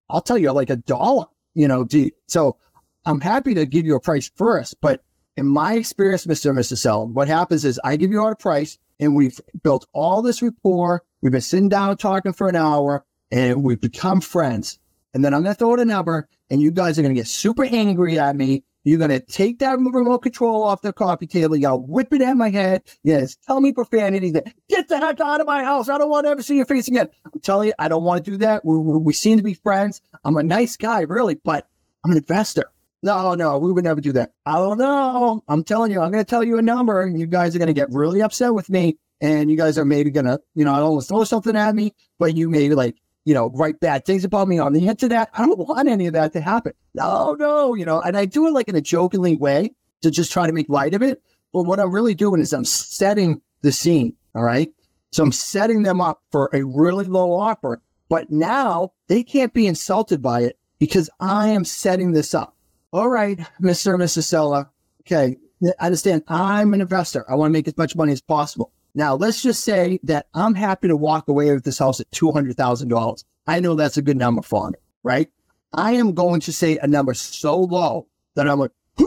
I'll 0.10 0.22
tell 0.22 0.38
you 0.38 0.52
like 0.52 0.72
a 0.72 0.78
dollar, 0.78 1.26
you 1.54 1.68
know, 1.68 1.84
do, 1.84 2.10
so 2.28 2.58
I'm 3.06 3.22
happy 3.22 3.54
to 3.54 3.66
give 3.66 3.86
you 3.86 3.96
a 3.96 4.00
price 4.00 4.32
first, 4.36 4.76
but 4.82 5.04
in 5.36 5.48
my 5.48 5.74
experience, 5.74 6.26
Mr. 6.26 6.50
and 6.50 6.60
Mrs. 6.60 6.78
Sell, 6.78 7.08
what 7.08 7.28
happens 7.28 7.66
is 7.66 7.80
I 7.84 7.96
give 7.96 8.12
you 8.12 8.22
our 8.22 8.36
price 8.36 8.78
and 9.00 9.16
we've 9.16 9.40
built 9.64 9.88
all 9.94 10.22
this 10.22 10.42
rapport. 10.42 11.04
We've 11.22 11.32
been 11.32 11.42
sitting 11.42 11.70
down 11.70 11.98
talking 11.98 12.34
for 12.34 12.48
an 12.48 12.56
hour 12.56 13.06
and 13.32 13.64
we've 13.64 13.82
become 13.82 14.22
friends. 14.22 14.80
And 15.14 15.24
then 15.24 15.34
I'm 15.34 15.44
going 15.44 15.56
to 15.56 15.60
throw 15.60 15.74
it 15.74 15.80
a 15.80 15.86
number 15.86 16.28
and 16.50 16.62
you 16.62 16.72
guys 16.72 16.98
are 16.98 17.02
going 17.02 17.14
to 17.14 17.20
get 17.20 17.28
super 17.28 17.66
angry 17.66 18.20
at 18.20 18.36
me. 18.36 18.64
You're 18.84 19.00
going 19.00 19.12
to 19.12 19.20
take 19.20 19.60
that 19.60 19.80
remote 19.80 20.20
control 20.20 20.64
off 20.64 20.82
the 20.82 20.92
coffee 20.92 21.28
table. 21.28 21.56
You'll 21.56 21.86
whip 21.86 22.12
it 22.12 22.22
at 22.22 22.36
my 22.36 22.50
head. 22.50 22.84
Yes. 23.04 23.36
Tell 23.36 23.62
me 23.62 23.72
profanity. 23.72 24.32
Get 24.32 24.88
the 24.90 24.98
heck 24.98 25.22
out 25.22 25.40
of 25.40 25.48
my 25.48 25.64
house. 25.64 25.88
I 25.88 25.98
don't 25.98 26.10
want 26.10 26.26
to 26.26 26.32
ever 26.32 26.44
see 26.44 26.58
your 26.58 26.66
face 26.66 26.88
again. 26.88 27.08
I'm 27.26 27.40
telling 27.40 27.70
you, 27.70 27.74
I 27.80 27.88
don't 27.88 28.04
want 28.04 28.26
to 28.26 28.32
do 28.32 28.38
that. 28.38 28.66
We, 28.66 28.78
we, 28.78 28.98
we 28.98 29.14
seem 29.14 29.38
to 29.38 29.44
be 29.44 29.54
friends. 29.54 30.02
I'm 30.26 30.36
a 30.36 30.44
nice 30.44 30.76
guy, 30.76 31.02
really, 31.02 31.36
but 31.36 31.68
I'm 32.04 32.12
an 32.12 32.18
investor. 32.18 32.72
No, 33.02 33.34
no, 33.34 33.58
we 33.58 33.72
would 33.72 33.84
never 33.84 34.00
do 34.00 34.14
that. 34.14 34.32
I 34.46 34.54
don't 34.54 34.78
know. 34.78 35.44
I'm 35.48 35.64
telling 35.64 35.92
you, 35.92 36.02
I'm 36.02 36.12
going 36.12 36.24
to 36.24 36.30
tell 36.30 36.44
you 36.44 36.58
a 36.58 36.62
number 36.62 37.02
and 37.02 37.20
you 37.20 37.26
guys 37.26 37.56
are 37.56 37.60
going 37.60 37.68
to 37.68 37.74
get 37.74 37.92
really 37.92 38.22
upset 38.22 38.54
with 38.54 38.70
me. 38.70 38.98
And 39.22 39.50
you 39.50 39.56
guys 39.56 39.78
are 39.78 39.86
maybe 39.86 40.10
going 40.10 40.26
to, 40.26 40.42
you 40.54 40.66
know, 40.66 40.76
don't 40.76 41.02
throw 41.02 41.24
something 41.24 41.56
at 41.56 41.74
me, 41.76 41.94
but 42.20 42.36
you 42.36 42.50
may 42.50 42.68
like, 42.70 42.98
you 43.26 43.34
know, 43.34 43.50
write 43.50 43.80
bad 43.80 44.06
things 44.06 44.24
about 44.24 44.48
me 44.48 44.60
on 44.60 44.74
the 44.74 44.88
internet. 44.88 45.30
I 45.34 45.46
don't 45.46 45.58
want 45.58 45.88
any 45.88 46.08
of 46.08 46.14
that 46.14 46.34
to 46.34 46.42
happen. 46.42 46.74
No, 46.94 47.36
no, 47.40 47.74
you 47.74 47.86
know, 47.86 48.02
and 48.02 48.18
I 48.18 48.26
do 48.26 48.48
it 48.48 48.52
like 48.52 48.68
in 48.68 48.76
a 48.76 48.82
jokingly 48.82 49.36
way 49.36 49.72
to 50.02 50.12
just 50.12 50.32
try 50.32 50.48
to 50.48 50.54
make 50.54 50.70
light 50.70 50.94
of 50.94 51.02
it. 51.02 51.22
But 51.54 51.64
what 51.64 51.80
I'm 51.80 51.92
really 51.92 52.16
doing 52.16 52.42
is 52.42 52.54
I'm 52.54 52.66
setting 52.66 53.42
the 53.62 53.72
scene. 53.72 54.16
All 54.36 54.44
right. 54.44 54.72
So 55.12 55.24
I'm 55.24 55.32
setting 55.32 55.84
them 55.84 56.02
up 56.02 56.22
for 56.32 56.50
a 56.54 56.64
really 56.64 57.06
low 57.06 57.32
offer. 57.34 57.82
But 58.10 58.32
now 58.32 58.94
they 59.08 59.24
can't 59.24 59.54
be 59.54 59.68
insulted 59.68 60.22
by 60.22 60.42
it 60.42 60.58
because 60.80 61.10
I 61.20 61.50
am 61.50 61.64
setting 61.64 62.12
this 62.14 62.34
up 62.34 62.54
all 62.94 63.10
right, 63.10 63.40
Mr. 63.60 63.96
and 63.96 64.04
Mrs. 64.04 64.26
Seller. 64.26 64.70
Okay. 65.02 65.38
I 65.80 65.86
understand 65.88 66.24
I'm 66.28 66.74
an 66.74 66.82
investor. 66.82 67.26
I 67.30 67.36
want 67.36 67.50
to 67.50 67.54
make 67.54 67.68
as 67.68 67.76
much 67.76 67.96
money 67.96 68.12
as 68.14 68.22
possible. 68.22 68.72
Now, 68.96 69.16
let's 69.16 69.42
just 69.42 69.64
say 69.64 70.00
that 70.04 70.28
I'm 70.34 70.54
happy 70.56 70.88
to 70.88 70.96
walk 70.96 71.28
away 71.28 71.52
with 71.52 71.64
this 71.64 71.80
house 71.80 72.00
at 72.00 72.10
$200,000. 72.12 73.24
I 73.48 73.60
know 73.60 73.76
that's 73.76 73.98
a 73.98 74.02
good 74.02 74.18
number 74.18 74.42
for 74.42 74.70
me, 74.70 74.78
right? 75.02 75.30
I 75.74 75.94
am 75.94 76.14
going 76.14 76.42
to 76.42 76.54
say 76.54 76.78
a 76.78 76.88
number 76.88 77.14
so 77.14 77.60
low 77.60 78.08
that 78.36 78.48
I'm 78.48 78.60
like, 78.60 78.72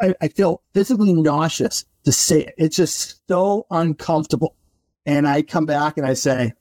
I, 0.00 0.14
I 0.20 0.28
feel 0.28 0.62
physically 0.74 1.14
nauseous 1.14 1.86
to 2.04 2.12
say 2.12 2.42
it. 2.42 2.54
It's 2.58 2.76
just 2.76 3.26
so 3.28 3.66
uncomfortable. 3.70 4.54
And 5.06 5.26
I 5.26 5.42
come 5.42 5.64
back 5.64 5.96
and 5.96 6.06
I 6.06 6.12
say, 6.12 6.52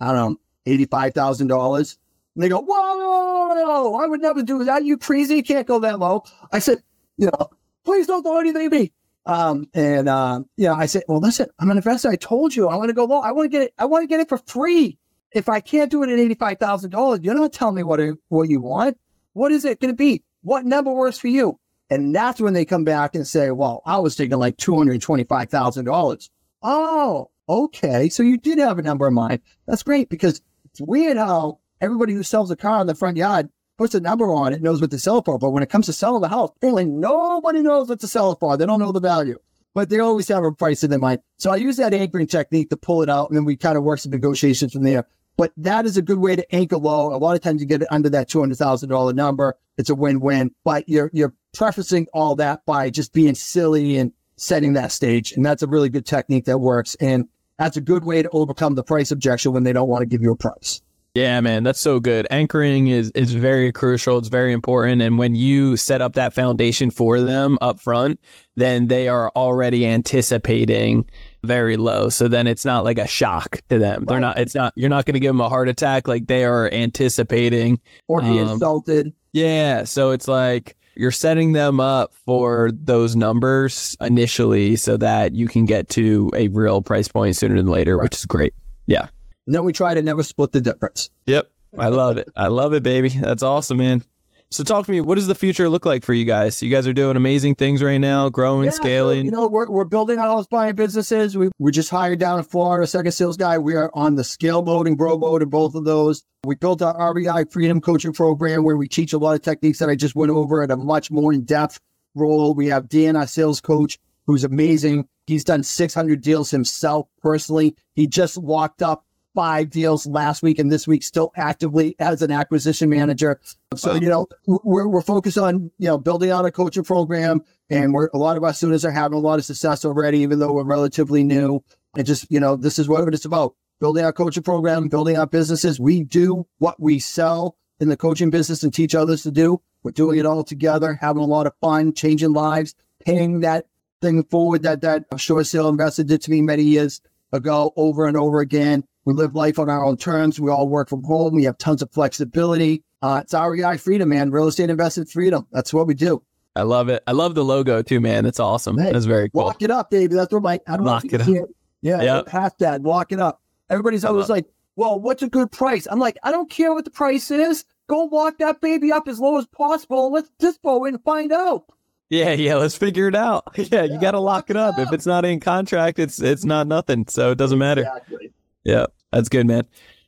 I 0.00 0.12
don't 0.12 0.32
know, 0.32 0.40
$85,000. 0.66 1.96
And 2.34 2.42
they 2.42 2.48
go, 2.48 2.60
whoa, 2.60 3.94
I 3.94 4.06
would 4.06 4.20
never 4.20 4.42
do 4.42 4.64
that. 4.64 4.82
Are 4.82 4.84
You 4.84 4.98
crazy? 4.98 5.36
You 5.36 5.44
can't 5.44 5.66
go 5.66 5.78
that 5.78 6.00
low. 6.00 6.24
I 6.52 6.58
said, 6.58 6.82
you 7.16 7.26
know, 7.26 7.50
please 7.84 8.08
don't 8.08 8.24
throw 8.24 8.40
anything 8.40 8.66
at 8.66 8.72
me. 8.72 8.92
Um, 9.26 9.68
and, 9.72 10.08
uh, 10.08 10.42
you 10.56 10.66
know, 10.66 10.74
I 10.74 10.86
said, 10.86 11.04
well, 11.08 11.20
listen, 11.20 11.48
I'm 11.58 11.70
an 11.70 11.76
investor. 11.76 12.10
I 12.10 12.16
told 12.16 12.54
you 12.54 12.68
I 12.68 12.76
want 12.76 12.88
to 12.88 12.94
go 12.94 13.04
low. 13.04 13.20
I 13.20 13.32
want 13.32 13.46
to 13.46 13.48
get 13.48 13.62
it. 13.62 13.74
I 13.78 13.86
want 13.86 14.02
to 14.02 14.06
get 14.06 14.20
it 14.20 14.28
for 14.28 14.38
free. 14.38 14.98
If 15.32 15.48
I 15.48 15.60
can't 15.60 15.90
do 15.90 16.02
it 16.02 16.10
at 16.10 16.38
$85,000, 16.38 17.24
you're 17.24 17.34
not 17.34 17.52
telling 17.52 17.74
me 17.74 17.82
what, 17.82 18.00
what 18.28 18.48
you 18.48 18.60
want. 18.60 18.98
What 19.32 19.50
is 19.50 19.64
it 19.64 19.80
going 19.80 19.92
to 19.92 19.96
be? 19.96 20.22
What 20.42 20.64
number 20.64 20.92
works 20.92 21.18
for 21.18 21.28
you? 21.28 21.58
And 21.90 22.14
that's 22.14 22.40
when 22.40 22.54
they 22.54 22.64
come 22.64 22.84
back 22.84 23.14
and 23.14 23.26
say, 23.26 23.50
well, 23.50 23.82
I 23.84 23.98
was 23.98 24.14
thinking 24.14 24.38
like 24.38 24.56
$225,000. 24.56 26.30
Oh, 26.62 27.30
okay. 27.48 28.08
So 28.08 28.22
you 28.22 28.38
did 28.38 28.58
have 28.58 28.78
a 28.78 28.82
number 28.82 29.08
in 29.08 29.14
mind. 29.14 29.40
That's 29.66 29.82
great 29.82 30.08
because 30.08 30.40
it's 30.66 30.80
weird 30.80 31.16
how 31.16 31.58
everybody 31.80 32.14
who 32.14 32.22
sells 32.22 32.50
a 32.50 32.56
car 32.56 32.80
in 32.80 32.86
the 32.86 32.94
front 32.94 33.16
yard 33.16 33.48
puts 33.76 33.94
a 33.94 34.00
number 34.00 34.32
on 34.32 34.52
it, 34.52 34.62
knows 34.62 34.80
what 34.80 34.90
to 34.90 34.98
sell 34.98 35.22
for. 35.22 35.38
But 35.38 35.50
when 35.50 35.62
it 35.62 35.70
comes 35.70 35.86
to 35.86 35.92
selling 35.92 36.22
the 36.22 36.28
house, 36.28 36.50
apparently 36.56 36.84
nobody 36.84 37.62
knows 37.62 37.88
what 37.88 38.00
to 38.00 38.08
sell 38.08 38.32
it 38.32 38.40
for. 38.40 38.56
They 38.56 38.66
don't 38.66 38.78
know 38.78 38.92
the 38.92 39.00
value, 39.00 39.38
but 39.74 39.88
they 39.88 39.98
always 39.98 40.28
have 40.28 40.44
a 40.44 40.52
price 40.52 40.84
in 40.84 40.90
their 40.90 40.98
mind. 40.98 41.20
So 41.38 41.50
I 41.50 41.56
use 41.56 41.76
that 41.78 41.94
anchoring 41.94 42.26
technique 42.26 42.70
to 42.70 42.76
pull 42.76 43.02
it 43.02 43.08
out, 43.08 43.30
and 43.30 43.36
then 43.36 43.44
we 43.44 43.56
kind 43.56 43.76
of 43.76 43.84
work 43.84 43.98
some 43.98 44.12
negotiations 44.12 44.72
from 44.72 44.82
there. 44.82 45.06
But 45.36 45.52
that 45.56 45.84
is 45.84 45.96
a 45.96 46.02
good 46.02 46.18
way 46.18 46.36
to 46.36 46.54
anchor 46.54 46.76
low. 46.76 47.12
A 47.12 47.18
lot 47.18 47.34
of 47.34 47.42
times 47.42 47.60
you 47.60 47.66
get 47.66 47.82
it 47.82 47.88
under 47.90 48.08
that 48.10 48.28
two 48.28 48.40
hundred 48.40 48.56
thousand 48.56 48.88
dollar 48.90 49.12
number. 49.12 49.56
It's 49.76 49.90
a 49.90 49.94
win 49.94 50.20
win. 50.20 50.54
But 50.62 50.88
you're 50.88 51.10
you're 51.12 51.34
prefacing 51.52 52.06
all 52.14 52.36
that 52.36 52.64
by 52.66 52.90
just 52.90 53.12
being 53.12 53.34
silly 53.34 53.96
and 53.96 54.12
setting 54.36 54.74
that 54.74 54.92
stage, 54.92 55.32
and 55.32 55.44
that's 55.44 55.62
a 55.62 55.66
really 55.66 55.88
good 55.88 56.06
technique 56.06 56.44
that 56.44 56.58
works. 56.58 56.94
And 56.96 57.28
that's 57.58 57.76
a 57.76 57.80
good 57.80 58.04
way 58.04 58.22
to 58.22 58.30
overcome 58.30 58.76
the 58.76 58.84
price 58.84 59.10
objection 59.10 59.52
when 59.52 59.64
they 59.64 59.72
don't 59.72 59.88
want 59.88 60.02
to 60.02 60.06
give 60.06 60.22
you 60.22 60.30
a 60.30 60.36
price. 60.36 60.82
Yeah, 61.14 61.40
man, 61.42 61.62
that's 61.62 61.78
so 61.78 62.00
good. 62.00 62.26
Anchoring 62.28 62.88
is 62.88 63.12
is 63.12 63.32
very 63.32 63.70
crucial. 63.70 64.18
It's 64.18 64.26
very 64.26 64.52
important, 64.52 65.00
and 65.00 65.16
when 65.16 65.36
you 65.36 65.76
set 65.76 66.02
up 66.02 66.14
that 66.14 66.34
foundation 66.34 66.90
for 66.90 67.20
them 67.20 67.56
up 67.60 67.78
front, 67.78 68.18
then 68.56 68.88
they 68.88 69.06
are 69.06 69.30
already 69.36 69.86
anticipating 69.86 71.08
very 71.44 71.76
low. 71.76 72.08
So 72.08 72.26
then 72.26 72.48
it's 72.48 72.64
not 72.64 72.82
like 72.82 72.98
a 72.98 73.06
shock 73.06 73.60
to 73.68 73.78
them. 73.78 74.00
Right. 74.00 74.08
They're 74.08 74.20
not. 74.20 74.38
It's 74.40 74.56
not. 74.56 74.72
You're 74.74 74.90
not 74.90 75.04
going 75.04 75.14
to 75.14 75.20
give 75.20 75.28
them 75.28 75.40
a 75.40 75.48
heart 75.48 75.68
attack. 75.68 76.08
Like 76.08 76.26
they 76.26 76.44
are 76.44 76.68
anticipating 76.72 77.78
or 78.08 78.20
be 78.20 78.40
um, 78.40 78.48
insulted. 78.48 79.12
Yeah. 79.32 79.84
So 79.84 80.10
it's 80.10 80.26
like 80.26 80.76
you're 80.96 81.12
setting 81.12 81.52
them 81.52 81.78
up 81.78 82.12
for 82.26 82.72
those 82.72 83.14
numbers 83.14 83.96
initially, 84.00 84.74
so 84.74 84.96
that 84.96 85.32
you 85.32 85.46
can 85.46 85.64
get 85.64 85.88
to 85.90 86.32
a 86.34 86.48
real 86.48 86.82
price 86.82 87.06
point 87.06 87.36
sooner 87.36 87.54
than 87.54 87.66
later, 87.66 87.98
right. 87.98 88.02
which 88.02 88.16
is 88.16 88.26
great. 88.26 88.52
Yeah. 88.86 89.06
And 89.46 89.54
then 89.54 89.64
we 89.64 89.72
try 89.72 89.94
to 89.94 90.02
never 90.02 90.22
split 90.22 90.52
the 90.52 90.60
difference. 90.60 91.10
Yep. 91.26 91.50
I 91.78 91.88
love 91.88 92.16
it. 92.16 92.28
I 92.36 92.46
love 92.48 92.72
it, 92.72 92.82
baby. 92.82 93.08
That's 93.08 93.42
awesome, 93.42 93.78
man. 93.78 94.02
So 94.50 94.62
talk 94.62 94.86
to 94.86 94.92
me. 94.92 95.00
What 95.00 95.16
does 95.16 95.26
the 95.26 95.34
future 95.34 95.68
look 95.68 95.84
like 95.84 96.04
for 96.04 96.14
you 96.14 96.24
guys? 96.24 96.62
You 96.62 96.70
guys 96.70 96.86
are 96.86 96.92
doing 96.92 97.16
amazing 97.16 97.56
things 97.56 97.82
right 97.82 97.98
now, 97.98 98.28
growing, 98.28 98.66
yeah, 98.66 98.70
scaling. 98.70 99.22
So, 99.22 99.24
you 99.24 99.30
know, 99.32 99.48
we're, 99.48 99.68
we're 99.68 99.84
building 99.84 100.20
our 100.20 100.28
house 100.28 100.46
buying 100.46 100.76
businesses. 100.76 101.36
We, 101.36 101.50
we 101.58 101.72
just 101.72 101.90
hired 101.90 102.20
down 102.20 102.38
in 102.38 102.44
Florida, 102.44 102.86
second 102.86 103.10
sales 103.10 103.36
guy. 103.36 103.58
We 103.58 103.74
are 103.74 103.90
on 103.94 104.14
the 104.14 104.22
scale 104.22 104.62
mode 104.62 104.86
and 104.86 104.96
grow 104.96 105.18
mode 105.18 105.42
in 105.42 105.48
both 105.48 105.74
of 105.74 105.84
those. 105.84 106.22
We 106.44 106.54
built 106.54 106.82
our 106.82 107.12
REI 107.12 107.46
Freedom 107.50 107.80
Coaching 107.80 108.12
Program 108.12 108.62
where 108.62 108.76
we 108.76 108.86
teach 108.86 109.12
a 109.12 109.18
lot 109.18 109.34
of 109.34 109.42
techniques 109.42 109.80
that 109.80 109.88
I 109.88 109.96
just 109.96 110.14
went 110.14 110.30
over 110.30 110.62
at 110.62 110.70
a 110.70 110.76
much 110.76 111.10
more 111.10 111.32
in-depth 111.32 111.80
role. 112.14 112.54
We 112.54 112.68
have 112.68 112.88
Dan, 112.88 113.16
our 113.16 113.26
sales 113.26 113.60
coach, 113.60 113.98
who's 114.26 114.44
amazing. 114.44 115.08
He's 115.26 115.42
done 115.42 115.64
600 115.64 116.20
deals 116.20 116.52
himself 116.52 117.08
personally. 117.20 117.74
He 117.94 118.06
just 118.06 118.38
walked 118.38 118.82
up 118.82 119.03
five 119.34 119.70
deals 119.70 120.06
last 120.06 120.42
week 120.42 120.58
and 120.58 120.70
this 120.70 120.86
week 120.86 121.02
still 121.02 121.32
actively 121.36 121.96
as 121.98 122.22
an 122.22 122.30
acquisition 122.30 122.88
manager. 122.88 123.40
So, 123.74 123.92
wow. 123.92 124.00
you 124.00 124.08
know, 124.08 124.26
we're, 124.46 124.86
we're 124.86 125.02
focused 125.02 125.38
on, 125.38 125.70
you 125.78 125.88
know, 125.88 125.98
building 125.98 126.30
out 126.30 126.44
a 126.44 126.50
coaching 126.50 126.84
program 126.84 127.42
and 127.68 127.92
we're, 127.92 128.08
a 128.14 128.18
lot 128.18 128.36
of 128.36 128.44
our 128.44 128.54
students 128.54 128.84
are 128.84 128.90
having 128.90 129.18
a 129.18 129.20
lot 129.20 129.38
of 129.38 129.44
success 129.44 129.84
already, 129.84 130.20
even 130.20 130.38
though 130.38 130.52
we're 130.52 130.64
relatively 130.64 131.24
new. 131.24 131.62
And 131.96 132.06
just, 132.06 132.30
you 132.30 132.40
know, 132.40 132.56
this 132.56 132.78
is 132.78 132.88
what 132.88 133.12
it's 133.12 133.24
about 133.24 133.54
building 133.80 134.04
our 134.04 134.12
coaching 134.12 134.42
program, 134.42 134.88
building 134.88 135.18
our 135.18 135.26
businesses. 135.26 135.80
We 135.80 136.04
do 136.04 136.46
what 136.58 136.80
we 136.80 136.98
sell 136.98 137.56
in 137.80 137.88
the 137.88 137.96
coaching 137.96 138.30
business 138.30 138.62
and 138.62 138.72
teach 138.72 138.94
others 138.94 139.22
to 139.24 139.30
do. 139.30 139.60
We're 139.82 139.90
doing 139.90 140.18
it 140.18 140.26
all 140.26 140.44
together, 140.44 140.94
having 140.94 141.22
a 141.22 141.26
lot 141.26 141.46
of 141.46 141.52
fun, 141.60 141.92
changing 141.92 142.32
lives, 142.32 142.74
paying 143.04 143.40
that 143.40 143.66
thing 144.00 144.24
forward 144.24 144.62
that 144.62 144.80
that 144.82 145.04
short 145.16 145.46
sale 145.46 145.68
investor 145.68 146.04
did 146.04 146.22
to 146.22 146.30
me 146.30 146.42
many 146.42 146.62
years 146.62 147.00
ago 147.32 147.72
over 147.76 148.06
and 148.06 148.16
over 148.16 148.40
again. 148.40 148.84
We 149.04 149.12
live 149.12 149.34
life 149.34 149.58
on 149.58 149.68
our 149.68 149.84
own 149.84 149.96
terms. 149.96 150.40
We 150.40 150.50
all 150.50 150.68
work 150.68 150.88
from 150.88 151.02
home. 151.02 151.34
We 151.34 151.44
have 151.44 151.58
tons 151.58 151.82
of 151.82 151.90
flexibility. 151.90 152.82
Uh, 153.02 153.20
it's 153.22 153.34
REI 153.34 153.76
freedom, 153.76 154.08
man. 154.08 154.30
Real 154.30 154.48
estate 154.48 154.70
invested 154.70 155.10
freedom. 155.10 155.46
That's 155.52 155.74
what 155.74 155.86
we 155.86 155.94
do. 155.94 156.22
I 156.56 156.62
love 156.62 156.88
it. 156.88 157.02
I 157.06 157.12
love 157.12 157.34
the 157.34 157.44
logo 157.44 157.82
too, 157.82 158.00
man. 158.00 158.24
That's 158.24 158.40
awesome. 158.40 158.78
Hey, 158.78 158.92
That's 158.92 159.04
very 159.04 159.28
cool. 159.28 159.44
Walk 159.44 159.60
it 159.60 159.70
up, 159.70 159.90
baby. 159.90 160.14
That's 160.14 160.32
what 160.32 160.42
my 160.42 160.60
I 160.66 160.76
don't 160.76 160.86
Lock 160.86 161.04
know 161.04 161.18
it 161.18 161.20
up. 161.20 161.48
Yeah, 161.82 162.00
yep. 162.00 162.26
hashtag 162.26 162.80
walk 162.80 163.12
it 163.12 163.20
up. 163.20 163.42
Everybody's 163.68 164.04
always 164.04 164.30
like, 164.30 164.46
well, 164.76 164.98
what's 164.98 165.22
a 165.22 165.28
good 165.28 165.52
price? 165.52 165.86
I'm 165.90 165.98
like, 165.98 166.16
I 166.22 166.30
don't 166.30 166.48
care 166.48 166.72
what 166.72 166.84
the 166.84 166.90
price 166.90 167.30
is. 167.30 167.64
Go 167.88 168.04
walk 168.04 168.38
that 168.38 168.60
baby 168.62 168.90
up 168.90 169.06
as 169.08 169.20
low 169.20 169.36
as 169.36 169.46
possible. 169.46 170.10
Let's 170.10 170.30
dispo 170.40 170.88
and 170.88 171.02
find 171.02 171.30
out. 171.32 171.66
Yeah, 172.08 172.32
yeah, 172.32 172.54
let's 172.56 172.76
figure 172.76 173.08
it 173.08 173.14
out. 173.14 173.44
Yeah, 173.70 173.82
you 173.84 173.98
got 174.00 174.12
to 174.12 174.20
lock 174.20 174.48
it 174.48 174.56
up. 174.56 174.78
If 174.78 174.92
it's 174.92 175.06
not 175.06 175.24
in 175.24 175.40
contract, 175.40 175.98
it's 175.98 176.22
it's 176.22 176.44
not 176.44 176.66
nothing. 176.66 177.06
So 177.08 177.32
it 177.32 177.38
doesn't 177.38 177.58
matter. 177.58 177.82
Exactly. 177.82 178.32
Yeah, 178.64 178.86
that's 179.12 179.28
good, 179.28 179.46
man. 179.46 179.64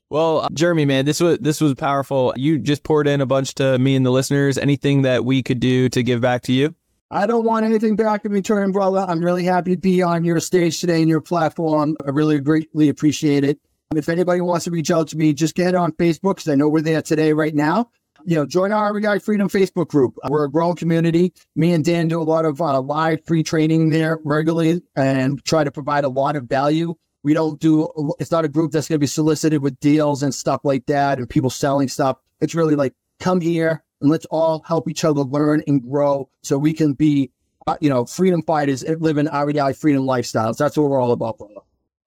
Well, 0.09 0.41
uh, 0.43 0.49
Jeremy, 0.53 0.85
man, 0.85 1.05
this 1.05 1.21
was 1.21 1.39
this 1.39 1.61
was 1.61 1.75
powerful. 1.75 2.33
You 2.37 2.59
just 2.59 2.85
poured 2.85 3.09
in 3.09 3.21
a 3.21 3.27
bunch 3.27 3.55
to 3.57 3.79
me 3.79 3.97
and 3.97 4.07
the 4.07 4.11
listeners. 4.11 4.57
Anything 4.57 5.03
that 5.03 5.25
we 5.25 5.43
could 5.43 5.59
do 5.61 5.89
to 5.89 6.03
give 6.03 6.21
back 6.21 6.43
to 6.43 6.53
you? 6.53 6.75
I 7.11 7.27
don't 7.27 7.45
want 7.45 7.65
anything 7.65 7.95
back 7.97 8.25
in 8.25 8.33
return, 8.33 8.73
brother. 8.73 9.05
I'm 9.09 9.25
really 9.25 9.45
happy 9.45 9.75
to 9.75 9.81
be 9.81 10.03
on 10.03 10.25
your 10.25 10.41
stage 10.41 10.81
today 10.81 11.01
and 11.01 11.09
your 11.09 11.21
platform. 11.21 11.97
I 12.05 12.11
really 12.11 12.41
greatly 12.41 12.89
appreciate 12.89 13.45
it. 13.45 13.59
If 13.95 14.09
anybody 14.09 14.41
wants 14.41 14.65
to 14.65 14.73
reach 14.73 14.91
out 14.91 15.07
to 15.09 15.17
me, 15.17 15.33
just 15.33 15.55
get 15.55 15.77
on 15.77 15.93
Facebook 15.93 16.37
because 16.37 16.49
I 16.49 16.57
know 16.57 16.69
we're 16.69 16.81
there 16.81 17.03
today, 17.03 17.33
right 17.33 17.55
now. 17.55 17.91
you 18.25 18.35
know, 18.35 18.45
join 18.45 18.73
our 18.73 18.93
REI 18.93 19.21
Freedom 19.21 19.49
Facebook 19.49 19.89
group. 19.89 20.17
We're 20.29 20.45
a 20.45 20.51
growing 20.51 20.75
community. 20.75 21.33
Me 21.55 21.73
and 21.73 21.85
Dan 21.85 22.09
do 22.09 22.21
a 22.21 22.25
lot 22.25 22.45
of 22.45 22.61
uh, 22.61 22.81
live 22.81 23.25
free 23.25 23.45
training 23.45 23.91
there 23.91 24.19
regularly 24.25 24.83
and 24.97 25.43
try 25.45 25.63
to 25.63 25.71
provide 25.71 26.05
a 26.05 26.09
lot 26.09 26.35
of 26.35 26.45
value. 26.45 26.95
We 27.27 27.35
don't 27.35 27.59
do, 27.59 28.15
it's 28.21 28.31
not 28.31 28.45
a 28.45 28.49
group 28.49 28.71
that's 28.71 28.87
going 28.87 29.01
to 29.01 29.01
be 29.01 29.09
solicited 29.09 29.61
with 29.61 29.81
deals 29.81 30.23
and 30.23 30.33
stuff 30.33 30.61
like 30.63 30.87
that 30.87 31.19
and 31.19 31.29
people 31.29 31.51
selling 31.51 31.89
stuff. 31.89 32.19
It's 32.41 32.55
really 32.55 32.77
like, 32.77 32.95
come 33.19 33.41
here 33.41 33.83
and 34.01 34.09
let's 34.09 34.27
all 34.27 34.63
help 34.65 34.89
each 34.89 35.05
other 35.05 35.23
learn 35.23 35.61
and 35.67 35.83
grow 35.83 36.29
so 36.45 36.57
we 36.57 36.73
can 36.73 36.93
be, 36.93 37.33
uh, 37.67 37.79
you 37.81 37.91
know, 37.91 38.05
freedom 38.05 38.43
fighters 38.43 38.85
and 38.85 39.03
live 39.03 39.19
in 39.19 39.27
REI 39.27 39.73
freedom 39.73 40.05
lifestyles. 40.05 40.57
That's 40.57 40.77
what 40.77 40.89
we're 40.89 41.03
all 41.03 41.11
about, 41.11 41.39
brother. 41.39 41.55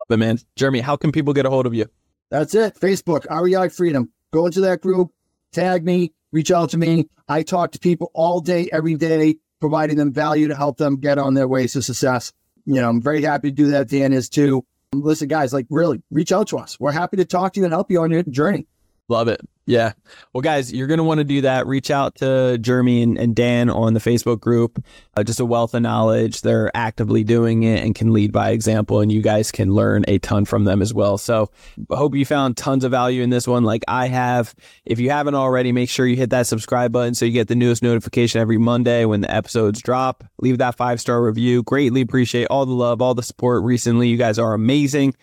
But 0.08 0.20
man, 0.20 0.40
Jeremy, 0.56 0.80
how 0.80 0.96
can 0.96 1.12
people 1.12 1.34
get 1.34 1.46
a 1.46 1.50
hold 1.50 1.66
of 1.66 1.74
you? 1.74 1.88
That's 2.30 2.56
it. 2.56 2.80
Facebook, 2.80 3.26
REI 3.30 3.68
Freedom. 3.68 4.10
Go 4.32 4.46
into 4.46 4.62
that 4.62 4.80
group, 4.80 5.12
tag 5.52 5.84
me, 5.84 6.14
reach 6.32 6.50
out 6.50 6.70
to 6.70 6.78
me. 6.78 7.10
I 7.28 7.44
talk 7.44 7.74
to 7.74 7.80
people 7.80 8.10
all 8.14 8.40
day, 8.40 8.70
every 8.72 8.96
day, 8.96 9.36
providing 9.60 9.98
them 9.98 10.14
value 10.14 10.48
to 10.48 10.56
help 10.56 10.78
them 10.78 10.96
get 10.96 11.18
on 11.18 11.34
their 11.34 11.50
ways 11.50 11.74
to 11.74 11.82
success. 11.82 12.32
You 12.66 12.76
know, 12.76 12.88
I'm 12.88 13.02
very 13.02 13.22
happy 13.22 13.50
to 13.50 13.54
do 13.56 13.72
that. 13.72 13.90
Dan 13.90 14.14
is 14.14 14.30
too. 14.30 14.66
Listen, 14.94 15.28
guys, 15.28 15.54
like 15.54 15.68
really 15.70 16.02
reach 16.10 16.32
out 16.32 16.48
to 16.48 16.58
us. 16.58 16.80
We're 16.80 16.92
happy 16.92 17.18
to 17.18 17.26
talk 17.26 17.54
to 17.54 17.60
you 17.60 17.66
and 17.66 17.74
help 17.74 17.92
you 17.92 18.02
on 18.02 18.10
your 18.10 18.24
journey. 18.24 18.66
Love 19.08 19.28
it. 19.28 19.42
Yeah. 19.70 19.94
Well, 20.34 20.42
guys, 20.42 20.74
you're 20.74 20.88
going 20.88 20.98
to 20.98 21.04
want 21.04 21.20
to 21.20 21.24
do 21.24 21.42
that. 21.42 21.68
Reach 21.68 21.92
out 21.92 22.16
to 22.16 22.58
Jeremy 22.58 23.04
and, 23.04 23.20
and 23.20 23.36
Dan 23.36 23.70
on 23.70 23.94
the 23.94 24.00
Facebook 24.00 24.40
group. 24.40 24.84
Uh, 25.16 25.22
just 25.22 25.40
a 25.40 25.46
wealth 25.46 25.76
of 25.76 25.84
knowledge. 25.84 26.42
They're 26.42 26.76
actively 26.76 27.24
doing 27.24 27.62
it 27.62 27.84
and 27.84 27.94
can 27.94 28.12
lead 28.12 28.32
by 28.32 28.50
example, 28.50 29.00
and 29.00 29.12
you 29.12 29.22
guys 29.22 29.52
can 29.52 29.72
learn 29.72 30.06
a 30.08 30.18
ton 30.18 30.46
from 30.46 30.64
them 30.64 30.82
as 30.82 30.92
well. 30.92 31.20
So, 31.20 31.52
I 31.92 31.98
hope 31.98 32.16
you 32.16 32.26
found 32.26 32.58
tons 32.58 32.84
of 32.84 32.90
value 32.90 33.22
in 33.22 33.30
this 33.30 33.48
one, 33.48 33.64
like 33.64 33.84
I 33.88 34.08
have. 34.08 34.56
If 34.86 35.00
you 35.00 35.12
haven't 35.12 35.36
already, 35.36 35.72
make 35.72 35.92
sure 35.92 36.08
you 36.08 36.16
hit 36.16 36.32
that 36.32 36.48
subscribe 36.48 36.92
button 36.92 37.14
so 37.14 37.26
you 37.26 37.32
get 37.32 37.48
the 37.48 37.54
newest 37.54 37.84
notification 37.84 38.42
every 38.42 38.58
Monday 38.58 39.06
when 39.06 39.22
the 39.22 39.32
episodes 39.32 39.84
drop. 39.84 40.24
Leave 40.40 40.58
that 40.58 40.78
five 40.78 41.00
star 41.00 41.22
review. 41.22 41.62
Greatly 41.62 42.02
appreciate 42.02 42.48
all 42.48 42.66
the 42.66 42.74
love, 42.74 43.04
all 43.04 43.14
the 43.14 43.22
support 43.22 43.64
recently. 43.64 44.08
You 44.08 44.18
guys 44.18 44.40
are 44.40 44.56
amazing. 44.56 45.14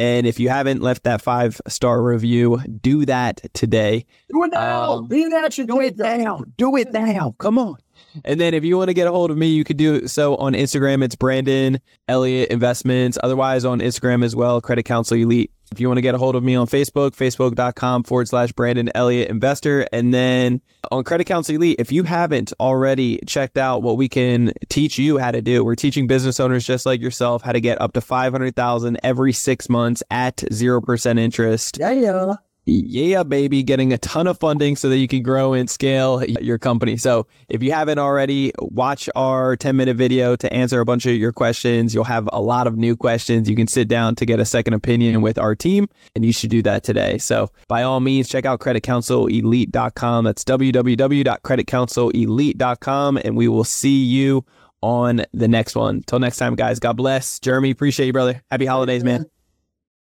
And 0.00 0.26
if 0.26 0.40
you 0.40 0.48
haven't 0.48 0.80
left 0.80 1.02
that 1.04 1.20
five 1.20 1.60
star 1.68 2.02
review, 2.02 2.58
do 2.80 3.04
that 3.04 3.52
today. 3.52 4.06
Do 4.30 4.44
it 4.44 4.52
now. 4.52 4.92
Um, 4.92 5.08
Be 5.08 5.24
in 5.24 5.34
action. 5.34 5.66
Do 5.66 5.78
it 5.82 5.98
now. 5.98 6.42
Do 6.56 6.74
it 6.76 6.90
now. 6.90 7.34
Come 7.36 7.58
on. 7.58 7.76
And 8.24 8.40
then 8.40 8.54
if 8.54 8.64
you 8.64 8.76
want 8.76 8.88
to 8.88 8.94
get 8.94 9.06
a 9.06 9.10
hold 9.10 9.30
of 9.30 9.36
me, 9.36 9.48
you 9.48 9.64
could 9.64 9.76
do 9.76 10.06
so 10.06 10.36
on 10.36 10.52
Instagram. 10.52 11.02
It's 11.02 11.16
Brandon 11.16 11.80
Elliott 12.08 12.50
Investments. 12.50 13.18
Otherwise, 13.22 13.64
on 13.64 13.80
Instagram 13.80 14.24
as 14.24 14.34
well, 14.34 14.60
Credit 14.60 14.84
Counsel 14.84 15.16
Elite. 15.16 15.50
If 15.72 15.78
you 15.78 15.86
want 15.86 15.98
to 15.98 16.02
get 16.02 16.16
a 16.16 16.18
hold 16.18 16.34
of 16.34 16.42
me 16.42 16.56
on 16.56 16.66
Facebook, 16.66 17.10
facebook.com 17.10 18.02
forward 18.02 18.26
slash 18.26 18.50
Brandon 18.52 18.90
Elliott 18.92 19.30
Investor. 19.30 19.86
And 19.92 20.12
then 20.12 20.60
on 20.90 21.04
Credit 21.04 21.24
Counsel 21.24 21.54
Elite, 21.54 21.76
if 21.78 21.92
you 21.92 22.02
haven't 22.02 22.52
already 22.58 23.20
checked 23.26 23.56
out 23.56 23.82
what 23.82 23.96
we 23.96 24.08
can 24.08 24.52
teach 24.68 24.98
you 24.98 25.18
how 25.18 25.30
to 25.30 25.40
do, 25.40 25.64
we're 25.64 25.76
teaching 25.76 26.08
business 26.08 26.40
owners 26.40 26.66
just 26.66 26.86
like 26.86 27.00
yourself 27.00 27.42
how 27.42 27.52
to 27.52 27.60
get 27.60 27.80
up 27.80 27.92
to 27.92 28.00
500,000 28.00 28.98
every 29.04 29.32
six 29.32 29.68
months 29.68 30.02
at 30.10 30.38
0% 30.38 31.18
interest. 31.20 31.78
Yeah, 31.78 31.92
yeah 31.92 32.34
yeah, 32.70 33.24
baby, 33.24 33.62
getting 33.62 33.92
a 33.92 33.98
ton 33.98 34.26
of 34.26 34.38
funding 34.38 34.74
so 34.76 34.88
that 34.88 34.96
you 34.98 35.06
can 35.08 35.22
grow 35.22 35.52
and 35.52 35.68
scale 35.68 36.24
your 36.24 36.56
company. 36.58 36.96
So 36.96 37.26
if 37.48 37.62
you 37.62 37.72
haven't 37.72 37.98
already, 37.98 38.52
watch 38.58 39.10
our 39.16 39.56
10 39.56 39.76
minute 39.76 39.96
video 39.96 40.36
to 40.36 40.52
answer 40.52 40.80
a 40.80 40.84
bunch 40.84 41.06
of 41.06 41.16
your 41.16 41.32
questions. 41.32 41.94
You'll 41.94 42.04
have 42.04 42.28
a 42.32 42.40
lot 42.40 42.66
of 42.66 42.76
new 42.76 42.96
questions. 42.96 43.48
You 43.50 43.56
can 43.56 43.66
sit 43.66 43.88
down 43.88 44.14
to 44.16 44.24
get 44.24 44.38
a 44.38 44.44
second 44.44 44.74
opinion 44.74 45.20
with 45.20 45.38
our 45.38 45.56
team, 45.56 45.88
and 46.14 46.24
you 46.24 46.32
should 46.32 46.50
do 46.50 46.62
that 46.62 46.84
today. 46.84 47.18
So 47.18 47.50
by 47.66 47.82
all 47.82 47.98
means, 48.00 48.28
check 48.28 48.44
out 48.44 48.60
creditcounselelite.com. 48.60 50.24
That's 50.24 50.44
www.creditcounselelite.com, 50.44 53.16
and 53.16 53.36
we 53.36 53.48
will 53.48 53.64
see 53.64 54.04
you 54.04 54.44
on 54.82 55.24
the 55.32 55.48
next 55.48 55.74
one. 55.74 56.02
Till 56.02 56.20
next 56.20 56.36
time, 56.36 56.54
guys. 56.54 56.78
God 56.78 56.96
bless. 56.96 57.40
Jeremy, 57.40 57.70
appreciate 57.70 58.06
you, 58.06 58.12
brother. 58.12 58.42
Happy 58.50 58.66
holidays, 58.66 59.02
man. 59.04 59.26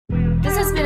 This 0.08 0.56
has 0.56 0.72
been 0.72 0.85